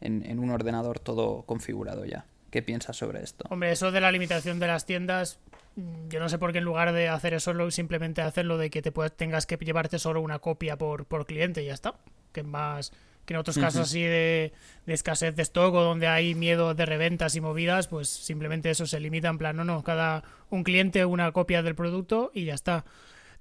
[0.00, 2.24] en, en un ordenador todo configurado ya.
[2.50, 3.44] ¿Qué piensas sobre esto?
[3.50, 5.38] Hombre, eso de la limitación de las tiendas,
[5.76, 8.80] mm, yo no sé por qué en lugar de hacer eso, simplemente hacerlo de que
[8.80, 11.94] te puedas, tengas que llevarte solo una copia por, por cliente y ya está.
[12.32, 12.92] Que más
[13.28, 14.54] que en otros casos así de,
[14.86, 18.98] escasez de stock o donde hay miedo de reventas y movidas, pues simplemente eso se
[19.00, 22.86] limita en plan, no, no, cada un cliente una copia del producto y ya está.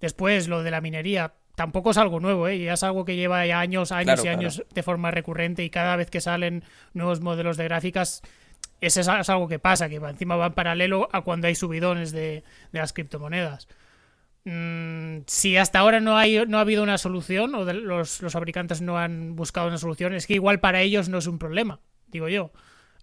[0.01, 2.59] Después, lo de la minería, tampoco es algo nuevo, ¿eh?
[2.59, 5.95] ya es algo que lleva ya años, años y años de forma recurrente y cada
[5.95, 8.23] vez que salen nuevos modelos de gráficas,
[8.81, 12.43] ese es algo que pasa, que encima va en paralelo a cuando hay subidones de,
[12.73, 13.69] de las criptomonedas.
[14.49, 18.81] Mm, si hasta ahora no, hay, no ha habido una solución o los, los fabricantes
[18.81, 22.29] no han buscado una solución, es que igual para ellos no es un problema, digo
[22.29, 22.53] yo.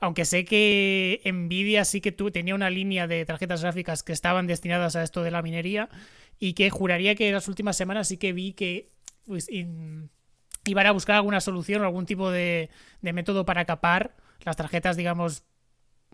[0.00, 4.46] Aunque sé que Nvidia sí que tú, tenía una línea de tarjetas gráficas que estaban
[4.46, 5.90] destinadas a esto de la minería
[6.38, 8.92] y que juraría que en las últimas semanas sí que vi que
[9.26, 12.70] pues, iban a buscar alguna solución o algún tipo de,
[13.02, 15.44] de método para capar las tarjetas, digamos,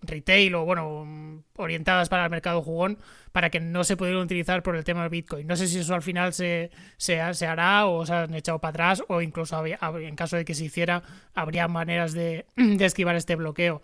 [0.03, 2.99] retail o bueno orientadas para el mercado jugón
[3.33, 5.47] para que no se pudieran utilizar por el tema del Bitcoin.
[5.47, 9.05] No sé si eso al final se, se, hará o se han echado para atrás
[9.09, 11.03] o incluso en caso de que se hiciera
[11.35, 13.83] habría maneras de, de, esquivar este bloqueo.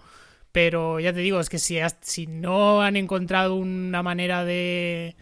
[0.53, 5.14] Pero ya te digo, es que si, si no han encontrado una manera de,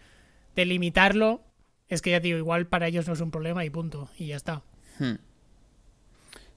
[0.55, 1.41] de limitarlo,
[1.89, 4.27] es que ya te digo, igual para ellos no es un problema y punto, y
[4.27, 4.63] ya está.
[4.97, 5.15] Hmm.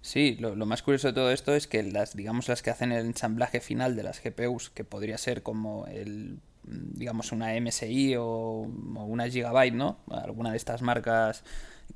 [0.08, 3.04] Sí, lo, más curioso de todo esto es que las, digamos, las que hacen el
[3.04, 9.28] ensamblaje final de las GPUs, que podría ser como el, digamos, una MSI o, una
[9.28, 9.98] Gigabyte, ¿no?
[10.10, 11.44] Alguna de estas marcas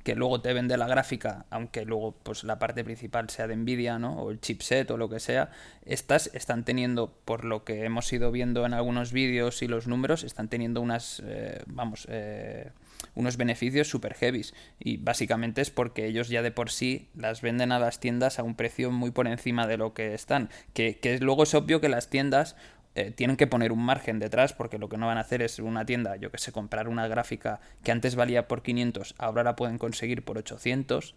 [0.03, 3.97] que luego te vende la gráfica, aunque luego pues la parte principal sea de Nvidia,
[3.97, 4.21] ¿no?
[4.21, 5.49] O el chipset o lo que sea,
[5.83, 10.23] estas están teniendo, por lo que hemos ido viendo en algunos vídeos y los números,
[10.23, 12.69] están teniendo unas, eh, vamos, eh,
[13.15, 14.53] unos beneficios super heavies.
[14.79, 18.43] Y básicamente es porque ellos ya de por sí las venden a las tiendas a
[18.43, 20.49] un precio muy por encima de lo que están.
[20.73, 22.55] Que, que luego es obvio que las tiendas
[22.95, 25.57] eh, tienen que poner un margen detrás porque lo que no van a hacer es
[25.57, 29.55] una tienda, yo que sé, comprar una gráfica que antes valía por 500, ahora la
[29.55, 31.15] pueden conseguir por 800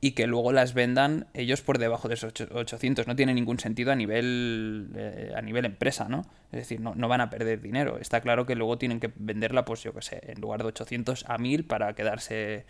[0.00, 3.06] y que luego las vendan ellos por debajo de esos 800.
[3.06, 6.26] No tiene ningún sentido a nivel, eh, a nivel empresa, ¿no?
[6.52, 7.98] Es decir, no, no, van a perder dinero.
[7.98, 11.24] Está claro que luego tienen que venderla, pues yo que sé, en lugar de 800
[11.28, 12.66] a 1000 para quedarse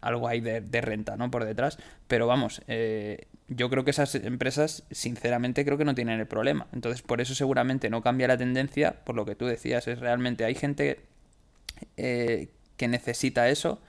[0.00, 1.30] algo ahí de, renta, ¿no?
[1.30, 1.78] Por detrás.
[2.06, 6.66] Pero vamos, eh, yo creo que esas empresas, sinceramente, creo que no tienen el problema.
[6.72, 10.44] Entonces, por eso seguramente no cambia la tendencia, por lo que tú decías, es realmente
[10.44, 11.00] hay gente
[11.96, 13.80] eh, que necesita eso.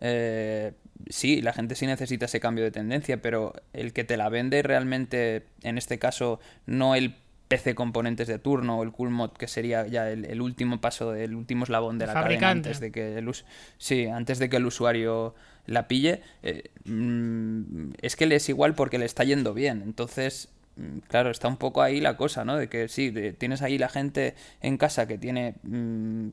[0.00, 0.72] Eh,
[1.08, 4.62] sí, la gente sí necesita ese cambio de tendencia, pero el que te la vende
[4.62, 7.14] realmente, en este caso, no el
[7.48, 11.34] PC componentes de turno o el cool mod que sería ya el, último paso, el
[11.34, 13.28] último eslabón de la cadena antes de que el
[13.76, 15.34] sí, antes de que el usuario
[15.66, 19.82] la pille, eh, mm, es que le es igual porque le está yendo bien.
[19.82, 22.56] Entonces, mm, claro, está un poco ahí la cosa, ¿no?
[22.56, 26.28] De que sí, tienes ahí la gente en casa que tiene mm,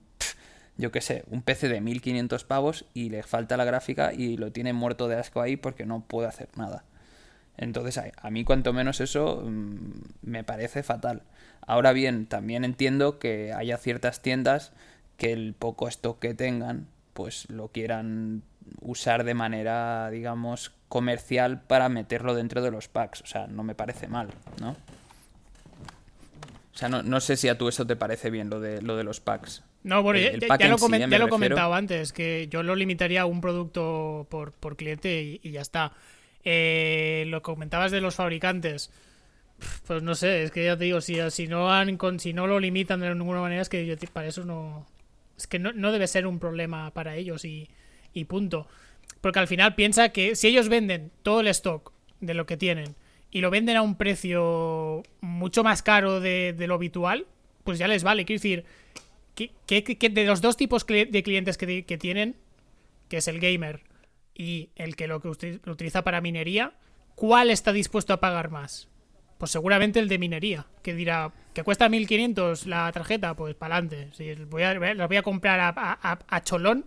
[0.78, 4.52] yo qué sé, un PC de 1500 pavos y le falta la gráfica y lo
[4.52, 6.84] tiene muerto de asco ahí porque no puede hacer nada.
[7.58, 9.78] Entonces, a, mí cuanto menos eso mm,
[10.22, 11.24] me parece fatal.
[11.66, 14.74] Ahora bien, también entiendo que haya ciertas tiendas
[15.18, 18.44] que el poco stock que tengan, pues lo quieran
[18.82, 23.22] usar de manera, digamos, comercial para meterlo dentro de los packs.
[23.22, 24.30] O sea, no me parece mal,
[24.62, 24.72] ¿no?
[24.72, 28.96] O sea, no, no sé si a tú eso te parece bien, lo de, lo
[28.96, 29.64] de los packs.
[29.84, 34.76] No, bueno, ya, lo, he comentado antes, que yo lo limitaría a un producto por,
[34.76, 35.94] cliente y, ya está.
[36.44, 38.92] Eh, lo comentabas de los fabricantes.
[39.88, 42.60] Pues no sé, es que ya te digo, si, si, no, han, si no lo
[42.60, 44.86] limitan de ninguna manera, es que yo para eso no.
[45.38, 47.70] Es que no, debe ser un problema para ellos y,
[48.14, 48.68] y punto.
[49.22, 52.96] Porque al final piensa que si ellos venden todo el stock de lo que tienen
[53.32, 57.26] y lo venden a un precio mucho más caro de, de lo habitual,
[57.64, 58.26] pues ya les vale.
[58.26, 58.66] Quiero decir,
[59.38, 62.36] que, de los dos tipos de clientes que, tienen,
[63.08, 63.84] que es el gamer
[64.34, 66.74] y el que lo que utiliza para minería,
[67.16, 68.90] ¿cuál está dispuesto a pagar más?
[69.38, 74.10] Pues seguramente el de minería, que dirá, que cuesta 1500 la tarjeta, pues para adelante.
[74.14, 76.86] Si voy a, las voy a comprar a, cholón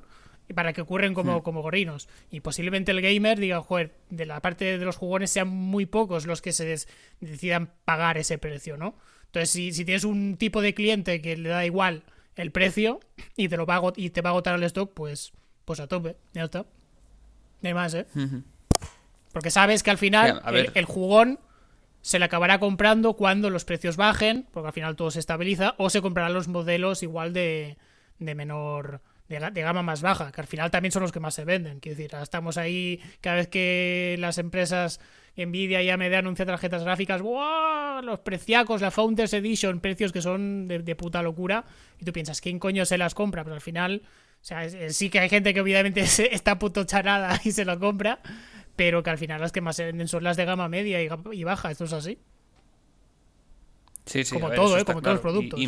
[0.52, 1.42] para que ocurren como, hmm.
[1.42, 2.08] como gorrinos.
[2.32, 6.26] Y posiblemente el gamer diga, joder, de la parte de los jugones sean muy pocos
[6.26, 6.76] los que se
[7.20, 8.96] decidan pagar ese precio, ¿no?
[9.26, 12.02] Entonces, si, si tienes un tipo de cliente que le da igual
[12.40, 13.00] el precio
[13.36, 15.32] y te lo pago y te va a agotar el stock, pues,
[15.64, 16.66] pues a tope, ya está.
[17.62, 18.06] No hay más, ¿eh?
[19.32, 20.42] Porque sabes que al final
[20.74, 21.38] el, jugón
[22.00, 25.90] se le acabará comprando cuando los precios bajen, porque al final todo se estabiliza, o
[25.90, 27.76] se comprarán los modelos igual de,
[28.18, 31.34] de menor, de, de, gama más baja, que al final también son los que más
[31.34, 31.80] se venden.
[31.80, 35.00] Quiero decir, estamos ahí cada vez que las empresas
[35.36, 38.02] Nvidia y AMD anuncia tarjetas gráficas, ¡wow!
[38.02, 41.64] Los preciacos, la Founders Edition, precios que son de, puta locura.
[41.98, 43.44] Y tú piensas, ¿quién coño se las compra?
[43.44, 46.00] Pero al final, o sea, sí que hay gente que obviamente
[46.32, 48.20] está puto charada y se lo compra,
[48.76, 51.44] pero que al final las que más se venden son las de gama media y,
[51.44, 51.70] baja.
[51.70, 52.18] Esto es así.
[54.06, 54.84] Sí, sí, como todo, ¿eh?
[54.84, 55.60] Como todos los productos.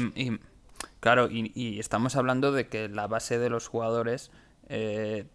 [1.01, 4.31] claro, y, estamos hablando de que la base de los jugadores
[4.69, 5.27] eh,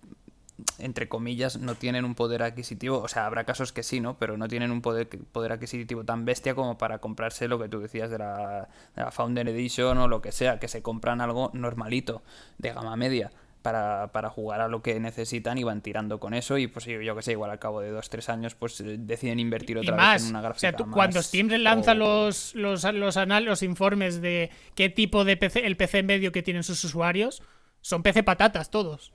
[0.79, 4.17] entre comillas, no tienen un poder adquisitivo, o sea, habrá casos que sí, ¿no?
[4.17, 7.79] Pero no tienen un poder, poder adquisitivo tan bestia como para comprarse lo que tú
[7.79, 11.51] decías de la, de la Founder Edition o lo que sea, que se compran algo
[11.53, 12.23] normalito,
[12.57, 13.31] de gama media.
[13.61, 17.15] para, para, jugar a lo que necesitan y van tirando con eso y pues yo
[17.15, 20.23] que sé, igual al cabo de dos, tres años pues eh, deciden invertir otra vez
[20.23, 24.89] en una gráfica o sea, Cuando Steam lanza los, los, los, los informes de qué
[24.89, 27.43] tipo de PC, el PC medio que tienen sus usuarios,
[27.81, 29.11] son PC patatas todos.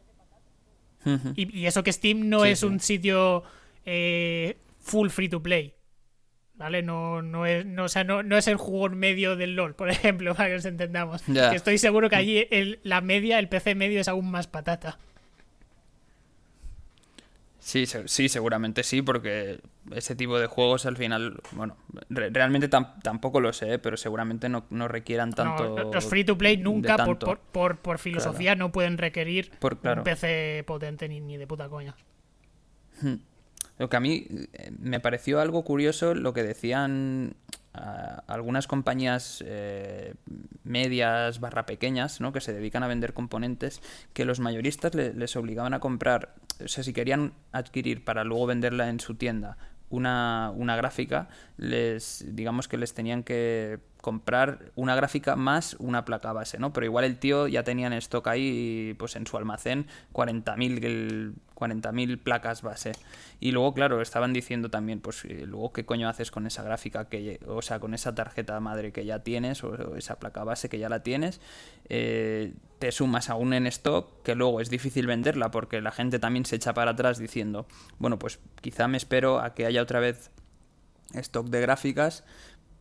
[1.36, 3.42] Y, eso que Steam no es un sitio
[3.84, 5.74] eh, full free to play.
[6.54, 6.82] ¿Vale?
[6.82, 9.90] No, no, es, no, o sea, no, no es el juego medio del LOL, por
[9.90, 11.22] ejemplo, para que nos entendamos.
[11.28, 14.98] estoy seguro que allí el, la media, el PC medio es aún más patata.
[17.62, 19.60] Sí, sí, seguramente sí, porque
[19.92, 21.76] ese tipo de juegos al final, bueno,
[22.08, 25.92] realmente tampoco lo sé, pero seguramente no, no requieran tanto.
[25.92, 31.08] los free to play nunca, por, por, por, filosofía, no pueden requerir un PC potente
[31.08, 31.94] ni, ni de puta coña.
[33.00, 33.14] Hmm.
[33.78, 37.36] Lo que a mí eh, me pareció algo curioso lo que decían
[37.72, 40.14] algunas compañías eh,
[40.62, 42.32] medias barra pequeñas ¿no?
[42.32, 43.80] que se dedican a vender componentes
[44.12, 48.88] que los mayoristas les obligaban a comprar, o sea, si querían adquirir para luego venderla
[48.88, 49.56] en su tienda
[49.88, 56.34] una, una gráfica, les digamos que les tenían que comprar una gráfica más una placa
[56.34, 56.74] base, ¿no?
[56.74, 61.32] Pero igual el tío ya tenía en stock ahí, pues en su almacén, 40.000
[61.62, 62.92] 40.000 placas base.
[63.40, 67.08] Y luego, claro, estaban diciendo también, pues eh, luego qué coño haces con esa gráfica,
[67.08, 70.78] que, o sea, con esa tarjeta madre que ya tienes, o, esa placa base que
[70.78, 71.40] ya la tienes,
[71.88, 76.44] eh, te sumas aún en stock, que luego es difícil venderla porque la gente también
[76.44, 77.66] se echa para atrás diciendo,
[77.98, 80.30] bueno, pues quizá me espero a que haya otra vez
[81.14, 82.24] stock de gráficas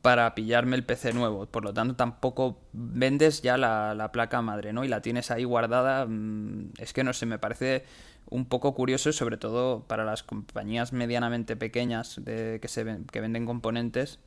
[0.02, 1.46] para pillarme el PC nuevo.
[1.46, 4.84] Por lo tanto, tampoco vendes ya la, placa madre, ¿no?
[4.84, 6.06] Y la tienes ahí guardada.
[6.08, 7.86] Mm, es que no sé, me parece
[8.30, 13.46] un poco curioso, sobre todo para las compañías medianamente pequeñas de, que, se que venden
[13.46, 14.20] componentes,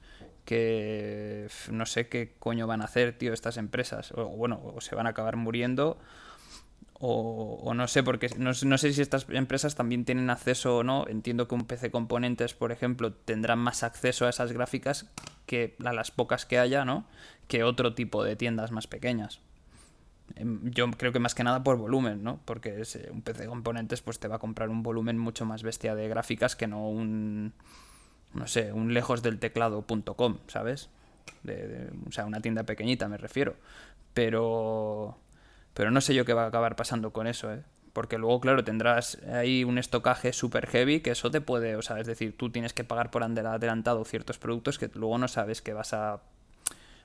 [0.44, 4.12] que no sé qué coño van a hacer, tío, estas empresas.
[4.12, 5.98] O bueno, o se van a acabar muriendo
[7.06, 11.06] o, no sé, porque no, sé si estas empresas también tienen acceso o no.
[11.06, 15.10] Entiendo que un PC Componentes, por ejemplo, tendrán más acceso a esas gráficas
[15.44, 17.04] que a las pocas que haya, ¿no?
[17.46, 19.40] Que otro tipo de tiendas más pequeñas.
[20.36, 22.40] Em, yo creo que más que nada por volumen, ¿no?
[22.46, 25.94] Porque eh, un PC Componentes pues te va a comprar un volumen mucho más bestia
[25.94, 27.52] de gráficas que no un,
[28.32, 30.88] no sé, un lejos del teclado.com, ¿sabes?
[32.06, 33.56] o sea, una tienda pequeñita me refiero.
[34.14, 35.18] Pero
[35.74, 37.62] pero no sé yo qué va a acabar pasando con eso, ¿eh?
[37.92, 42.00] Porque luego, claro, tendrás ahí un estocaje super heavy que eso te puede, o sea,
[42.00, 45.72] es decir, tú tienes que pagar por adelantado ciertos productos que luego no sabes que
[45.74, 46.20] vas a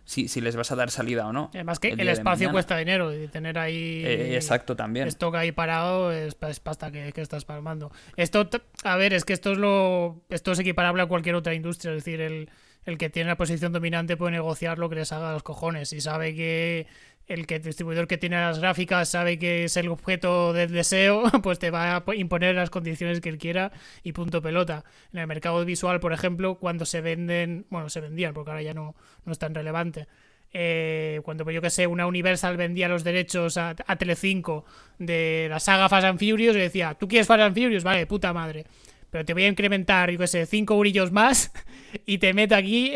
[0.05, 1.51] si, si, les vas a dar salida o no.
[1.53, 4.01] Además que el, espacio cuesta dinero y tener ahí...
[4.03, 5.07] Eh, exacto, también.
[5.07, 7.91] Stock ahí parado es, pasta que, que, estás palmando.
[8.17, 8.49] Esto,
[8.83, 12.03] a ver, es que esto es lo esto es equiparable a cualquier otra industria, es
[12.03, 12.49] decir, el,
[12.85, 15.93] el que tiene la posición dominante puede negociar lo que les haga a los cojones
[15.93, 16.87] y sabe que
[17.29, 21.59] el que distribuidor que tiene las gráficas sabe que es el objeto del deseo, pues
[21.59, 23.71] te va a imponer las condiciones que él quiera
[24.03, 24.83] y punto pelota.
[25.13, 28.73] En el mercado visual, por ejemplo, cuando se venden, bueno, se vendían, porque ahora ya
[28.73, 30.07] no, no es tan relevante.
[30.51, 34.65] Eh, cuando pues, yo que sé, una Universal vendía los derechos a, Telecinco
[34.97, 37.83] de la saga Fast and Furious y decía, ¿tú quieres Fast and Furious?
[37.83, 38.65] Vale, puta madre
[39.09, 41.51] pero te voy a incrementar, yo qué sé, 5 brillos más
[42.05, 42.93] y te meto aquí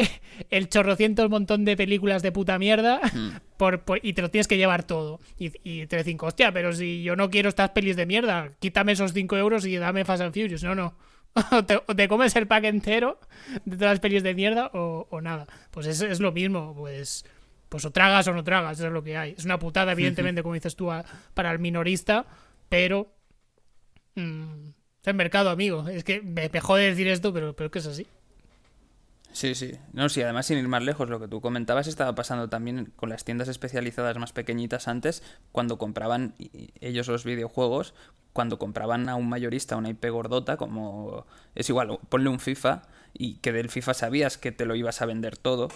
[0.49, 3.29] el chorrocientos montón de películas de puta mierda hmm.
[3.57, 5.19] por, y te lo tienes que llevar todo.
[5.37, 8.91] Y, y te cinco, hostia, pero si yo no quiero estas pelis de mierda, quítame
[8.93, 10.63] esos 5 euros y dame Fast and Furious.
[10.63, 10.95] No, no.
[11.51, 13.19] o, te, comes el pack entero
[13.65, 15.47] de todas las pelis de mierda o, nada.
[15.71, 17.25] Pues es, es lo mismo, pues
[17.69, 19.33] pues o tragas o no tragas, eso es lo que hay.
[19.35, 20.91] Es una putada, evidentemente, como dices tú,
[21.33, 22.27] para el minorista,
[22.69, 23.15] pero...
[24.13, 24.69] Mmm,
[25.11, 25.87] el mercado, amigo.
[25.87, 28.07] Es que me, me jode decir esto, pero, pero que es así.
[29.33, 29.71] Sí, sí.
[29.93, 33.09] No, sí, además sin ir más lejos, lo que tú comentabas estaba pasando también con
[33.09, 36.35] las tiendas especializadas más pequeñitas antes, cuando compraban
[36.79, 37.95] ellos los videojuegos,
[38.31, 41.25] cuando compraban a un mayorista una IP gordota, como
[41.55, 42.83] es igual, ponle un FIFA
[43.13, 45.69] y que del FIFA sabías que te lo ibas a vender todo,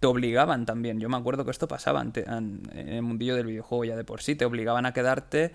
[0.00, 0.98] te obligaban también.
[0.98, 4.34] Yo me acuerdo que esto pasaba en el mundillo del videojuego ya de por sí,
[4.34, 5.52] te obligaban a quedarte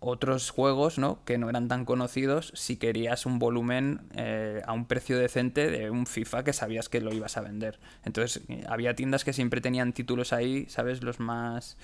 [0.00, 1.24] otros juegos ¿no?
[1.24, 5.90] que no eran tan conocidos si querías un volumen eh, a un precio decente de
[5.90, 7.78] un FIFA que sabías que lo ibas a vender.
[8.04, 11.02] Entonces eh, había tiendas que siempre tenían títulos ahí, ¿sabes?
[11.02, 11.78] Los más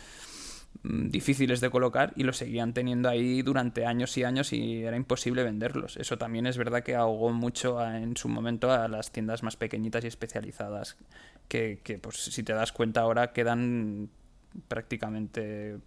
[0.82, 4.96] mm, difíciles de colocar y los seguían teniendo ahí durante años y años y era
[4.96, 5.96] imposible venderlos.
[5.96, 10.04] Eso también es verdad que ahogó mucho en su momento a las tiendas más pequeñitas
[10.04, 10.96] y especializadas
[11.48, 14.10] que, que pues si te das cuenta ahora quedan
[14.68, 15.78] prácticamente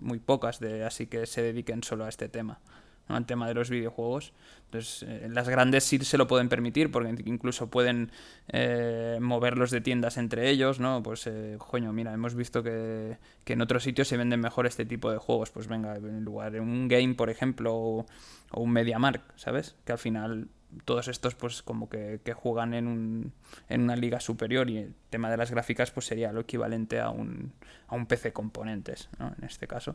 [0.00, 2.60] muy pocas de así que se dediquen solo a este tema.
[3.08, 4.32] el tema de los videojuegos.
[4.64, 8.10] Entonces, eh, las grandes sí se lo pueden permitir porque incluso pueden
[8.48, 11.02] eh, moverlos de tiendas entre ellos, ¿no?
[11.02, 14.84] Pues, eh, coño, mira, hemos visto que, que, en otros sitios se venden mejor este
[14.84, 15.50] tipo de juegos.
[15.50, 18.06] Pues venga, en lugar de un game, por ejemplo, o,
[18.50, 19.76] o un MediaMark, ¿sabes?
[19.84, 20.48] Que al final
[20.84, 23.32] todos estos pues como que, que juegan en, un,
[23.68, 27.10] en una liga superior y el tema de las gráficas pues sería lo equivalente a
[27.10, 27.52] un,
[27.88, 29.34] a un PC componentes, ¿no?
[29.38, 29.94] En este caso.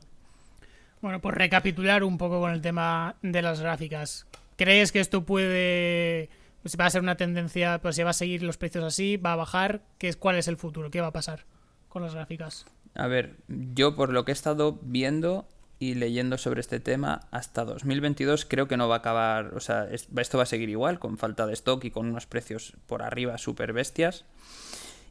[1.01, 4.27] Bueno, pues recapitular un poco con el tema de las gráficas.
[4.55, 6.29] ¿Crees que esto puede...
[6.61, 9.33] Pues va a ser una tendencia, pues si va a seguir los precios así, va
[9.33, 9.81] a bajar?
[9.97, 10.91] ¿Qué es, ¿Cuál es el futuro?
[10.91, 11.45] ¿Qué va a pasar
[11.89, 12.65] con las gráficas?
[12.93, 15.47] A ver, yo por lo que he estado viendo,
[15.81, 19.87] y leyendo sobre este tema, hasta 2022 creo que no va a acabar, o sea,
[19.89, 23.39] esto va a seguir igual, con falta de stock y con unos precios por arriba
[23.39, 24.23] súper bestias.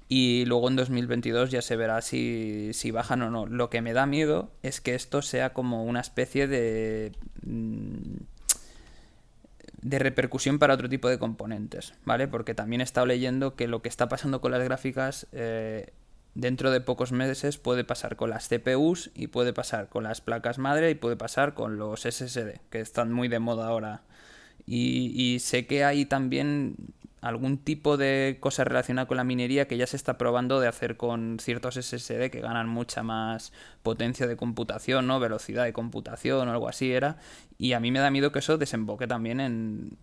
[0.09, 3.47] Y luego en 2022 ya se verá si, si bajan o no.
[3.47, 7.11] Lo que me da miedo es que esto sea como una especie de
[7.43, 8.19] mm,
[9.83, 12.29] de repercusión para otro tipo de componentes, ¿vale?
[12.29, 15.93] Porque también he estado leyendo que lo que está pasando con las gráficas eh,
[16.35, 20.59] dentro de pocos meses puede pasar con las CPUs y puede pasar con las placas
[20.59, 24.03] madre y puede pasar con los SSD, que están muy de moda ahora.
[24.67, 26.77] Y, sé que hay también
[27.23, 30.97] algún tipo de cosa relacionada con la minería que ya se está probando de hacer
[30.97, 33.53] con ciertos SSD que ganan mucha más
[33.83, 35.19] potencia de computación, ¿no?
[35.19, 37.19] Velocidad de computación o algo así era.
[37.59, 39.99] Y a mí me da miedo que eso desemboque también en,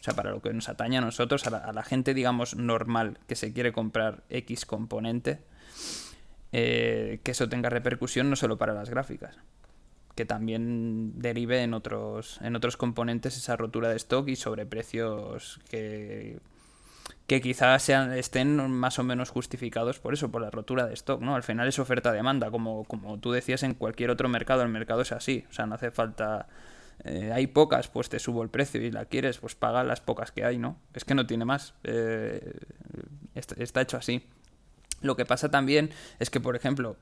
[0.00, 2.56] o sea, para lo que nos atañe a nosotros, a la, a la, gente, digamos,
[2.56, 5.40] normal que se quiere comprar X componente,
[6.52, 9.36] eh, que eso tenga repercusión no solo para las gráficas,
[10.14, 15.60] que también derive en otros, en otros componentes esa rotura de stock y sobre precios
[15.68, 16.40] que,
[17.26, 21.20] que quizás sean, estén más o menos justificados por eso, por la rotura de stock,
[21.20, 21.36] ¿no?
[21.36, 25.12] Al final es oferta-demanda, como, como tú decías en cualquier otro mercado, el mercado es
[25.12, 26.48] así, o sea, no hace falta...
[27.04, 30.32] Eh, hay pocas, pues te subo el precio y la quieres, pues paga las pocas
[30.32, 30.76] que hay, ¿no?
[30.92, 31.72] Es que no tiene más.
[31.82, 32.52] Eh,
[33.34, 34.28] está hecho así.
[35.00, 36.96] Lo que pasa también es que, por ejemplo,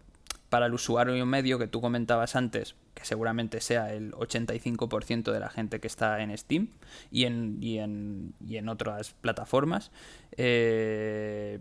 [0.49, 5.51] para el usuario medio que tú comentabas antes, que seguramente sea el 85% de la
[5.51, 6.69] gente que está en Steam
[7.11, 9.91] y en, y en, y en otras plataformas,
[10.37, 11.61] eh,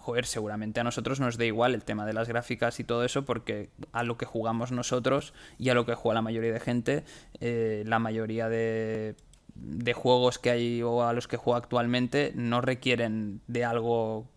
[0.00, 3.24] joder, seguramente a nosotros nos da igual el tema de las gráficas y todo eso,
[3.24, 7.04] porque a lo que jugamos nosotros y a lo que juega la mayoría de gente,
[7.40, 9.16] eh, la mayoría de,
[9.54, 14.28] de juegos que hay o a los que juega actualmente no requieren de algo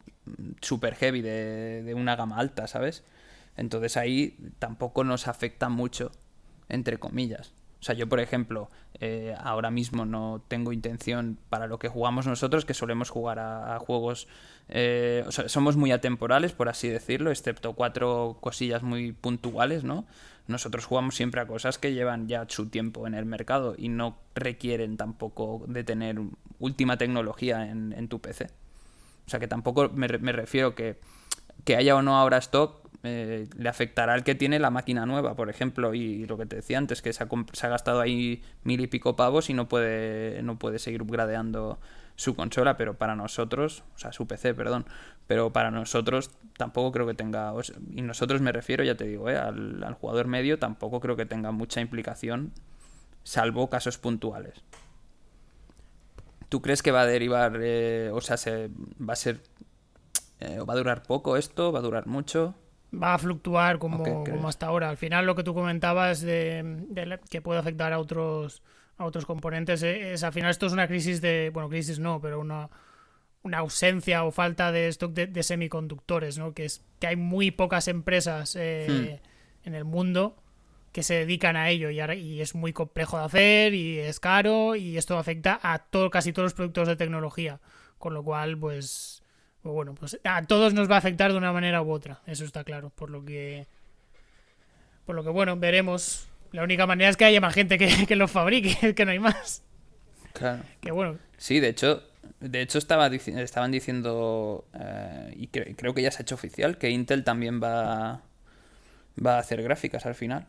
[0.61, 3.03] super heavy de, de una gama alta, ¿sabes?
[3.55, 6.11] Entonces ahí tampoco nos afecta mucho,
[6.69, 7.53] entre comillas.
[7.79, 12.25] O sea, yo, por ejemplo, eh, ahora mismo no tengo intención para lo que jugamos
[12.25, 14.27] nosotros, que solemos jugar a, juegos.
[14.67, 20.05] Eh, o sea, somos muy atemporales, por así decirlo, excepto cuatro cosillas muy puntuales, ¿no?
[20.47, 24.17] Nosotros jugamos siempre a cosas que llevan ya su tiempo en el mercado y no
[24.33, 26.19] requieren tampoco de tener
[26.59, 28.47] última tecnología en, en tu PC.
[29.27, 30.99] O sea que tampoco me, refiero que,
[31.65, 35.35] que haya o no ahora stock eh, le afectará al que tiene la máquina nueva,
[35.35, 38.41] por ejemplo, y lo que te decía antes, que se ha, se ha, gastado ahí
[38.63, 41.79] mil y pico pavos y no puede, no puede seguir upgradeando
[42.15, 44.85] su consola, pero para nosotros, o sea, su PC, perdón,
[45.27, 47.53] pero para nosotros tampoco creo que tenga,
[47.91, 51.51] y nosotros me refiero, ya te digo, eh, al jugador medio tampoco creo que tenga
[51.51, 52.51] mucha implicación,
[53.23, 54.63] salvo casos puntuales.
[56.49, 58.69] ¿Tú crees que va a derivar, eh, o sea, se,
[58.99, 59.41] va a ser,
[60.39, 62.55] eh, va a durar poco esto, va a durar mucho?
[62.93, 64.89] Va a fluctuar como, como hasta ahora.
[64.89, 68.63] Al final lo que tú comentabas de, de, que puede afectar a otros
[68.97, 72.19] a otros componentes eh, es, al final esto es una crisis de, bueno, crisis no,
[72.19, 72.69] pero una,
[73.43, 76.53] una ausencia o falta de stock de, de semiconductores, ¿no?
[76.53, 79.19] Que es que hay muy pocas empresas eh,
[79.63, 79.67] hmm.
[79.67, 80.35] en el mundo
[80.97, 84.75] que se dedican a ello y, y, es muy complejo de hacer y es caro
[84.75, 87.59] y esto afecta a todo, casi todos los productos de tecnología.
[87.99, 89.21] Con lo cual, pues,
[89.61, 92.45] pues, bueno, pues a todos nos va a afectar de una manera u otra, eso
[92.45, 92.89] está claro.
[92.89, 93.67] Por lo que,
[95.05, 96.29] por lo que bueno, veremos.
[96.51, 99.19] La única manera es que haya más gente que, que lo fabrique, que no hay
[99.19, 99.61] más.
[100.33, 100.63] Claro.
[100.81, 101.19] Que bueno.
[101.37, 102.01] Sí, de hecho,
[102.39, 106.79] de hecho estaba, estaban diciendo, eh, y cre creo que ya se ha hecho oficial,
[106.79, 108.23] que Intel también va,
[109.23, 110.47] va a hacer gráficas al final.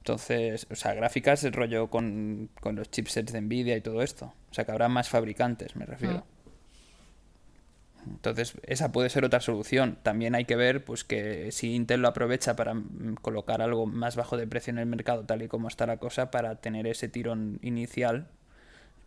[0.00, 4.32] Entonces, o sea, gráficas el rollo con, con, los chipsets de Nvidia y todo esto.
[4.50, 6.24] O sea, que habrá más fabricantes, me refiero.
[6.26, 6.40] Ah.
[8.08, 9.98] Entonces, esa puede ser otra solución.
[10.02, 12.74] También hay que ver pues que si Intel lo aprovecha para
[13.20, 16.30] colocar algo más bajo de precio en el mercado, tal y como está la cosa,
[16.30, 18.28] para tener ese tirón inicial.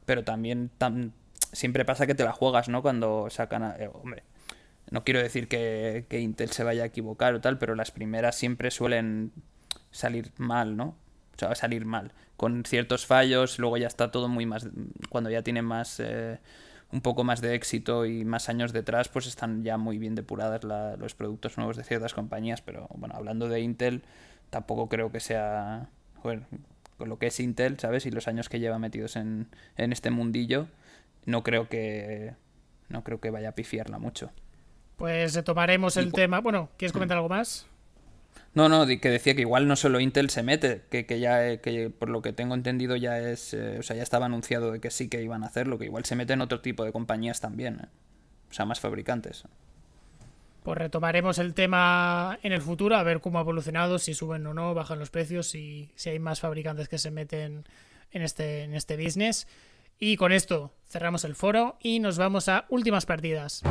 [0.05, 1.11] Pero también tam
[1.53, 2.83] siempre pasa que te la juegas, ¿no?
[2.83, 3.63] Cuando sacan...
[3.63, 3.75] A...
[3.77, 4.23] Eh, hombre,
[4.91, 8.35] no quiero decir que, que Intel se vaya a equivocar o tal, pero las primeras
[8.35, 9.31] siempre suelen
[9.93, 10.95] salir mal, ¿no?
[11.35, 12.11] O sea, va a salir mal.
[12.35, 14.67] Con ciertos fallos, luego ya está todo muy más.
[15.09, 15.99] Cuando ya tiene más.
[15.99, 16.39] Eh,
[16.91, 20.63] un poco más de éxito y más años detrás, pues están ya muy bien depuradas
[20.63, 22.61] los productos nuevos de ciertas compañías.
[22.61, 24.03] Pero bueno, hablando de Intel,
[24.51, 25.89] tampoco creo que sea.
[26.21, 26.43] Joder,
[26.97, 28.05] con lo que es Intel, ¿sabes?
[28.05, 30.67] Y los años que lleva metidos en, en este mundillo,
[31.25, 32.35] no creo que.
[32.89, 34.29] No creo que vaya a pifiarla mucho.
[34.97, 36.41] Pues tomaremos el tema.
[36.41, 37.65] Bueno, ¿quieres comentar algo más?
[38.55, 41.59] No, no, que decía que igual no solo Intel se mete, que, que ya, eh,
[41.59, 44.79] que por lo que tengo entendido ya es, eh, o sea, ya estaba anunciado de
[44.79, 47.79] que sí que iban a hacerlo, que igual se meten otro tipo de compañías también,
[47.83, 47.87] eh.
[48.51, 49.43] o sea, más fabricantes.
[50.61, 54.53] Pues retomaremos el tema en el futuro, a ver cómo ha evolucionado, si suben o
[54.53, 57.65] no, bajan los precios, si, si hay más fabricantes que se meten
[58.11, 59.47] en este, en este business.
[59.99, 63.63] Y con esto cerramos el foro y nos vamos a últimas partidas.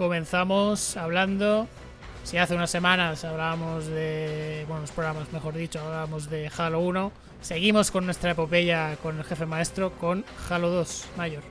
[0.00, 1.68] Comenzamos hablando.
[2.24, 4.64] Si hace unas semanas hablábamos de.
[4.66, 7.12] Bueno, los programas, mejor dicho, hablábamos de Halo 1.
[7.42, 11.42] Seguimos con nuestra epopeya con el jefe maestro con Halo 2 Mayor.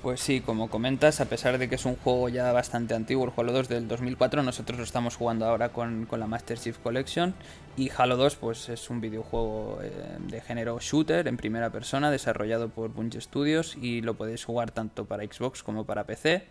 [0.00, 3.32] Pues sí, como comentas, a pesar de que es un juego ya bastante antiguo, el
[3.36, 7.34] Halo 2 del 2004, nosotros lo estamos jugando ahora con, con la Master Chief Collection.
[7.76, 9.90] Y Halo 2 pues, es un videojuego eh,
[10.20, 15.04] de género shooter en primera persona, desarrollado por Bungie Studios y lo podéis jugar tanto
[15.04, 16.46] para Xbox como para PC.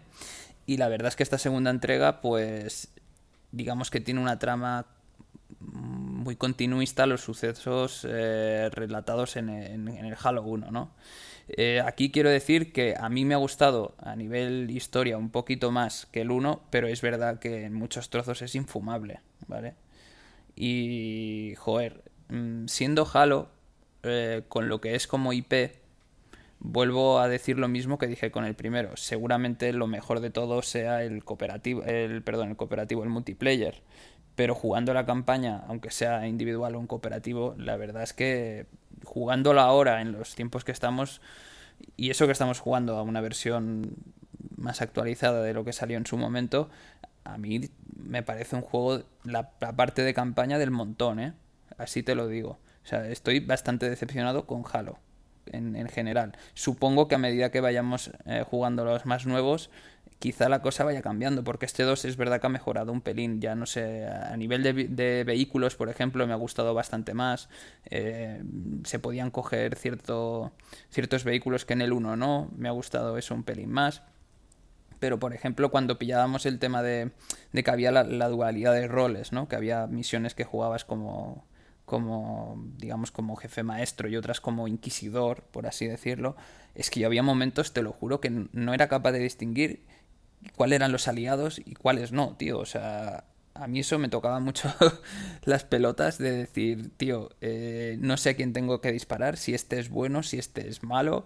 [0.68, 2.90] Y la verdad es que esta segunda entrega, pues,
[3.54, 4.86] digamos que tiene una trama
[5.62, 10.92] muy continuista a los sucesos eh, relatados en, el Halo 1, ¿no?
[11.48, 15.72] Eh, aquí quiero decir que a mí me ha gustado a nivel historia un poquito
[15.72, 19.76] más que el 1, pero es verdad que en muchos trozos es infumable, ¿vale?
[20.54, 23.48] Y, joder, mm, siendo Halo,
[24.04, 25.54] eh, con lo que es como IP,
[26.60, 28.98] vuelvo a decir lo mismo que dije con el primero.
[28.98, 33.84] Seguramente lo mejor de todo sea el cooperativo, el perdón, el cooperativo, el multiplayer.
[34.36, 38.68] Pero jugando la campaña, aunque sea individual o en cooperativo, la verdad es que
[39.04, 41.22] jugándolo ahora, en los tiempos que estamos,
[41.96, 43.96] y eso que estamos jugando a una versión
[44.56, 46.70] más actualizada de lo que salió en su momento,
[47.24, 51.34] a mí me parece un juego, la, la parte de campaña del montón, ¿eh?
[51.78, 52.60] Así te lo digo.
[52.84, 55.00] O sea, estoy bastante decepcionado con Halo
[55.54, 56.38] en, general.
[56.54, 59.70] Supongo que a medida que vayamos eh, jugando los más nuevos,
[60.20, 63.40] quizá la cosa vaya cambiando, porque este 2 es verdad que ha mejorado un pelín,
[63.40, 67.50] ya no sé, a nivel de, vehículos, por ejemplo, me ha gustado bastante más,
[67.90, 68.42] eh,
[68.84, 70.54] se podían coger cierto,
[70.90, 74.02] ciertos vehículos que en el 1 no, me ha gustado eso un pelín más.
[75.00, 77.12] Pero, por ejemplo, cuando pillábamos el tema de,
[77.52, 79.48] de que había la, la, dualidad de roles, ¿no?
[79.48, 81.46] Que había misiones que jugabas como,
[81.88, 86.36] como, digamos, como jefe maestro y otras como inquisidor, por así decirlo,
[86.76, 89.86] es que yo había momentos, te lo juro, que no era capaz de distinguir
[90.58, 92.60] cuáles eran los aliados y cuáles no, tío.
[92.60, 93.24] O sea,
[93.54, 94.70] a mí eso me tocaba mucho
[95.46, 99.80] las pelotas de decir, tío, eh, no sé a quién tengo que disparar, si este
[99.80, 101.26] es bueno, si este es malo.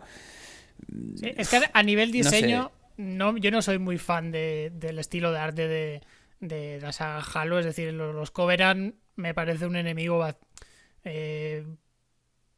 [1.23, 5.39] es que a nivel diseño, no, yo no soy muy fan de, del estilo de
[5.39, 6.01] arte de,
[6.39, 10.23] de la saga Halo, es decir, los, los Covenant me parece un enemigo
[11.03, 11.65] eh,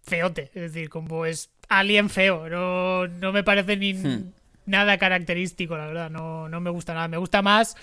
[0.02, 4.34] feote, es decir, como es alien feo, no, no me parece ni hmm.
[4.66, 7.76] nada característico, la verdad, no, no me gusta nada, me gusta más...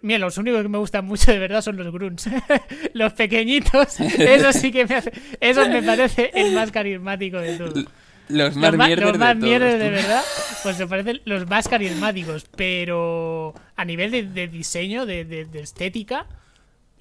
[0.00, 2.30] Mira, los únicos que me gustan mucho de verdad son los grunts.
[2.92, 5.12] los pequeñitos, eso sí que me hace.
[5.40, 7.84] Eso me parece el más carismático de todo.
[8.28, 10.22] Los más, mierdas, de, de, verdad,
[10.62, 12.46] pues me parecen los más carismáticos.
[12.56, 16.26] Pero a nivel de, diseño, de, estética,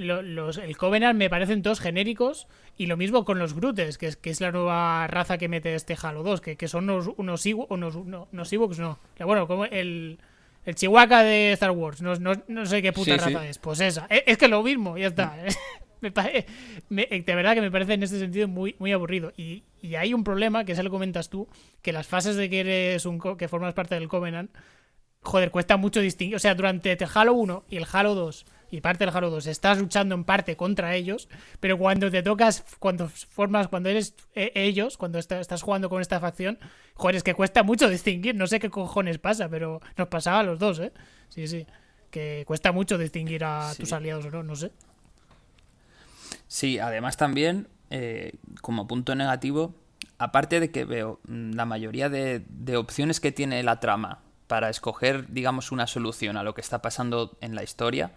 [0.01, 2.47] los, el Covenant me parecen todos genéricos.
[2.77, 5.75] Y lo mismo con los Grutes, que es, que es la nueva raza que mete
[5.75, 8.99] este Halo 2, que, que son unos, unos, unos, no, unos Ewoks, no.
[9.19, 10.19] Bueno, como el,
[10.65, 13.57] el Chihuahua de Star Wars, no, no, no sé qué puta raza es.
[13.59, 14.07] Pues esa.
[14.09, 15.37] Es, es, que lo mismo, ya está.
[16.89, 19.33] me, de verdad que me parece en este sentido muy, muy aburrido.
[19.37, 21.47] Y, y hay un problema, que se lo comentas tú,
[21.81, 24.51] que las fases de que eres un que formas parte del Covenant,
[25.21, 26.35] joder, cuesta mucho distinguir.
[26.35, 29.47] O sea, durante el Halo 1 y el Halo 2 y parte del Halo 2
[29.47, 31.27] estás luchando en parte contra ellos,
[31.59, 36.19] pero cuando te tocas, cuando formas, cuando eres eh, ellos, cuando estás jugando con esta
[36.21, 36.57] facción,
[36.95, 38.33] joder, es que cuesta mucho distinguir.
[38.35, 40.93] No sé qué cojones pasa, pero nos pasaba a los dos, ¿eh?
[41.29, 41.67] Sí, sí.
[42.09, 44.71] Que cuesta mucho distinguir a tus aliados o no, no sé.
[46.47, 49.75] Sí, además también, eh, como punto negativo,
[50.17, 54.19] aparte de que veo mm, la mayoría de, de opciones que tiene la trama
[54.51, 58.11] para escoger, digamos, una solución a lo que está pasando en la historia,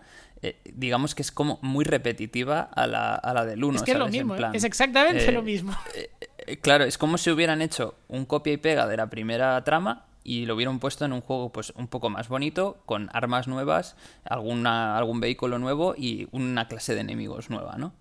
[0.44, 3.76] eh, digamos que es como muy repetitiva a la, a la del 1.
[3.76, 4.50] Es que es lo mismo, ¿eh?
[4.52, 5.72] es exactamente lo mismo.
[6.60, 10.44] claro, es como si hubieran hecho un copia y pega de la primera trama y
[10.44, 14.98] lo hubieran puesto en un juego pues un poco más bonito, con armas nuevas, alguna,
[14.98, 17.94] algún vehículo nuevo y una clase de enemigos nueva, ¿no?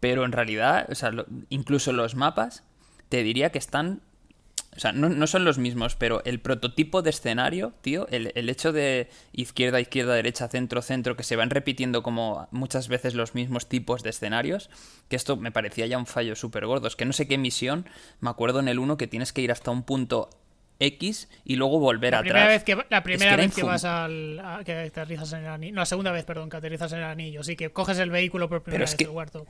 [0.00, 1.12] Pero en realidad, o sea,
[1.48, 2.62] incluso los mapas,
[3.08, 4.02] te diría que están
[4.76, 8.72] o sea, no, son los mismos, pero el prototipo de escenario, tío, el, el, hecho
[8.72, 13.68] de izquierda, izquierda, derecha, centro, centro, que se van repitiendo como muchas veces los mismos
[13.68, 14.70] tipos de escenarios,
[15.08, 16.88] que esto me parecía ya un fallo súper gordo.
[16.88, 17.86] Es que no sé qué misión,
[18.20, 20.30] me acuerdo en el 1 que tienes que ir hasta un punto
[20.80, 22.48] X y luego volver la atrás.
[22.48, 24.62] Vez que, la primera vez que vas al.
[24.64, 25.74] que aterrizas en el anillo.
[25.74, 27.42] No, la segunda vez, perdón, que aterrizas en el anillo.
[27.42, 29.46] Sí, que coges el vehículo por primera vez, el cuarto.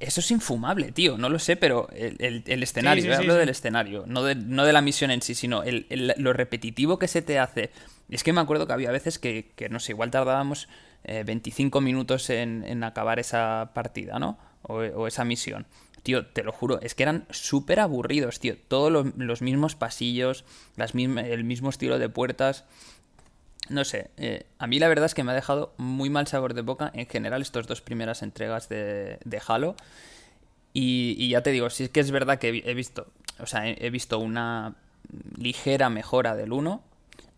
[0.00, 1.16] Eso es infumable, tío.
[1.16, 5.10] No lo sé, pero el, escenario, hablo del escenario, no de, no de la misión
[5.10, 7.70] en sí, sino lo repetitivo que se te hace.
[8.10, 10.68] Es que me acuerdo que había veces que, no sé, igual tardábamos
[11.04, 14.38] 25 eh, minutos en, acabar esa partida, ¿no?
[14.62, 15.66] O, esa misión.
[16.02, 18.56] Tío, te lo juro, es que eran súper aburridos, tío.
[18.68, 20.44] Todos los, mismos pasillos,
[20.76, 22.64] las el mismo estilo de puertas.
[23.68, 26.52] No sé, eh, a mí la verdad es que me ha dejado muy mal sabor
[26.52, 29.74] de boca en general estas dos primeras entregas de, Halo.
[30.74, 33.06] Y, ya te digo, es que es verdad que he visto,
[33.38, 34.74] o sea, he, visto una
[35.36, 36.82] ligera mejora del 1.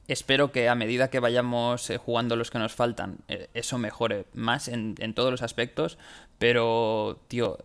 [0.09, 4.25] Espero que a medida que vayamos eh, jugando los que nos faltan, eh, eso mejore
[4.35, 5.99] más en, todos los aspectos.
[6.39, 7.59] Pero, tío,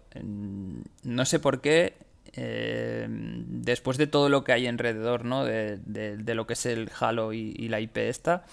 [1.03, 1.95] no sé por qué
[2.33, 5.43] eh, después de todo lo que hay alrededor, ¿no?
[5.43, 5.79] De,
[6.25, 8.45] lo que es el Halo y, la IP esta,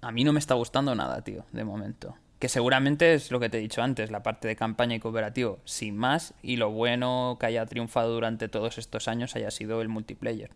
[0.00, 2.16] a mí no me está gustando nada, tío, de momento.
[2.38, 5.58] Que seguramente es lo que te he dicho antes, la parte de campaña y cooperativo,
[5.64, 9.88] sin más, y lo bueno que haya triunfado durante todos estos años haya sido el
[9.88, 10.50] multiplayer.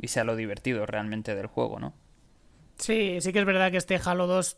[0.00, 1.92] Y sea lo divertido realmente del juego, ¿no?
[2.76, 4.56] Sí, sí que es verdad que este Halo 2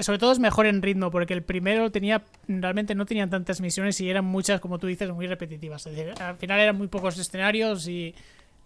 [0.00, 4.00] sobre todo es mejor en ritmo, porque el primero tenía realmente no tenía tantas misiones
[4.00, 5.86] y eran muchas, como tú dices, muy repetitivas.
[5.86, 8.14] al final eran muy pocos escenarios y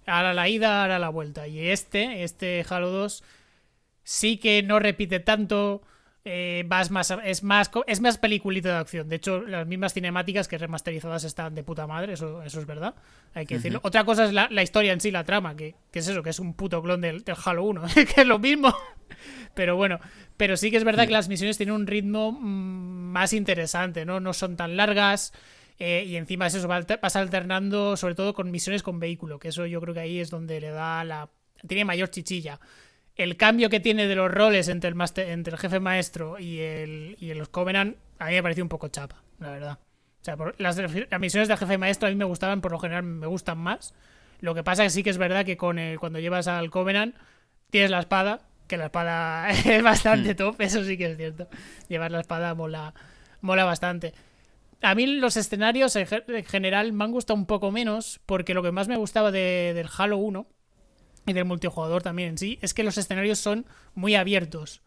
[0.07, 1.47] ahora la ida, ahora la vuelta.
[1.49, 3.23] Y este, este Halo 2,
[4.05, 5.83] sí que no repite tanto.
[6.25, 6.89] Eh, más,
[7.25, 9.09] es más es más peliculito de acción.
[9.09, 12.95] De hecho, las mismas cinemáticas que remasterizadas están de puta madre, eso, eso es verdad.
[13.35, 13.81] Hay que decirlo.
[13.83, 16.55] Otra cosa es la, historia en sí, la trama, que, es eso, que es un
[16.55, 17.83] puto clon del, del Halo 1,
[18.15, 18.73] que es lo mismo.
[19.55, 19.99] Pero bueno,
[20.37, 24.21] pero sí que es verdad que las misiones tienen un ritmo mm, más interesante, ¿no?
[24.21, 25.33] No son tan largas.
[25.79, 29.67] Eh, y encima es eso, vas alternando sobre todo con misiones con vehículo, que eso
[29.67, 31.29] yo creo que ahí es donde le da la...
[31.67, 32.61] tiene mayor chichilla.
[33.17, 37.17] El cambio que tiene de los roles entre el, entre el jefe maestro y, el,
[37.21, 39.79] y los Covenant, a mí me pareció un poco chapa, la verdad.
[40.23, 43.03] O sea, las, las, misiones del jefe maestro a mí me gustaban, por lo general
[43.03, 43.95] me gustan más.
[44.41, 47.15] Lo que pasa es que sí que es verdad que con cuando llevas al Covenant,
[47.71, 50.37] tienes la espada, que la espada es bastante hmm.
[50.37, 51.49] top, eso sí que es cierto.
[51.89, 52.95] Llevar la espada mola,
[53.41, 54.15] mola bastante.
[54.81, 58.73] A mí los escenarios en general me han gustado un poco menos, porque lo que
[58.73, 60.47] más me gustaba del Halo 1
[61.27, 64.83] y del multijugador también en sí, es que los escenarios son muy abiertos.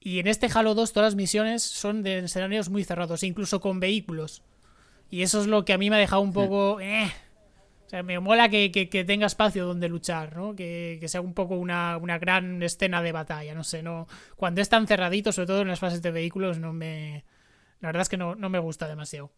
[0.00, 3.80] Y en este Halo 2 todas las misiones son de escenarios muy cerrados, incluso con
[3.80, 4.42] vehículos.
[5.10, 6.80] Y eso es lo que a mí me ha dejado un poco...
[6.80, 7.10] Eh,
[7.86, 8.68] o sea, me mola que,
[9.06, 10.54] tenga espacio donde luchar, ¿no?
[10.54, 14.06] Que, sea un poco una, gran escena de batalla, no sé, no.
[14.36, 17.24] Cuando es tan cerradito, sobre todo en las fases de vehículos, no me.
[17.80, 19.30] La verdad es que no, no me gusta demasiado.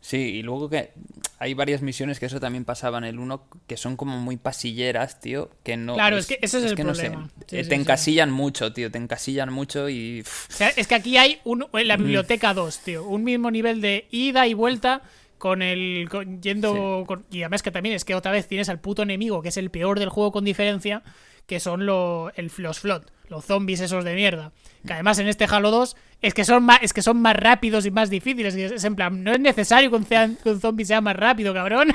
[0.00, 0.92] Sí, y luego que
[1.38, 5.20] hay varias misiones que eso también pasaba en el 1 que son como muy pasilleras,
[5.20, 5.94] tío, que no...
[5.94, 7.28] Claro, es, que ese es, el problema.
[7.50, 10.22] Eh, te encasillan mucho, tío, te encasillan mucho y...
[10.22, 13.80] O sea, es que aquí hay un, en la biblioteca 2, tío, un mismo nivel
[13.80, 15.02] de ida y vuelta
[15.36, 16.08] con el...
[16.40, 17.06] yendo...
[17.30, 19.70] y además que también es que otra vez tienes al puto enemigo, que es el
[19.70, 21.02] peor del juego con diferencia,
[21.48, 24.52] que son lo, el, los flot, los zombies esos de mierda.
[24.86, 27.86] Que además en este Halo 2 es que son más, es que son más rápidos
[27.86, 28.54] y más difíciles.
[28.54, 31.88] Y es, en plan, no es necesario que un, zombie sea más rápido, cabrón.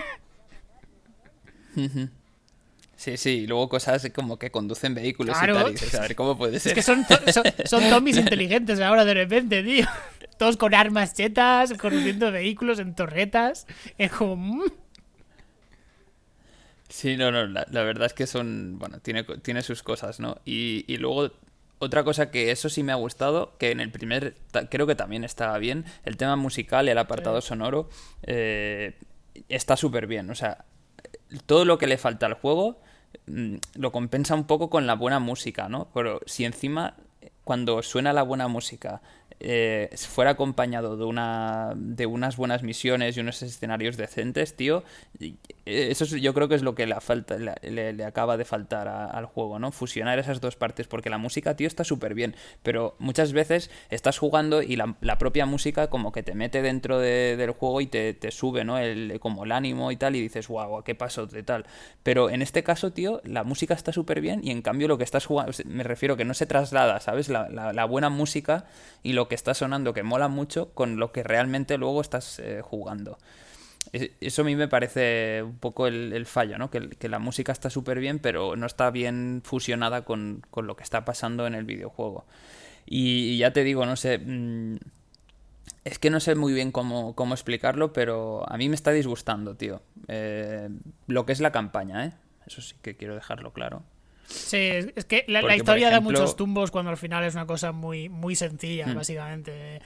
[2.95, 5.57] Sí, sí, y luego cosas como que conducen vehículos y tal.
[5.57, 6.69] a ver, ¿cómo puede ser?
[6.69, 7.05] Es que son,
[7.65, 9.85] son, zombies inteligentes ahora de repente, tío.
[10.37, 13.67] Todos con armas chetas, conduciendo vehículos en torretas.
[13.97, 14.63] Es como...
[16.93, 20.37] Sí, no, no, la, verdad es que son, bueno, tiene, tiene sus cosas, ¿no?
[20.45, 21.31] Y, y luego
[21.79, 24.35] otra cosa que eso sí me ha gustado, que en el primer
[24.69, 27.89] creo que también estaba bien, el tema musical y el apartado sonoro
[28.21, 28.93] eh,
[29.49, 30.29] está súper bien.
[30.29, 30.65] O sea,
[31.47, 32.79] todo lo que le falta al juego
[33.25, 35.87] mm, lo compensa un poco con la buena música, ¿no?
[35.95, 36.95] Pero si encima
[37.43, 39.01] cuando suena la buena música
[39.43, 44.83] eh, fuera acompañado de, una, de unas buenas misiones y unos escenarios decentes, tío,
[45.65, 49.59] eso yo creo que es lo que le, falta, le, acaba de faltar al juego,
[49.59, 49.71] ¿no?
[49.71, 54.17] Fusionar esas dos partes, porque la música, tío, está súper bien, pero muchas veces estás
[54.17, 58.63] jugando y la, propia música como que te mete dentro del juego y te, sube,
[58.63, 58.77] ¿no?
[58.77, 61.65] El, como el ánimo y tal, y dices, guau, ¿qué pasó de tal?
[62.01, 65.03] Pero en este caso, tío, la música está súper bien y en cambio lo que
[65.03, 67.29] estás jugando, me refiero que no se traslada, ¿sabes?
[67.29, 68.65] La, la, buena música
[69.03, 72.61] y lo que está sonando, que mola mucho, con lo que realmente luego estás eh,
[72.61, 73.17] jugando.
[73.91, 76.71] Eso a mí me parece un poco el, fallo, ¿no?
[76.71, 80.75] Que, que, la música está súper bien, pero no está bien fusionada con, con, lo
[80.75, 82.25] que está pasando en el videojuego.
[82.85, 84.19] Y, ya te digo, no sé.
[84.19, 84.77] Mm,
[85.83, 89.55] es que no sé muy bien cómo, cómo, explicarlo, pero a mí me está disgustando,
[89.55, 89.81] tío.
[90.07, 90.69] Eh,
[91.07, 92.13] lo que es la campaña, ¿eh?
[92.47, 93.83] Eso sí que quiero dejarlo claro.
[94.25, 94.57] Sí,
[94.95, 98.35] es que la, historia da muchos tumbos cuando al final es una cosa muy, muy
[98.35, 98.95] sencilla, hmm.
[98.95, 99.81] básicamente.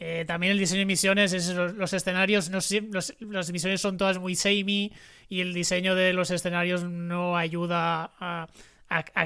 [0.00, 2.58] Eh, también el diseño de misiones, es los, escenarios, no
[2.90, 4.92] los, las misiones son todas muy samey
[5.28, 8.46] y el diseño de los escenarios no ayuda a,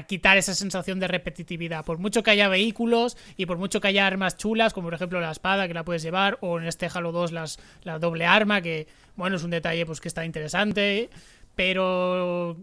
[0.07, 1.85] quitar esa sensación de repetitividad.
[1.85, 5.21] Por mucho que haya vehículos y por mucho que haya armas chulas, como por ejemplo
[5.21, 8.61] la espada que la puedes llevar, o en este Halo 2 las, la doble arma,
[8.61, 11.09] que bueno, es un detalle pues que está interesante,
[11.55, 12.57] pero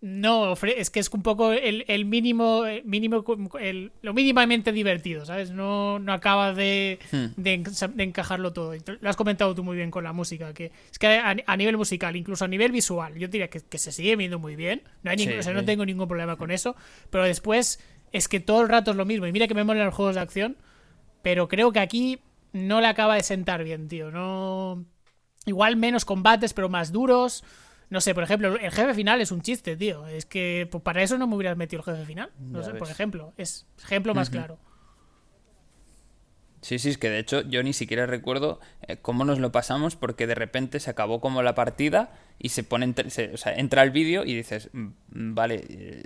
[0.00, 3.24] no, es que es un poco el, el mínimo, mínimo
[3.58, 5.50] el, lo mínimamente divertido, ¿sabes?
[5.50, 7.26] No, no acaba de, hmm.
[7.36, 7.62] de,
[7.98, 8.74] encajarlo todo.
[9.00, 12.14] Lo has comentado tú muy bien con la música, que es que a, nivel musical,
[12.14, 14.82] incluso a nivel visual, yo diría que, se sigue viendo muy bien.
[15.02, 15.16] No, hay
[15.54, 16.76] no tengo ningún problema con eso,
[17.10, 17.80] pero después
[18.12, 19.26] es que todo el rato es lo mismo.
[19.26, 20.56] Y mira que me molan los juegos de acción,
[21.22, 22.20] pero creo que aquí
[22.52, 24.10] no le acaba de sentar bien, tío.
[24.10, 24.84] No...
[25.46, 27.44] Igual menos combates, pero más duros.
[27.88, 30.06] No sé, por ejemplo, el jefe final es un chiste, tío.
[30.08, 32.30] Es que pues, para eso no me hubieras metido el jefe final.
[32.38, 33.32] No sé, por ejemplo.
[33.36, 34.58] Es ejemplo más claro.
[36.62, 38.58] Sí, sí, es que de hecho yo ni siquiera recuerdo
[38.88, 42.10] eh, cómo nos lo pasamos porque de repente se acabó como la partida
[42.40, 42.92] y se pone,
[43.32, 46.02] o sea, entra el vídeo y dices, mm, mm, vale, eh,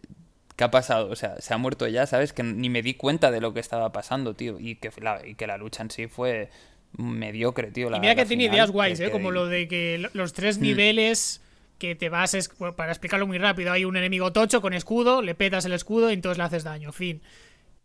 [0.56, 1.08] ¿qué ha pasado?
[1.08, 2.34] O sea, se ha muerto ya, ¿sabes?
[2.34, 4.58] Que ni me di cuenta de lo que estaba pasando, tío.
[4.60, 6.50] Y que la, y que la lucha en sí fue
[6.92, 7.88] mediocre, tío.
[7.96, 9.10] y mira que tiene ideas guays, ¿eh?
[9.10, 10.62] Como lo de que los tres mm.
[10.62, 11.39] niveles
[11.80, 12.36] que te vas,
[12.76, 16.14] para explicarlo muy rápido, hay un enemigo tocho con escudo, le petas el escudo y
[16.14, 16.92] entonces le haces daño.
[16.92, 17.22] Fin.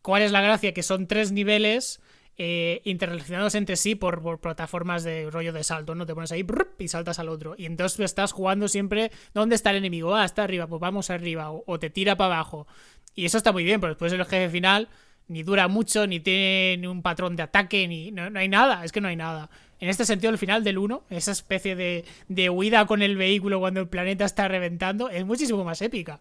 [0.03, 0.73] ¿Cuál es la gracia?
[0.73, 2.01] Que son tres niveles
[2.37, 6.05] eh, interrelacionados entre sí por, plataformas de rollo de salto, ¿no?
[6.05, 6.45] Te pones ahí
[6.77, 7.55] y saltas al otro.
[7.57, 10.13] Y entonces estás jugando siempre, ¿dónde está el enemigo?
[10.13, 11.49] Ah, está arriba, pues vamos arriba.
[11.51, 12.67] O, te tira para abajo.
[13.15, 14.89] Y eso está muy bien, pero después el jefe final
[15.27, 18.91] ni dura mucho, ni tiene un patrón de ataque, ni no, no hay nada, es
[18.91, 19.49] que no hay nada
[19.79, 23.59] en este sentido, el final del 1, esa especie de, de huida con el vehículo
[23.59, 26.19] cuando el planeta está reventando, es muchísimo más épica.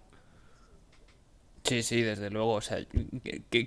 [1.64, 2.52] Sí, sí, desde luego.
[2.52, 2.78] O sea,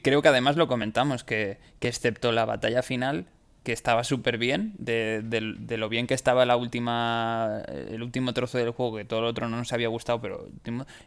[0.03, 3.25] creo que además lo comentamos, que, que excepto la batalla final,
[3.63, 8.59] que estaba súper bien, de, de, lo bien que estaba la última, el último trozo
[8.59, 10.47] del juego, que todo lo otro no nos había gustado, pero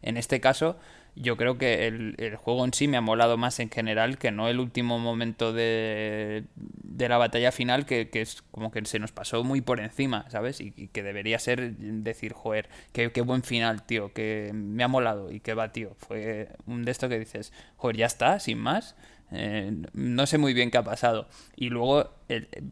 [0.03, 0.77] en este caso
[1.17, 4.49] yo creo que el, juego en sí me ha molado más en general que no
[4.49, 9.43] el último momento de, de la batalla final que, es como que se nos pasó
[9.45, 10.61] muy por encima, ¿sabes?
[10.61, 15.41] Y, que debería ser decir, joder, qué, buen final, tío, que me ha molado y
[15.41, 15.95] que va, tío.
[15.97, 18.97] Fue un de estos que dices, joder, ya está, sin más.
[19.33, 21.29] Eh, no sé muy bien qué ha pasado.
[21.57, 22.11] Y luego,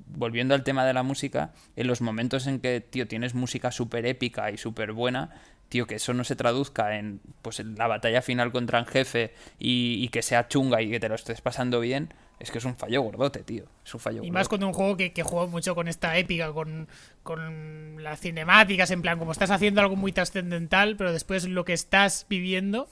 [0.08, 4.06] volviendo al tema de la música, en los momentos en que, tío, tienes música súper
[4.06, 5.30] épica y súper buena,
[5.68, 10.08] tío, que eso no se traduzca en pues la batalla final contra el jefe y,
[10.08, 13.02] que sea chunga y que te lo estés pasando bien, es que es un fallo
[13.02, 13.64] gordote, tío.
[13.84, 16.52] Es un fallo Y más con un juego que, que juego mucho con esta épica,
[16.52, 16.88] con,
[17.22, 21.72] con las cinemáticas, en plan, como estás haciendo algo muy trascendental, pero después lo que
[21.72, 22.88] estás viviendo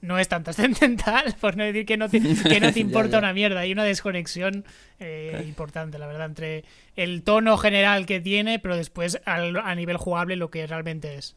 [0.00, 3.32] no es tan trascendental, por no decir que no te, que no te importa una
[3.32, 3.60] mierda.
[3.60, 4.64] Hay una desconexión
[4.98, 6.64] eh, importante, la verdad, entre
[6.96, 11.36] el tono general que tiene, pero después a nivel jugable lo que realmente es.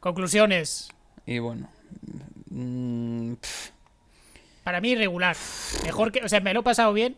[0.00, 0.88] Conclusiones.
[1.26, 1.68] Y bueno.
[2.50, 3.34] Mm,
[4.64, 5.36] Para mí, irregular.
[5.84, 6.24] Mejor que.
[6.24, 7.16] O sea, me lo he pasado bien.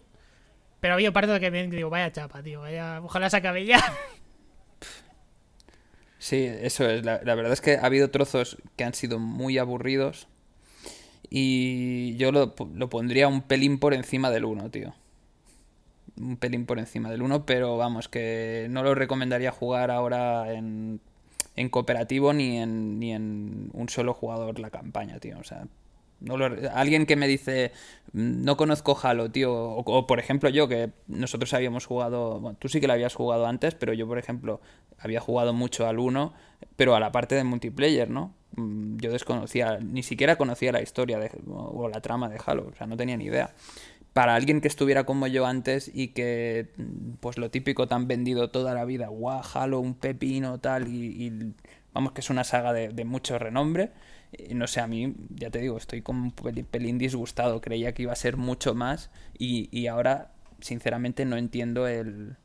[0.80, 2.60] Pero había parte de que me digo, vaya chapa, tío.
[2.60, 3.80] Vaya, ojalá se acabe ya.
[6.18, 7.04] Sí, eso es.
[7.04, 10.26] La, verdad es que ha habido trozos que han sido muy aburridos.
[11.28, 14.94] Y yo lo, lo pondría un pelín por encima del 1, tío
[16.20, 21.00] un pelín por encima del 1, pero vamos, que no lo recomendaría jugar ahora en,
[21.56, 25.38] en cooperativo ni en, ni en un solo jugador la campaña, tío.
[25.38, 25.66] O sea,
[26.20, 26.36] no
[26.72, 27.72] alguien que me dice,
[28.12, 32.80] no conozco Halo, tío, o, por ejemplo yo, que nosotros habíamos jugado, bueno, tú sí
[32.80, 34.60] que lo habías jugado antes, pero yo, por ejemplo,
[34.98, 36.32] había jugado mucho al 1,
[36.76, 38.34] pero a la parte de multiplayer, ¿no?
[38.56, 42.76] mm, yo desconocía, ni siquiera conocía la historia de, o la trama de Halo, o
[42.76, 43.52] sea, no tenía ni idea.
[44.14, 46.70] Para alguien que estuviera como yo antes y que,
[47.20, 51.52] pues lo típico tan vendido toda la vida, guau, Halo, un pepino, tal, y,
[51.92, 53.90] vamos, que es una saga de, mucho renombre.
[54.50, 56.32] no sé, a mí, ya te digo, estoy como un
[56.70, 57.60] pelín disgustado.
[57.60, 60.30] Creía que iba a ser mucho más y, y ahora,
[60.60, 62.36] sinceramente, no entiendo el,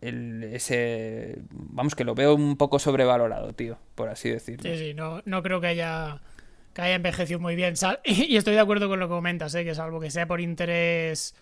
[0.00, 1.38] el, ese.
[1.50, 4.70] Vamos, que lo veo un poco sobrevalorado, tío, por así decirlo.
[4.70, 6.20] Sí, sí, no, no creo que haya,
[6.74, 7.74] que haya envejecido muy bien.
[8.04, 9.64] Y estoy de acuerdo con lo que comentas, ¿eh?
[9.64, 11.34] que salvo que sea por interés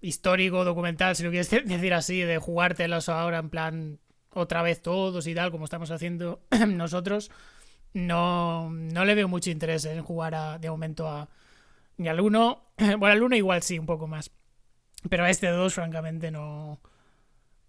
[0.00, 3.98] histórico, documental, si lo quieres decir así, de jugártelos ahora en plan
[4.34, 7.30] otra vez todos y tal, como estamos haciendo nosotros,
[7.92, 11.28] no, no le veo mucho interés en jugar de momento a
[11.96, 12.62] ni al 1.
[12.98, 14.30] Bueno, al 1 igual sí, un poco más.
[15.08, 16.80] Pero a este 2, francamente, no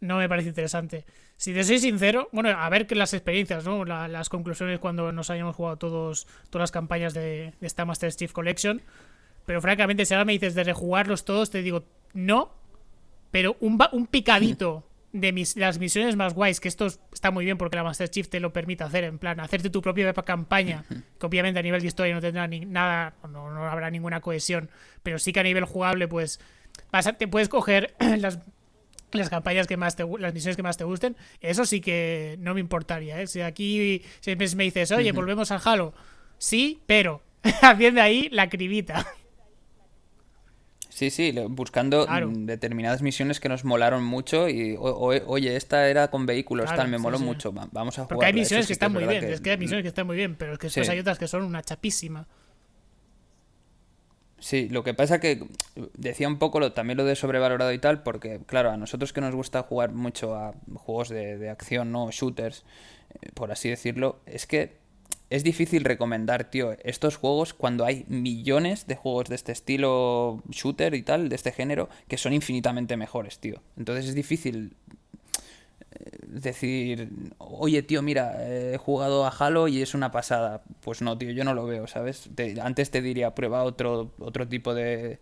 [0.03, 1.05] no me parece interesante.
[1.37, 3.85] Si te soy sincero, bueno, a ver que las experiencias, ¿no?
[3.85, 8.81] las conclusiones cuando nos hayamos jugado todos, todas las campañas de, esta Master Chief Collection.
[9.45, 12.51] Pero francamente, si ahora me dices de rejugarlos todos, te digo no.
[13.31, 17.57] Pero un, un picadito de mis, las misiones más guays, que esto está muy bien
[17.57, 20.83] porque la Master Chief te lo permite hacer, en plan, hacerte tu propia campaña,
[21.19, 24.69] que obviamente a nivel de historia no tendrá ni nada, no, no habrá ninguna cohesión,
[25.01, 26.39] pero sí que a nivel jugable, pues,
[27.17, 28.39] te puedes coger las
[29.19, 32.53] las campañas que más te las misiones que más te gusten, eso sí que no
[32.53, 33.27] me importaría, ¿eh?
[33.27, 35.93] Si aquí siempre me dices, oye, volvemos al Halo,
[36.37, 37.21] sí, pero
[37.61, 39.05] haciendo ahí la cribita.
[40.89, 46.69] Sí, sí, buscando determinadas misiones que nos molaron mucho y, oye, esta era con vehículos,
[46.75, 48.09] tal, me moló mucho, vamos a jugar.
[48.09, 50.35] Porque hay misiones que están muy bien, es que hay misiones que están muy bien,
[50.35, 52.27] pero es que después hay otras que son una chapísima.
[54.43, 55.47] Sí, lo que pasa que
[55.93, 59.21] decía un poco lo, también lo de sobrevalorado y tal, porque claro, a nosotros que
[59.21, 62.11] nos gusta jugar mucho a juegos de, acción, ¿no?
[62.11, 62.65] Shooters,
[63.21, 64.73] eh, por así decirlo, es que
[65.29, 70.93] es difícil recomendar, tío, estos juegos cuando hay millones de juegos de este estilo shooter
[70.93, 73.61] y tal, de este género, que son infinitamente mejores, tío.
[73.77, 74.75] Entonces es difícil
[76.33, 80.61] decir, oye tío, mira, he jugado a Halo y es una pasada.
[80.81, 82.29] Pues no, tío, yo no lo veo, ¿sabes?
[82.61, 85.19] antes te diría, prueba otro, otro tipo de...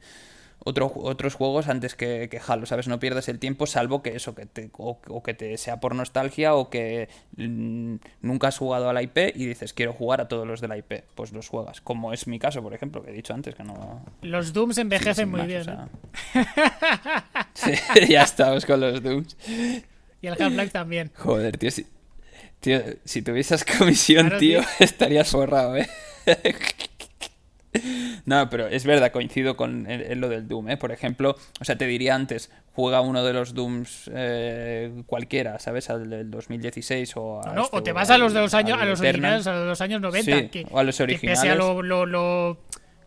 [0.63, 2.87] Otro, otros juegos antes que, que, Halo, ¿sabes?
[2.87, 6.53] No pierdas el tiempo, salvo que eso, que te, o, que te sea por nostalgia
[6.53, 10.45] o que mm, nunca has jugado a la IP y dices, quiero jugar a todos
[10.45, 11.03] los de la IP.
[11.15, 14.05] Pues los juegas, como es mi caso, por ejemplo, que he dicho antes que no...
[14.21, 15.63] Los Dooms envejecen muy bien.
[17.53, 17.71] sí,
[18.07, 19.35] ya estamos con los Dooms.
[20.21, 21.11] Y el Half-Life también.
[21.17, 21.85] Joder, tío, si,
[22.59, 25.89] tío, si tuvieses comisión, tío, estarías forrado, ¿eh?
[28.25, 30.77] No, pero es verdad, coincido con lo del Doom, ¿eh?
[30.77, 35.89] Por ejemplo, o sea, te diría antes, juega uno de los Dooms eh, cualquiera, ¿sabes?
[35.89, 38.99] Al del 2016 o No, o te vas a los de los años, a los
[38.99, 40.49] originales, a los años 90.
[40.49, 41.39] que, o a los originales.
[41.39, 42.57] Que pese a lo, lo,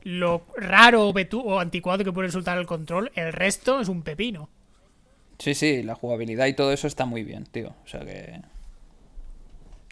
[0.03, 4.49] lo, raro o anticuado que puede resultar el control, el resto es un pepino.
[5.39, 7.75] Sí, sí, la jugabilidad y todo eso está muy bien, tío.
[7.85, 8.41] O sea que.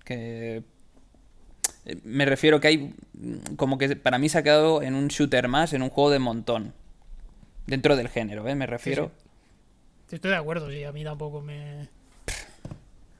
[0.04, 0.62] Que.
[1.84, 2.94] Eh, me refiero que hay.
[3.56, 6.18] Como que para mí se ha quedado en un shooter más, en un juego de
[6.18, 6.74] montón.
[7.66, 8.54] Dentro del género, ¿eh?
[8.54, 9.12] Me refiero.
[10.10, 11.88] Estoy de acuerdo, sí, a mí tampoco me.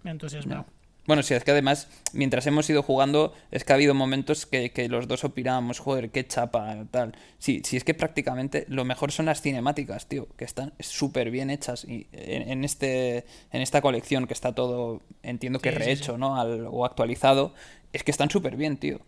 [0.03, 0.67] Me ha entusiasmado.
[1.05, 4.71] Bueno, sí, es que además, mientras hemos ido jugando, es que ha habido momentos que,
[4.89, 7.17] los dos opinábamos, joder, qué chapa, tal.
[7.39, 11.51] Sí, sí, es que prácticamente lo mejor son las cinemáticas, tío, que están súper bien
[11.51, 11.85] hechas.
[11.85, 16.41] Y en, este, en esta colección, que está todo, entiendo que rehecho, ¿no?
[16.41, 17.53] o actualizado,
[17.93, 19.01] es que están súper bien, tío.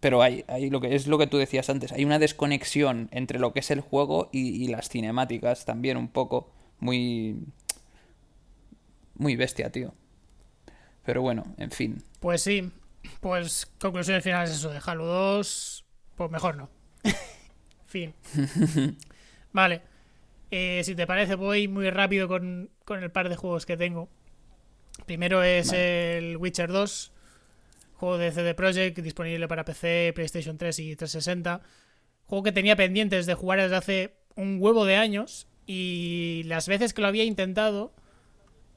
[0.00, 3.38] Pero hay, hay lo que es lo que tú decías antes, hay una desconexión entre
[3.38, 6.50] lo que es el juego y, y las cinemáticas también un poco
[6.80, 7.36] muy...
[9.14, 9.94] Muy bestia, tío.
[11.06, 12.02] Pero bueno, en fin.
[12.18, 12.70] Pues sí,
[13.20, 15.84] pues conclusiones finales eso de Halo 2,
[16.16, 16.68] pues mejor no.
[17.86, 18.12] fin.
[19.52, 19.82] vale.
[20.50, 24.08] Eh, si te parece, voy muy rápido con, el par de juegos que tengo.
[25.06, 27.12] Primero es el Witcher 2,
[27.94, 31.60] juego de CD Projekt, disponible para PC, PlayStation 3 y 360.
[32.26, 36.92] Juego que tenía pendientes de jugar desde hace un huevo de años y las veces
[36.92, 37.94] que lo había intentado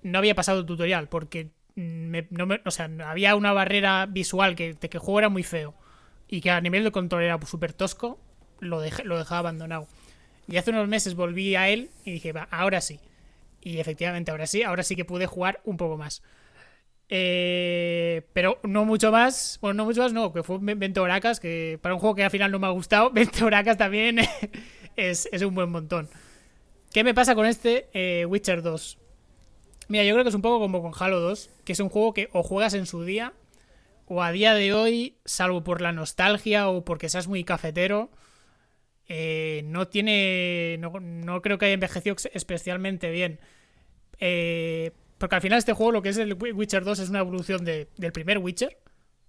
[0.04, 4.90] no había pasado el tutorial porque no o sea, había una barrera visual que, de
[4.90, 5.74] que el juego era muy feo
[6.28, 8.20] y que a nivel de control era súper tosco,
[8.60, 9.88] lo, dejé, lo dejaba abandonado.
[10.48, 13.00] Y hace unos meses volví a él y dije, va, ahora sí.
[13.62, 16.22] Y efectivamente, ahora sí, ahora sí que pude jugar un poco más.
[17.10, 21.80] Eh, pero no mucho más, bueno, no mucho más, no, que fue 20 horacas, que
[21.82, 24.20] para un juego que al final no me ha gustado, 20 horacas también
[24.96, 26.10] es, es un buen montón.
[26.94, 28.98] ¿Qué me pasa con este eh, Witcher 2?
[29.90, 32.14] Mira, yo creo que es un poco como con Halo 2, que es un juego
[32.14, 33.34] que o juegas en su día
[34.06, 38.12] o a día de hoy, salvo por la nostalgia o porque seas muy cafetero,
[39.08, 40.78] eh, no tiene.
[40.80, 43.40] No, creo que haya envejecido especialmente bien.
[44.20, 47.66] Eh, porque al final este juego, lo que es el Witcher 2, es una evolución
[47.66, 48.78] del primer Witcher.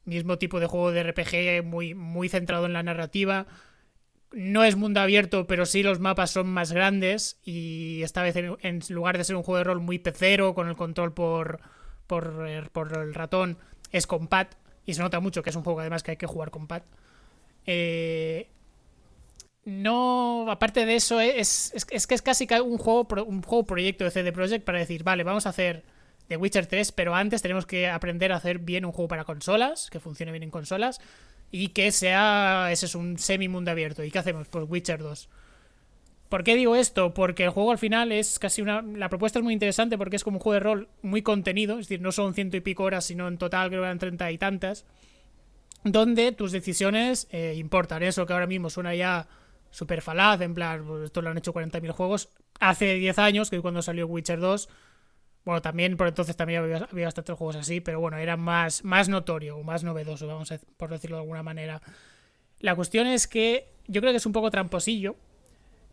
[0.04, 3.46] Mismo tipo de juego de RPG muy, muy centrado en la narrativa.
[4.32, 7.38] No es mundo abierto, pero sí los mapas son más grandes.
[7.44, 10.76] Y esta vez, en, lugar de ser un juego de rol muy pecero, con el
[10.76, 11.60] control por,
[12.06, 13.58] por, eh, por el ratón,
[13.90, 14.48] es con pad.
[14.86, 16.82] Y se nota mucho que es un juego además que hay que jugar con pad.
[17.66, 18.48] Eh,
[19.64, 24.10] no, aparte de eso, es, es, que es casi un juego, un juego proyecto de
[24.10, 25.84] CD Projekt para decir, vale, vamos a hacer
[26.28, 29.90] The Witcher 3, pero antes tenemos que aprender a hacer bien un juego para consolas,
[29.90, 31.00] que funcione bien en consolas,
[31.50, 34.04] y que sea, ese es un semi mundo abierto.
[34.04, 34.48] ¿Y qué hacemos?
[34.48, 35.28] Pues Witcher 2.
[36.28, 37.12] ¿Por qué digo esto?
[37.12, 38.82] Porque el juego al final es casi una...
[38.82, 41.88] La propuesta es muy interesante porque es como un juego de rol muy contenido, es
[41.88, 44.38] decir, no son ciento y pico horas, sino en total creo que eran treinta y
[44.38, 44.84] tantas,
[45.82, 48.04] donde tus decisiones eh, importan.
[48.04, 49.26] Eso que ahora mismo suena ya
[49.72, 52.28] súper falaz, en plan, pues esto lo han hecho 40.000 juegos.
[52.60, 54.68] Hace 10 años, que cuando salió Witcher 2,
[55.44, 59.08] bueno, también por entonces también había, había bastantes juegos así, pero bueno, era más, más
[59.08, 61.80] notorio o más novedoso, vamos a, por decirlo de alguna manera.
[62.60, 65.16] La cuestión es que yo creo que es un poco tramposillo,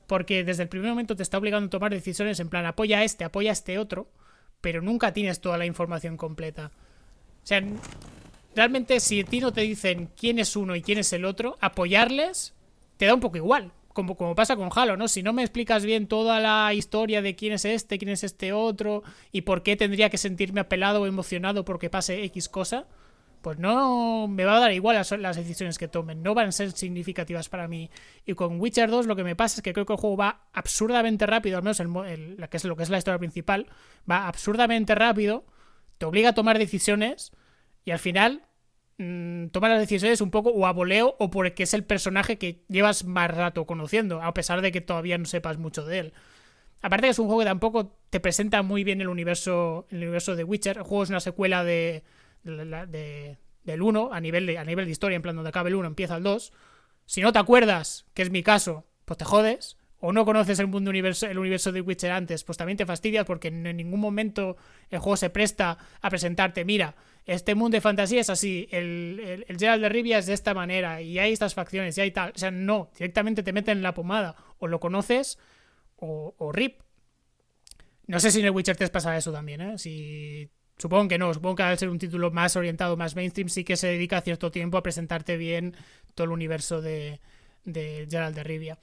[0.05, 3.03] porque desde el primer momento te está obligando a tomar decisiones en plan apoya a
[3.03, 4.09] este, apoya a este otro,
[4.61, 6.71] pero nunca tienes toda la información completa.
[7.43, 7.63] O sea,
[8.55, 11.57] realmente si a ti no te dicen quién es uno y quién es el otro,
[11.61, 12.53] apoyarles
[12.97, 13.71] te da un poco igual.
[13.97, 15.07] Como, como pasa con Halo, ¿no?
[15.07, 18.53] Si no me explicas bien toda la historia de quién es este, quién es este
[18.53, 19.01] otro,
[19.31, 22.85] y por qué tendría que sentirme apelado o emocionado porque pase X cosa,
[23.41, 26.73] pues no me va a dar igual las, decisiones que tomen, no van a ser
[26.73, 27.89] significativas para mí.
[28.23, 30.41] Y con Witcher 2 lo que me pasa es que creo que el juego va
[30.53, 33.65] absurdamente rápido, al menos el, que es lo que es la historia principal,
[34.07, 35.43] va absurdamente rápido,
[35.97, 37.31] te obliga a tomar decisiones
[37.83, 38.43] y al final
[38.97, 42.63] Mm, toma las decisiones un poco o a voleo o porque es el personaje que
[42.67, 46.13] llevas más rato conociendo, a pesar de que todavía no sepas mucho de él.
[46.81, 50.35] Aparte que es un juego que tampoco te presenta muy bien el universo, el universo
[50.35, 50.77] de Witcher.
[50.77, 52.03] El juego es una secuela de,
[52.43, 55.87] del 1 a nivel de, a nivel de historia, en plan donde acaba el 1
[55.87, 56.53] empieza el 2.
[57.05, 59.76] Si no te acuerdas, que es mi caso, pues te jodes.
[59.99, 63.25] O no conoces el mundo universo, el universo de Witcher antes, pues también te fastidias
[63.25, 64.57] porque en ningún momento
[64.89, 66.95] el juego se presta a presentarte, mira,
[67.27, 71.01] este mundo de fantasía es así, el, el, Gerald de Rivia es de esta manera,
[71.01, 72.31] y hay estas facciones, y hay tal.
[72.33, 74.35] O sea, no, directamente te meten en la pomada.
[74.59, 75.37] O lo conoces,
[75.97, 76.81] o, o RIP.
[78.07, 79.77] No sé si en el Witcher 3 pasa eso también, ¿eh?
[79.77, 80.49] Si...
[80.77, 83.75] Supongo que no, supongo que al ser un título más orientado, más mainstream, sí que
[83.75, 85.75] se dedica cierto tiempo a presentarte bien
[86.13, 87.19] todo el universo de,
[87.65, 88.77] de Gerald de Rivia.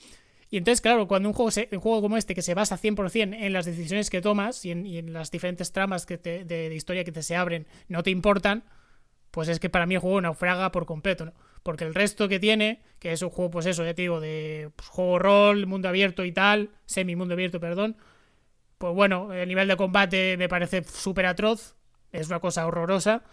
[0.55, 3.53] Y entonces, claro, cuando un juego, un juego como este, que se basa 100% en
[3.53, 7.35] las decisiones que tomas y en, las diferentes tramas que de, historia que te se
[7.35, 8.63] abren, no te importan,
[9.33, 11.33] pues es que para mí el juego naufraga por completo, ¿no?
[11.65, 14.71] Porque el resto que tiene, que es un juego, pues eso, ya te digo, de
[14.77, 17.97] pues, juego rol, mundo abierto y tal, semi mundo abierto, perdón,
[18.79, 21.75] pues bueno, el nivel de combate me parece súper atroz,
[22.13, 23.25] es una cosa horrorosa.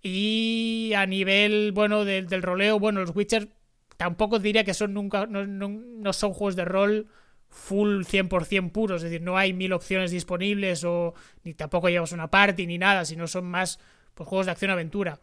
[0.00, 3.50] Y a nivel, bueno, del roleo, bueno, los Witcher
[3.96, 7.08] tampoco diría que son nunca no, son juegos de rol
[7.48, 11.14] full 100% puros, es decir, no hay mil opciones disponibles o
[11.44, 13.78] ni tampoco llevas una party ni nada, sino son más
[14.14, 15.20] pues, juegos de acción-aventura.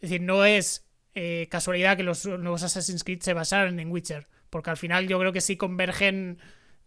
[0.00, 0.84] Es decir, no es
[1.14, 5.18] eh, casualidad que los nuevos Assassin's Creed se basaran en Witcher, porque al final yo
[5.20, 6.38] creo que sí convergen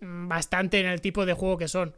[0.02, 1.96] mm, bastante en el tipo de juego que son.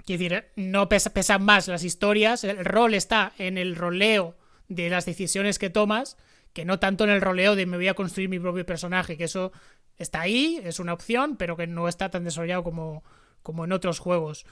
[0.00, 4.36] Es decir, no pesan más las historias, el rol está en el roleo
[4.68, 6.16] de las decisiones que tomas
[6.52, 9.24] que no tanto en el roleo de me voy a construir mi propio personaje, que
[9.24, 9.52] eso
[9.96, 13.04] está ahí, es una opción, pero que no está tan desarrollado como,
[13.42, 14.44] como en otros juegos.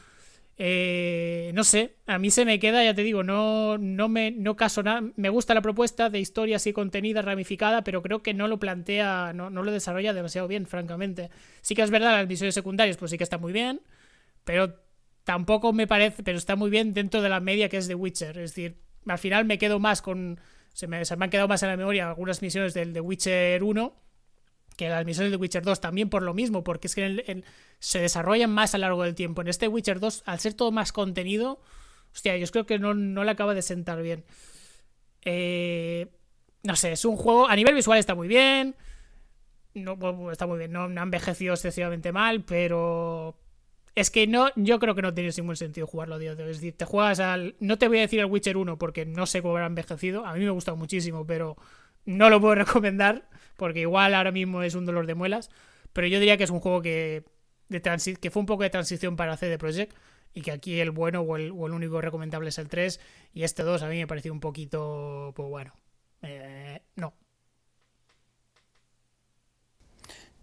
[0.63, 4.57] Eh, no sé, a mí se me queda, ya te digo, no, no me no
[4.57, 5.03] caso nada.
[5.17, 9.33] Me gusta la propuesta de historia así contenida, ramificada, pero creo que no lo plantea,
[9.33, 11.31] no, no lo desarrolla demasiado bien, francamente.
[11.63, 13.81] Sí que es verdad, las misiones secundarias, pues sí que está muy bien,
[14.45, 14.75] pero
[15.25, 18.37] tampoco me parece, pero está muy bien dentro de la media que es de Witcher.
[18.39, 20.41] Es decir, al final me quedo más con
[20.73, 23.95] se me, han quedado más en la memoria algunas misiones del The Witcher 1
[24.77, 27.45] que las misiones de Witcher 2 también por lo mismo, porque es que
[27.81, 29.43] se desarrollan más a lo largo del tiempo.
[29.43, 31.61] En este Witcher 2, al ser todo más contenido,
[32.15, 34.25] hostia, yo creo que no, no le acaba de sentar bien.
[35.23, 36.09] Eh,
[36.63, 38.75] no sé, es un juego, a nivel visual está muy bien,
[39.75, 39.99] no,
[40.31, 43.37] está muy bien, no, no ha envejecido excesivamente mal, pero
[43.95, 46.51] es que no, yo creo que no tiene ningún sentido jugarlo a de hoy.
[46.51, 47.57] Es decir, te juegas al.
[47.61, 50.25] No te voy a decir el Witcher 1 porque no sé cómo habrá envejecido.
[50.27, 51.57] A mí me ha muchísimo, pero
[52.05, 55.51] no lo puedo recomendar porque igual ahora mismo es un dolor de muelas.
[55.93, 57.25] Pero yo diría que es un juego que,
[57.69, 57.81] de
[58.21, 59.97] que fue un poco de transición para CD Projekt
[60.33, 63.01] y que aquí el bueno o el, o el único recomendable es el 3
[63.35, 65.73] y este 2 a mí me pareció un poquito, pues bueno,
[66.23, 67.15] Eh, no.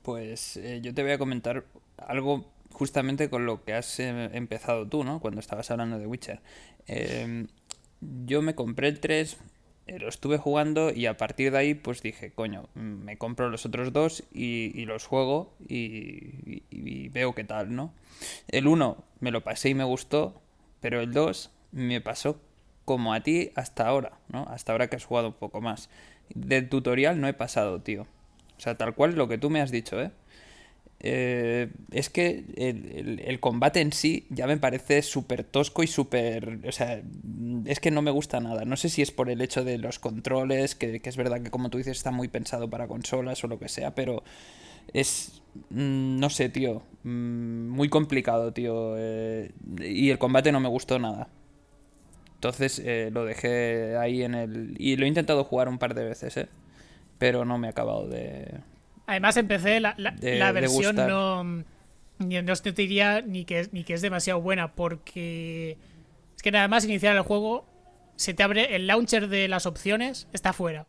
[0.01, 1.65] Pues eh, yo te voy a comentar
[1.97, 2.45] algo
[2.77, 5.19] justamente con lo que has eh, empezado tú, ¿no?
[5.19, 6.41] Cuando estabas hablando de Witcher.
[6.85, 7.47] Em,
[7.99, 9.37] yo me compré el 3,
[9.87, 13.65] eh, lo estuve jugando y a partir de ahí pues dije, coño, me compro los
[13.65, 17.95] otros dos y, los juego y, y, veo qué tal, ¿no?
[18.47, 20.39] El 1 me lo pasé y me gustó,
[20.79, 22.39] pero el 2 me pasó
[22.85, 24.45] como a ti hasta ahora, ¿no?
[24.49, 25.89] Hasta ahora que has jugado un poco más.
[26.29, 28.05] Del tutorial no he pasado, tío.
[28.55, 30.11] O sea, tal cual lo que tú me has dicho, ¿eh?
[30.99, 36.59] Eh, es que el, combate en sí ya me parece súper tosco y súper...
[36.67, 37.01] O sea,
[37.65, 38.65] es que no me gusta nada.
[38.65, 41.69] No sé si es por el hecho de los controles, que, es verdad que como
[41.69, 44.23] tú dices está muy pensado para consolas o lo que sea, pero
[44.93, 45.41] es...
[45.69, 46.83] Mm, no sé, tío.
[47.03, 48.95] Mm, muy complicado, tío.
[48.97, 51.29] Eh, y el combate no me gustó nada.
[52.35, 54.75] Entonces eh, lo dejé ahí en el...
[54.79, 56.49] Y lo he intentado jugar un par de veces, ¿eh?
[57.19, 58.61] Pero no me he acabado de,
[59.07, 64.41] Además, empecé la, la, versión no, no te diría ni que, ni que es demasiado
[64.41, 65.77] buena, porque
[66.35, 67.65] es que nada más iniciar el juego,
[68.17, 70.87] se te abre el launcher de las opciones, está fuera.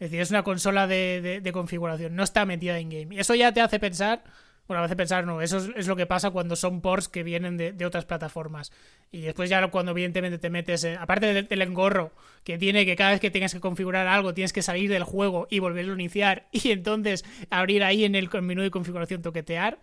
[0.00, 3.14] Es decir, es una consola de, de configuración, no está metida en game.
[3.14, 4.24] Y eso ya te hace pensar
[4.66, 7.58] bueno, a veces pensar, no, eso es, lo que pasa cuando son ports que vienen
[7.58, 8.72] de, otras plataformas.
[9.12, 12.12] Y después ya cuando evidentemente te metes, aparte del, engorro
[12.44, 15.46] que tiene que cada vez que tengas que configurar algo tienes que salir del juego
[15.50, 19.78] y volverlo a iniciar y entonces abrir ahí en el menú de configuración toquetear.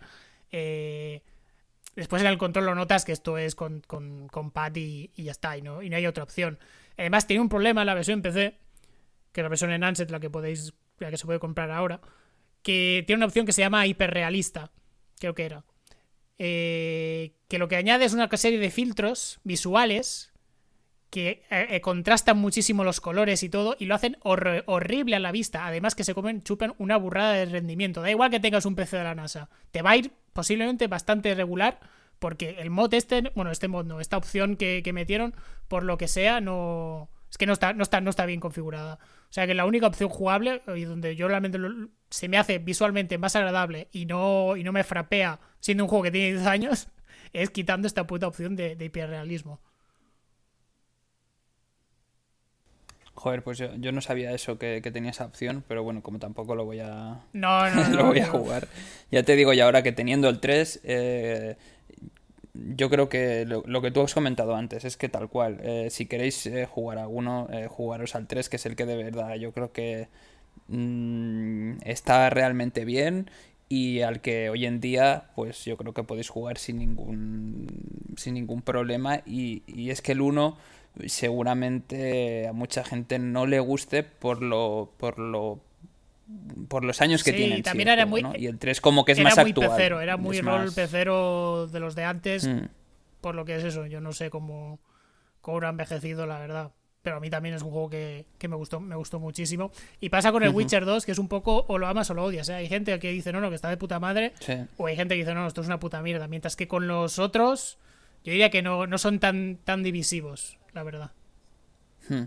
[0.50, 1.22] Eh,
[1.94, 5.30] después en el control lo notas que esto es con, con, con pad y, ya
[5.30, 6.58] está, y no, y no hay otra opción.
[6.98, 8.58] Además tiene un problema en la versión PC,
[9.30, 12.00] que es la versión en Anset, la que podéis, la que se puede comprar ahora
[12.62, 14.70] que tiene una opción que se llama hiperrealista,
[15.18, 15.64] creo que era.
[16.38, 20.32] Eh, que lo que añade es una serie de filtros visuales
[21.10, 25.30] que eh, eh, contrastan muchísimo los colores y todo y lo hacen horrible a la
[25.30, 25.66] vista.
[25.66, 28.00] Además que se comen, chupen una burrada de rendimiento.
[28.00, 29.50] Da igual que tengas un PC de la NASA.
[29.72, 31.80] Te va a ir posiblemente bastante regular
[32.18, 35.34] porque el mod este, bueno, este mod no, esta opción que, que metieron,
[35.68, 37.10] por lo que sea, no...
[37.28, 38.98] Es que no está, no está, no está bien configurada.
[39.32, 41.58] O sea que la única opción jugable, y donde yo realmente
[42.10, 46.04] se me hace visualmente más agradable y no, y no me frapea siendo un juego
[46.04, 46.88] que tiene 10 años,
[47.32, 49.58] es quitando esta puta opción de, de hiperrealismo.
[53.14, 56.66] Joder, pues yo, no sabía eso, que, tenía esa opción, pero bueno, como tampoco lo
[56.66, 57.20] voy a.
[57.32, 58.68] No, no, lo voy a jugar.
[59.10, 61.56] Ya te digo, y ahora que teniendo el 3, eh,
[62.54, 66.06] yo creo que lo, que tú has comentado antes es que tal cual, eh, si
[66.06, 69.34] queréis eh, jugar a alguno, eh, jugaros al 3, que es el que de verdad
[69.36, 70.08] yo creo que
[70.68, 73.30] mm, está realmente bien
[73.68, 78.34] y al que hoy en día pues yo creo que podéis jugar sin ningún, sin
[78.34, 80.56] ningún problema y, y es que el 1
[81.06, 85.60] seguramente a mucha gente no le guste por lo, por lo
[86.68, 87.62] por los años que tiene.
[87.62, 90.72] También era muy, Y el 3 como que es más muy Pecero, era muy rol
[90.72, 92.46] pecero de los de antes.
[92.46, 92.66] Mm.
[93.20, 94.80] Por lo que es eso, yo no sé cómo,
[95.40, 96.72] cómo ha envejecido, la verdad.
[97.02, 99.72] Pero a mí también es un juego que, me gustó me gustó muchísimo.
[100.00, 102.24] Y pasa con el Witcher 2, que es un poco o lo amas o lo
[102.24, 102.48] odias.
[102.48, 102.54] ¿eh?
[102.54, 104.32] Hay gente que dice, no, no, que está de puta madre.
[104.76, 106.28] O hay gente que dice, no, esto es una puta mierda.
[106.28, 107.78] Mientras que con los otros,
[108.24, 111.10] yo diría que no, no son tan, tan divisivos, la verdad.
[112.08, 112.24] Hmm.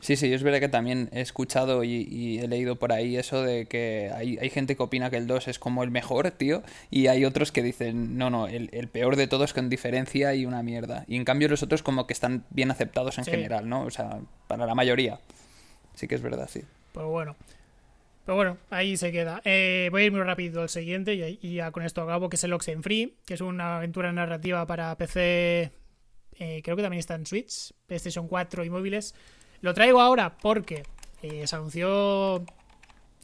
[0.00, 3.66] Sí, sí, es verdad que también he escuchado y, he leído por ahí eso de
[3.66, 7.08] que hay, hay, gente que opina que el 2 es como el mejor, tío, y
[7.08, 11.04] hay otros que dicen, no, no, el, peor de todos con diferencia y una mierda.
[11.08, 13.82] Y en cambio los otros como que están bien aceptados en general, ¿no?
[13.82, 15.20] O sea, para la mayoría.
[15.94, 16.62] Sí que es verdad, sí.
[16.92, 17.36] Pues bueno.
[18.24, 19.40] Pero bueno, ahí se queda.
[19.44, 22.44] Eh, voy a ir muy rápido al siguiente y, ya con esto acabo, que es
[22.44, 25.72] el Oxenfree, que es una aventura narrativa para PC,
[26.38, 29.14] eh, creo que también está en Switch, PlayStation 4 y móviles.
[29.60, 30.84] Lo traigo ahora porque
[31.22, 32.44] eh, se anunció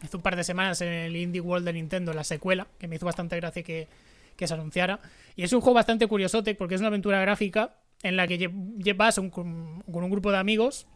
[0.03, 2.97] hace un par de semanas en el Indie World de Nintendo la secuela, que me
[2.97, 3.89] hizo bastante gracia que,
[4.37, 5.01] se anunciara.
[5.37, 8.49] Y es un juego bastante curiosote porque es una aventura gráfica en la que
[8.95, 10.87] vas con un grupo de amigos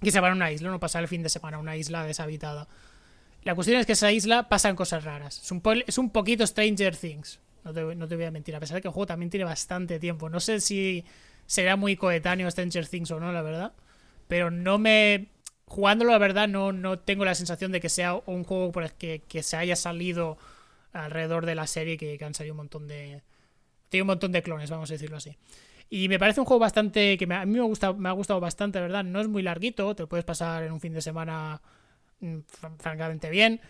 [0.00, 2.04] que se van a una isla, no pasar el fin de semana a una isla
[2.04, 2.68] deshabitada.
[3.42, 5.40] La cuestión es que esa isla pasan cosas raras.
[5.42, 7.40] Es un, es un poquito Stranger Things.
[7.64, 9.44] No te, no te, voy a mentir, a pesar de que el juego también tiene
[9.44, 10.30] bastante tiempo.
[10.30, 11.04] No sé si
[11.44, 13.72] será muy coetáneo Stranger Things o no, la verdad
[14.30, 15.26] pero no me...
[15.66, 18.92] Jugándolo, la verdad, no, no tengo la sensación de que sea un juego por el
[18.92, 20.38] que, se haya salido
[20.92, 23.22] alrededor de la serie, que, han salido un montón de...
[23.88, 25.36] Tiene un montón de clones, vamos a decirlo así.
[25.90, 27.18] Y me parece un juego bastante.
[27.18, 29.02] que a mí me, gusta, me ha gustado bastante, verdad.
[29.02, 31.60] No es muy larguito, te lo puedes pasar en un fin de semana
[32.20, 32.38] mm,
[32.78, 33.60] francamente bien.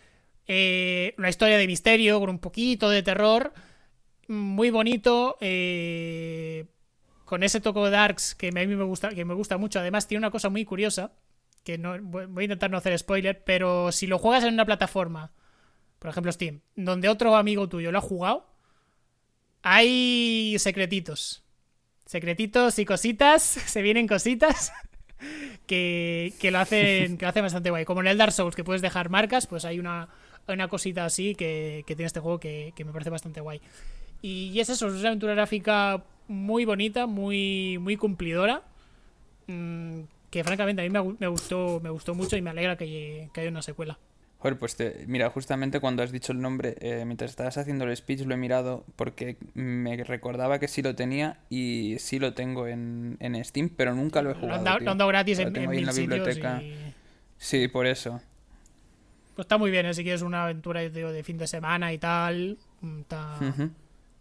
[0.46, 3.54] Eh, una historia de misterio con un poquito de terror.
[4.28, 5.38] Muy bonito.
[5.40, 6.66] Eh,
[7.30, 9.78] con ese toque de Darks que a mí me gusta, que me gusta mucho.
[9.78, 11.12] Además, tiene una cosa muy curiosa,
[11.62, 15.30] que no, voy a intentar no hacer spoiler, pero si lo juegas en una plataforma,
[16.00, 18.52] por ejemplo Steam, donde otro amigo tuyo lo ha jugado,
[19.62, 21.44] hay secretitos.
[22.04, 24.72] Secretitos y cositas, se vienen cositas
[25.68, 27.84] que, lo hacen, que lo bastante guay.
[27.84, 30.08] Como en el Dark Souls, que puedes dejar marcas, pues hay una,
[30.48, 33.60] una cosita así que, tiene este juego que, me parece bastante guay.
[34.20, 38.62] Y, es eso, es una aventura gráfica muy bonita, muy, muy cumplidora.
[39.48, 43.40] Mm, que francamente a mí me, gustó, me gustó mucho y me alegra que, que
[43.40, 43.98] haya una secuela.
[44.38, 44.76] Joder, pues
[45.06, 48.38] mira, justamente cuando has dicho el nombre, eh, mientras estabas haciendo el speech lo he
[48.38, 53.94] mirado porque me recordaba que sí lo tenía y sí lo tengo en, Steam, pero
[53.94, 54.62] nunca lo he jugado.
[54.62, 56.62] Lo han dado, gratis en, en, la biblioteca.
[57.36, 58.22] Sí, por eso.
[59.34, 62.56] Pues está muy bien, así que es una aventura de fin de semana y tal.
[62.80, 63.36] Mm, está,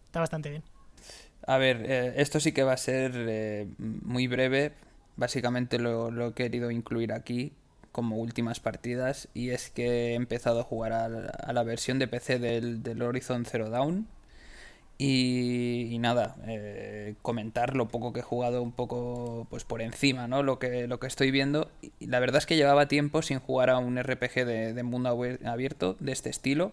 [0.06, 0.62] está bastante bien.
[1.46, 4.72] A ver, eh, esto sí que va a ser eh, muy breve.
[5.16, 7.52] Básicamente lo, lo he querido incluir aquí
[7.92, 12.38] como últimas partidas y es que he empezado a jugar a, la versión de PC
[12.38, 14.06] del, Horizon Zero Dawn
[14.96, 20.42] y, nada, eh, comentar lo poco que he jugado un poco pues por encima, ¿no?
[20.42, 21.70] Lo que, lo que estoy viendo.
[22.00, 25.08] Y la verdad es que llevaba tiempo sin jugar a un RPG de, mundo
[25.46, 26.72] abierto de este estilo.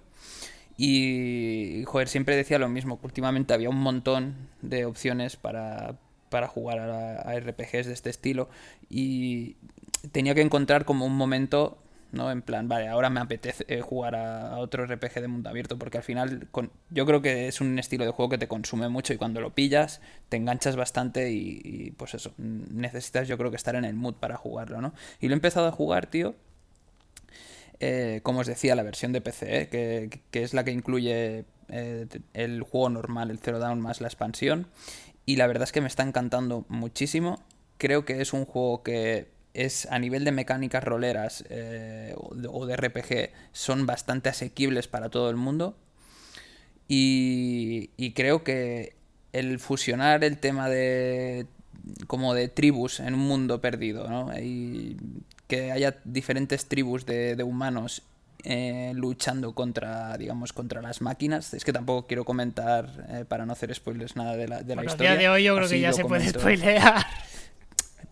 [0.78, 5.96] Y, joder, siempre decía lo mismo, que últimamente había un montón de opciones para,
[6.30, 8.50] para jugar a, RPGs de este estilo
[8.90, 9.56] y
[10.12, 11.80] tenía que encontrar como un momento,
[12.12, 12.32] ¿no?
[12.32, 15.98] En plan, vale, ahora me apetece eh, jugar a, otro RPG de mundo abierto, porque
[15.98, 16.48] al final
[16.92, 19.56] yo creo que es un estilo de juego que te consume mucho y cuando lo
[19.56, 20.00] pillas
[20.30, 24.38] te enganchas bastante y, pues eso, necesitas yo creo que estar en el mood para
[24.38, 24.94] jugarlo, ¿no?
[25.20, 26.36] Y lo he empezado a jugar, tío.
[27.80, 29.68] Eh, como os decía, la versión de PC, ¿eh?
[30.32, 31.46] que, es la que incluye
[32.34, 34.68] el juego normal, el Zero Down más la expansión.
[35.26, 37.44] Y la verdad es que me está encantando muchísimo.
[37.78, 42.78] Creo que es un juego que es a nivel de mecánicas roleras eh, o de
[42.78, 45.76] RPG son bastante asequibles para todo el mundo.
[46.88, 48.96] Y, creo que
[49.34, 51.48] el fusionar el tema de
[52.08, 54.32] como de tribus en un mundo perdido, ¿no?
[55.48, 58.04] Que haya diferentes tribus de, humanos
[58.44, 61.54] eh, luchando contra, digamos, contra las máquinas.
[61.54, 64.86] Es que tampoco quiero comentar, eh, para no hacer spoilers, nada de la, de la
[64.86, 65.12] historia.
[65.12, 67.06] día de hoy yo creo que ya se puede spoilear.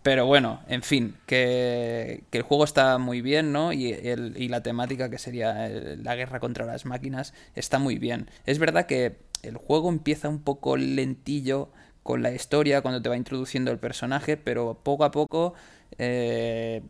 [0.02, 3.72] Pero bueno, en fin, que, el juego está muy bien, ¿no?
[3.72, 8.30] Y, el, y la temática que sería la guerra contra las máquinas está muy bien.
[8.44, 11.70] Es verdad que el juego empieza un poco lentillo
[12.02, 15.54] con la historia, cuando te va introduciendo el personaje, pero poco a poco,
[15.98, 16.82] eh,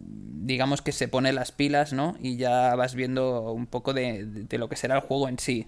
[0.00, 2.16] digamos que se pone las pilas, ¿no?
[2.20, 5.66] Y ya vas viendo un poco de, lo que será el juego en sí.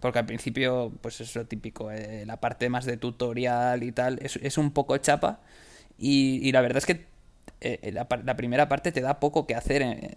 [0.00, 4.18] Porque al principio, pues es lo típico, eh, la parte más de tutorial y tal,
[4.22, 5.40] es, es un poco chapa
[5.98, 7.06] y, la verdad es que
[7.60, 10.14] eh, la, primera parte te da poco que hacer, eh,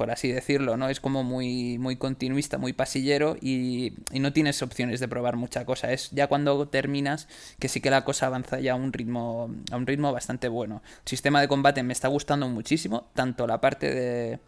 [0.00, 0.88] por así decirlo, ¿no?
[0.88, 5.92] Es como muy, muy continuista, muy pasillero y, no tienes opciones de probar mucha cosa.
[5.92, 7.28] Es ya cuando terminas
[7.58, 10.80] que sí que la cosa avanza ya a un ritmo, a un ritmo bastante bueno.
[11.04, 14.38] El sistema de combate me está gustando muchísimo, tanto la parte de,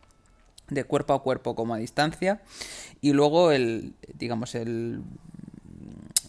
[0.70, 2.40] de cuerpo a cuerpo como a distancia.
[3.02, 5.02] Y luego el, digamos, el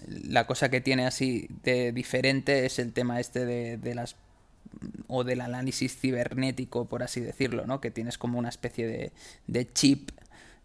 [0.07, 4.17] la cosa que tiene así de diferente es el tema este de, las
[5.07, 7.81] o del análisis cibernético, por así decirlo, ¿no?
[7.81, 9.11] Que tienes como una especie de,
[9.47, 10.11] de chip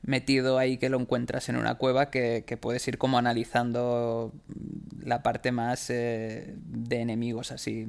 [0.02, 4.32] metido ahí que lo encuentras en una cueva que, puedes ir como analizando
[5.02, 7.86] la parte más eh, de enemigos así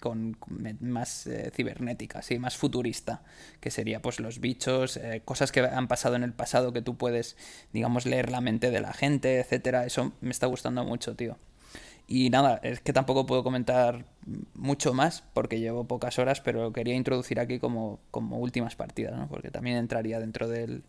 [0.00, 0.36] con,
[0.80, 3.22] más eh, cibernética así más futurista
[3.60, 6.96] que sería pues los bichos eh, cosas que han pasado en el pasado que tú
[6.96, 7.36] puedes
[7.72, 11.38] digamos leer la mente de la gente etcétera eso me está gustando mucho tío
[12.12, 14.04] y nada, es que tampoco puedo comentar
[14.54, 19.28] mucho más porque llevo pocas horas, pero quería introducir aquí como, como últimas partidas, ¿no?
[19.28, 20.82] Porque también entraría dentro del,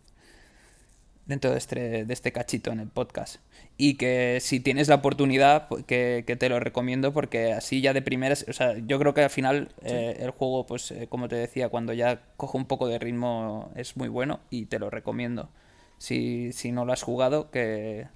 [1.26, 3.36] dentro de este, de este cachito en el podcast.
[3.76, 8.02] Y que si tienes la oportunidad, pues, que, te lo recomiendo porque así ya de
[8.02, 11.36] primeras, o sea, yo creo que al final eh, el juego, pues eh, como te
[11.36, 15.50] decía, cuando ya coge un poco de ritmo es muy bueno y te lo recomiendo.
[15.98, 18.08] Si, si no lo has jugado, que,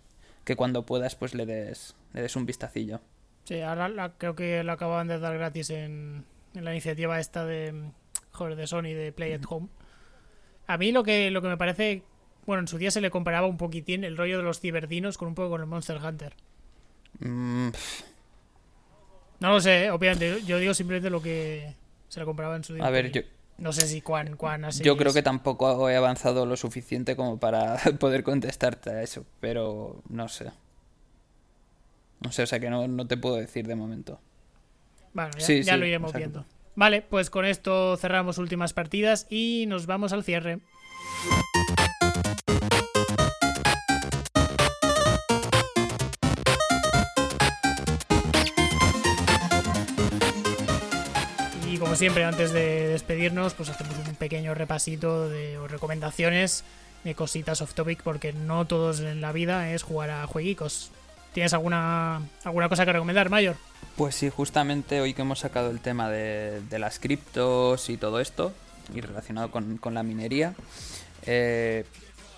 [0.47, 3.01] que cuando puedas pues le des, le des un vistacillo.
[3.45, 6.25] Sí, ahora creo que lo acababan de dar gratis en,
[6.55, 7.91] en la iniciativa esta de,
[8.33, 9.69] joder, de Sony de Play at Home.
[10.67, 12.03] A mí lo que, lo que me parece
[12.47, 15.29] bueno, en su día se le comparaba un poquitín el rollo de los ciberdinos con
[15.29, 16.35] un poco con el Monster Hunter.
[17.19, 17.71] Mm.
[19.41, 20.43] No lo sé, obviamente.
[20.47, 21.75] Yo digo simplemente lo que
[22.09, 22.87] se le comparaba en su día.
[22.87, 23.23] A ver, yo.
[23.59, 27.39] No sé si cuán, cuán así Yo creo que tampoco he avanzado lo suficiente como
[27.39, 30.53] para poder contestarte a eso, pero no sé.
[32.21, 34.21] No sé, o sea que no, te puedo decir de momento.
[35.13, 36.45] Bueno, ya, lo iremos viendo.
[36.75, 40.61] Vale, pues con esto cerramos últimas partidas y nos vamos al cierre.
[51.97, 56.65] Siempre, antes de despedirnos, pues hacemos un pequeño repasito de recomendaciones
[57.05, 60.91] de cositas off topic, porque no todos en la vida es jugar a jueguicos.
[61.33, 63.57] ¿Tienes alguna, alguna cosa que recomendar, Mayor?
[63.97, 68.53] Pues sí, justamente hoy que hemos sacado el tema de, las criptos y todo esto,
[68.95, 70.55] y relacionado con, la minería,
[71.25, 71.85] eh,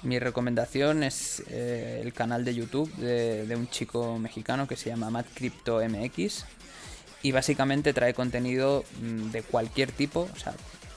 [0.03, 5.11] mi recomendación es eh, el canal de YouTube de, un chico mexicano que se llama
[5.11, 6.45] Matt Crypto MX
[7.23, 10.55] y básicamente trae contenido mm, de cualquier tipo, o sea,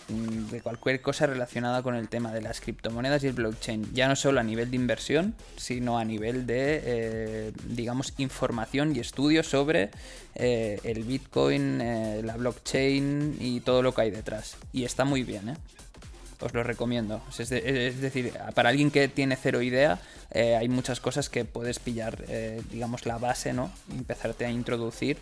[0.09, 4.07] mm, de cualquier cosa relacionada con el tema de las criptomonedas y el blockchain, ya
[4.07, 9.47] no solo a nivel de inversión, sino a nivel de, eh, digamos, información y estudios
[9.47, 9.89] sobre
[10.35, 14.57] eh, el Bitcoin, eh, la blockchain y todo lo que hay detrás.
[14.73, 15.57] Y está muy bien, ¿eh?
[16.39, 17.21] Os lo recomiendo.
[17.37, 19.99] Es, decir, para alguien que tiene cero idea,
[20.33, 22.17] hay muchas cosas que puedes pillar,
[22.71, 23.71] digamos, la base, ¿no?
[23.91, 25.19] Empezarte a introducir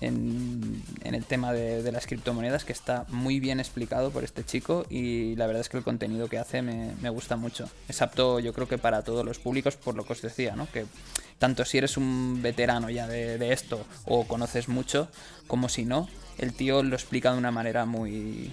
[0.00, 5.36] en, el tema de, las criptomonedas, que está muy bien explicado por este chico y
[5.36, 7.68] la verdad es que el contenido que hace me, gusta mucho.
[7.88, 10.70] Es apto yo creo que para todos los públicos, por lo que os decía, ¿no?
[10.70, 10.86] que
[11.38, 15.08] tanto si eres un veterano ya de, esto o conoces mucho,
[15.46, 16.08] como si no,
[16.38, 18.52] el tío lo explica de una manera muy,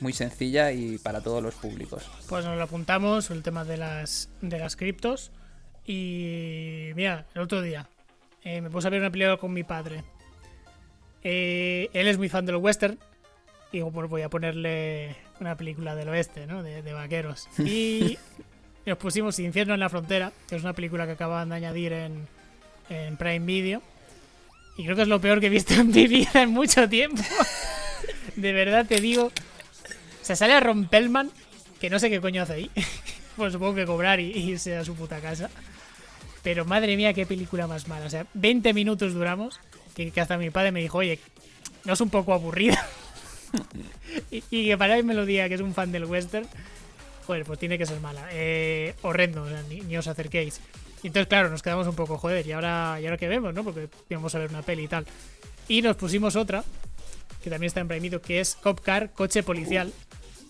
[0.00, 2.04] muy sencilla y para todos los públicos.
[2.28, 5.30] Pues nos lo apuntamos, el tema de las, de las criptos.
[5.86, 7.86] Y mira, el otro día
[8.42, 10.02] eh, me puse a ver una película con mi padre
[11.24, 12.98] eh, él es muy fan del western.
[13.72, 16.62] Y digo, pues voy a ponerle una película del oeste, ¿no?
[16.62, 17.48] De, vaqueros.
[17.58, 18.18] Y
[18.86, 22.28] nos pusimos Infierno en la Frontera, que es una película que acaban de añadir en,
[22.90, 23.82] en Prime Video.
[24.76, 27.22] Y creo que es lo peor que he visto en mi vida en mucho tiempo.
[28.36, 29.32] de verdad te digo.
[30.20, 31.30] Se sale a Rompelman,
[31.80, 32.70] que no sé qué coño hace ahí.
[33.36, 35.50] pues supongo que cobrar y, irse a su puta casa.
[36.42, 38.06] Pero madre mía, qué película más mala.
[38.06, 39.58] O sea, 20 minutos duramos
[39.94, 41.18] que, hasta mi padre me dijo, oye,
[41.84, 42.86] ¿no es un poco aburrida?
[44.30, 46.46] y, que para él me lo diga que es un fan del western,
[47.26, 48.26] joder, pues tiene que ser mala.
[48.32, 50.60] Eh, horrendo, ni, os acerquéis.
[51.02, 53.64] entonces, claro, nos quedamos un poco, joder, ¿y ahora, ¿y ahora qué vemos, no?
[53.64, 55.06] Porque íbamos a ver una peli y tal.
[55.68, 56.64] Y nos pusimos otra,
[57.42, 59.92] que también está en Prime que es Cop Car, Coche Policial,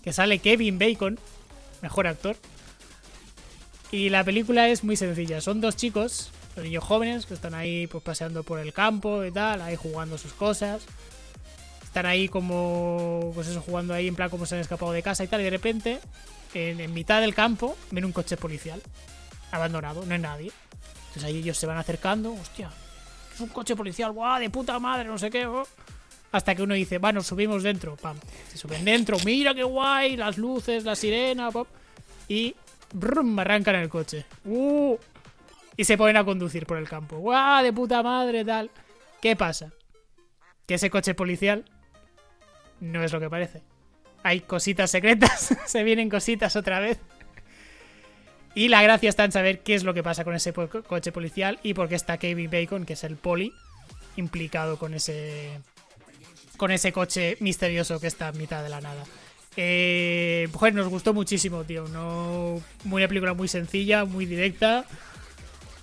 [0.03, 1.19] que sale Kevin Bacon,
[1.81, 2.35] mejor actor.
[3.91, 5.39] Y la película es muy sencilla.
[5.39, 9.31] Son dos chicos los niños jóvenes que están ahí pues paseando por el campo y
[9.31, 10.83] tal, ahí jugando sus cosas.
[11.83, 15.23] Están ahí como, pues eso, jugando ahí en plan como se han escapado de casa
[15.23, 15.99] y tal, y de repente,
[16.53, 18.81] en, mitad del campo, ven un coche policial,
[19.51, 20.51] abandonado, no hay nadie.
[21.07, 22.69] Entonces ahí ellos se van acercando, hostia,
[23.33, 25.65] es un coche policial, guau, de puta madre, no sé qué, oh".
[26.33, 28.17] hasta que uno dice, bueno, subimos dentro, pam,
[28.51, 31.67] se suben dentro, mira qué guay, las luces, la sirena, pop,
[32.27, 32.55] y
[32.91, 34.25] brum, arrancan el coche.
[34.43, 34.97] Uh,
[35.77, 37.17] y se ponen a conducir por el campo.
[37.17, 37.63] ¡Guau!
[37.63, 38.71] De puta madre, tal.
[39.21, 39.73] ¿Qué pasa?
[40.65, 41.65] Que ese coche policial
[42.79, 43.63] no es lo que parece.
[44.23, 46.99] Hay cositas secretas, se vienen cositas otra vez.
[48.55, 51.59] Y la gracia está en saber qué es lo que pasa con ese coche policial
[51.61, 53.53] y por qué está Kevin Bacon, que es el poli,
[54.15, 55.59] implicado con ese
[56.55, 59.03] con ese coche misterioso que está en mitad de la nada.
[59.57, 61.85] Eh, nos gustó muchísimo, tío.
[61.89, 64.85] No, muy una película muy sencilla, muy directa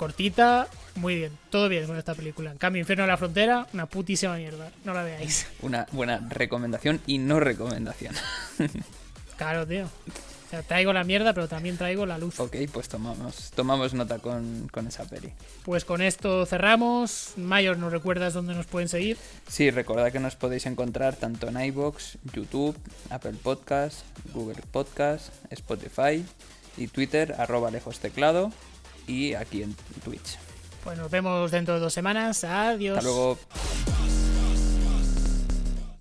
[0.03, 0.67] cortita,
[0.97, 2.51] muy bien, todo bien con esta película.
[2.51, 5.47] En cambio, Infierno de la Frontera, una putísima mierda, no la veáis.
[5.63, 8.13] Una buena recomendación y no recomendación.
[9.37, 9.85] claro, tío.
[9.85, 12.41] O sea, traigo la mierda, pero también traigo la luz.
[12.41, 15.33] Ok, pues tomamos, tomamos nota con, esa peli.
[15.65, 17.35] Pues con esto cerramos.
[17.37, 19.19] Mayor, ¿nos recuerdas dónde nos pueden seguir?
[19.47, 22.77] Sí, recordad que nos podéis encontrar tanto en iBox, YouTube,
[23.09, 24.01] Apple Podcast,
[24.35, 26.25] Google Podcast, Spotify
[26.77, 28.51] y Twitter, arroba lejos teclado
[29.07, 29.75] y aquí en
[30.05, 30.39] Twitch.
[30.85, 32.45] Pues nos vemos dentro de dos semanas.
[32.45, 32.99] Adiós.
[32.99, 33.39] Hasta luego.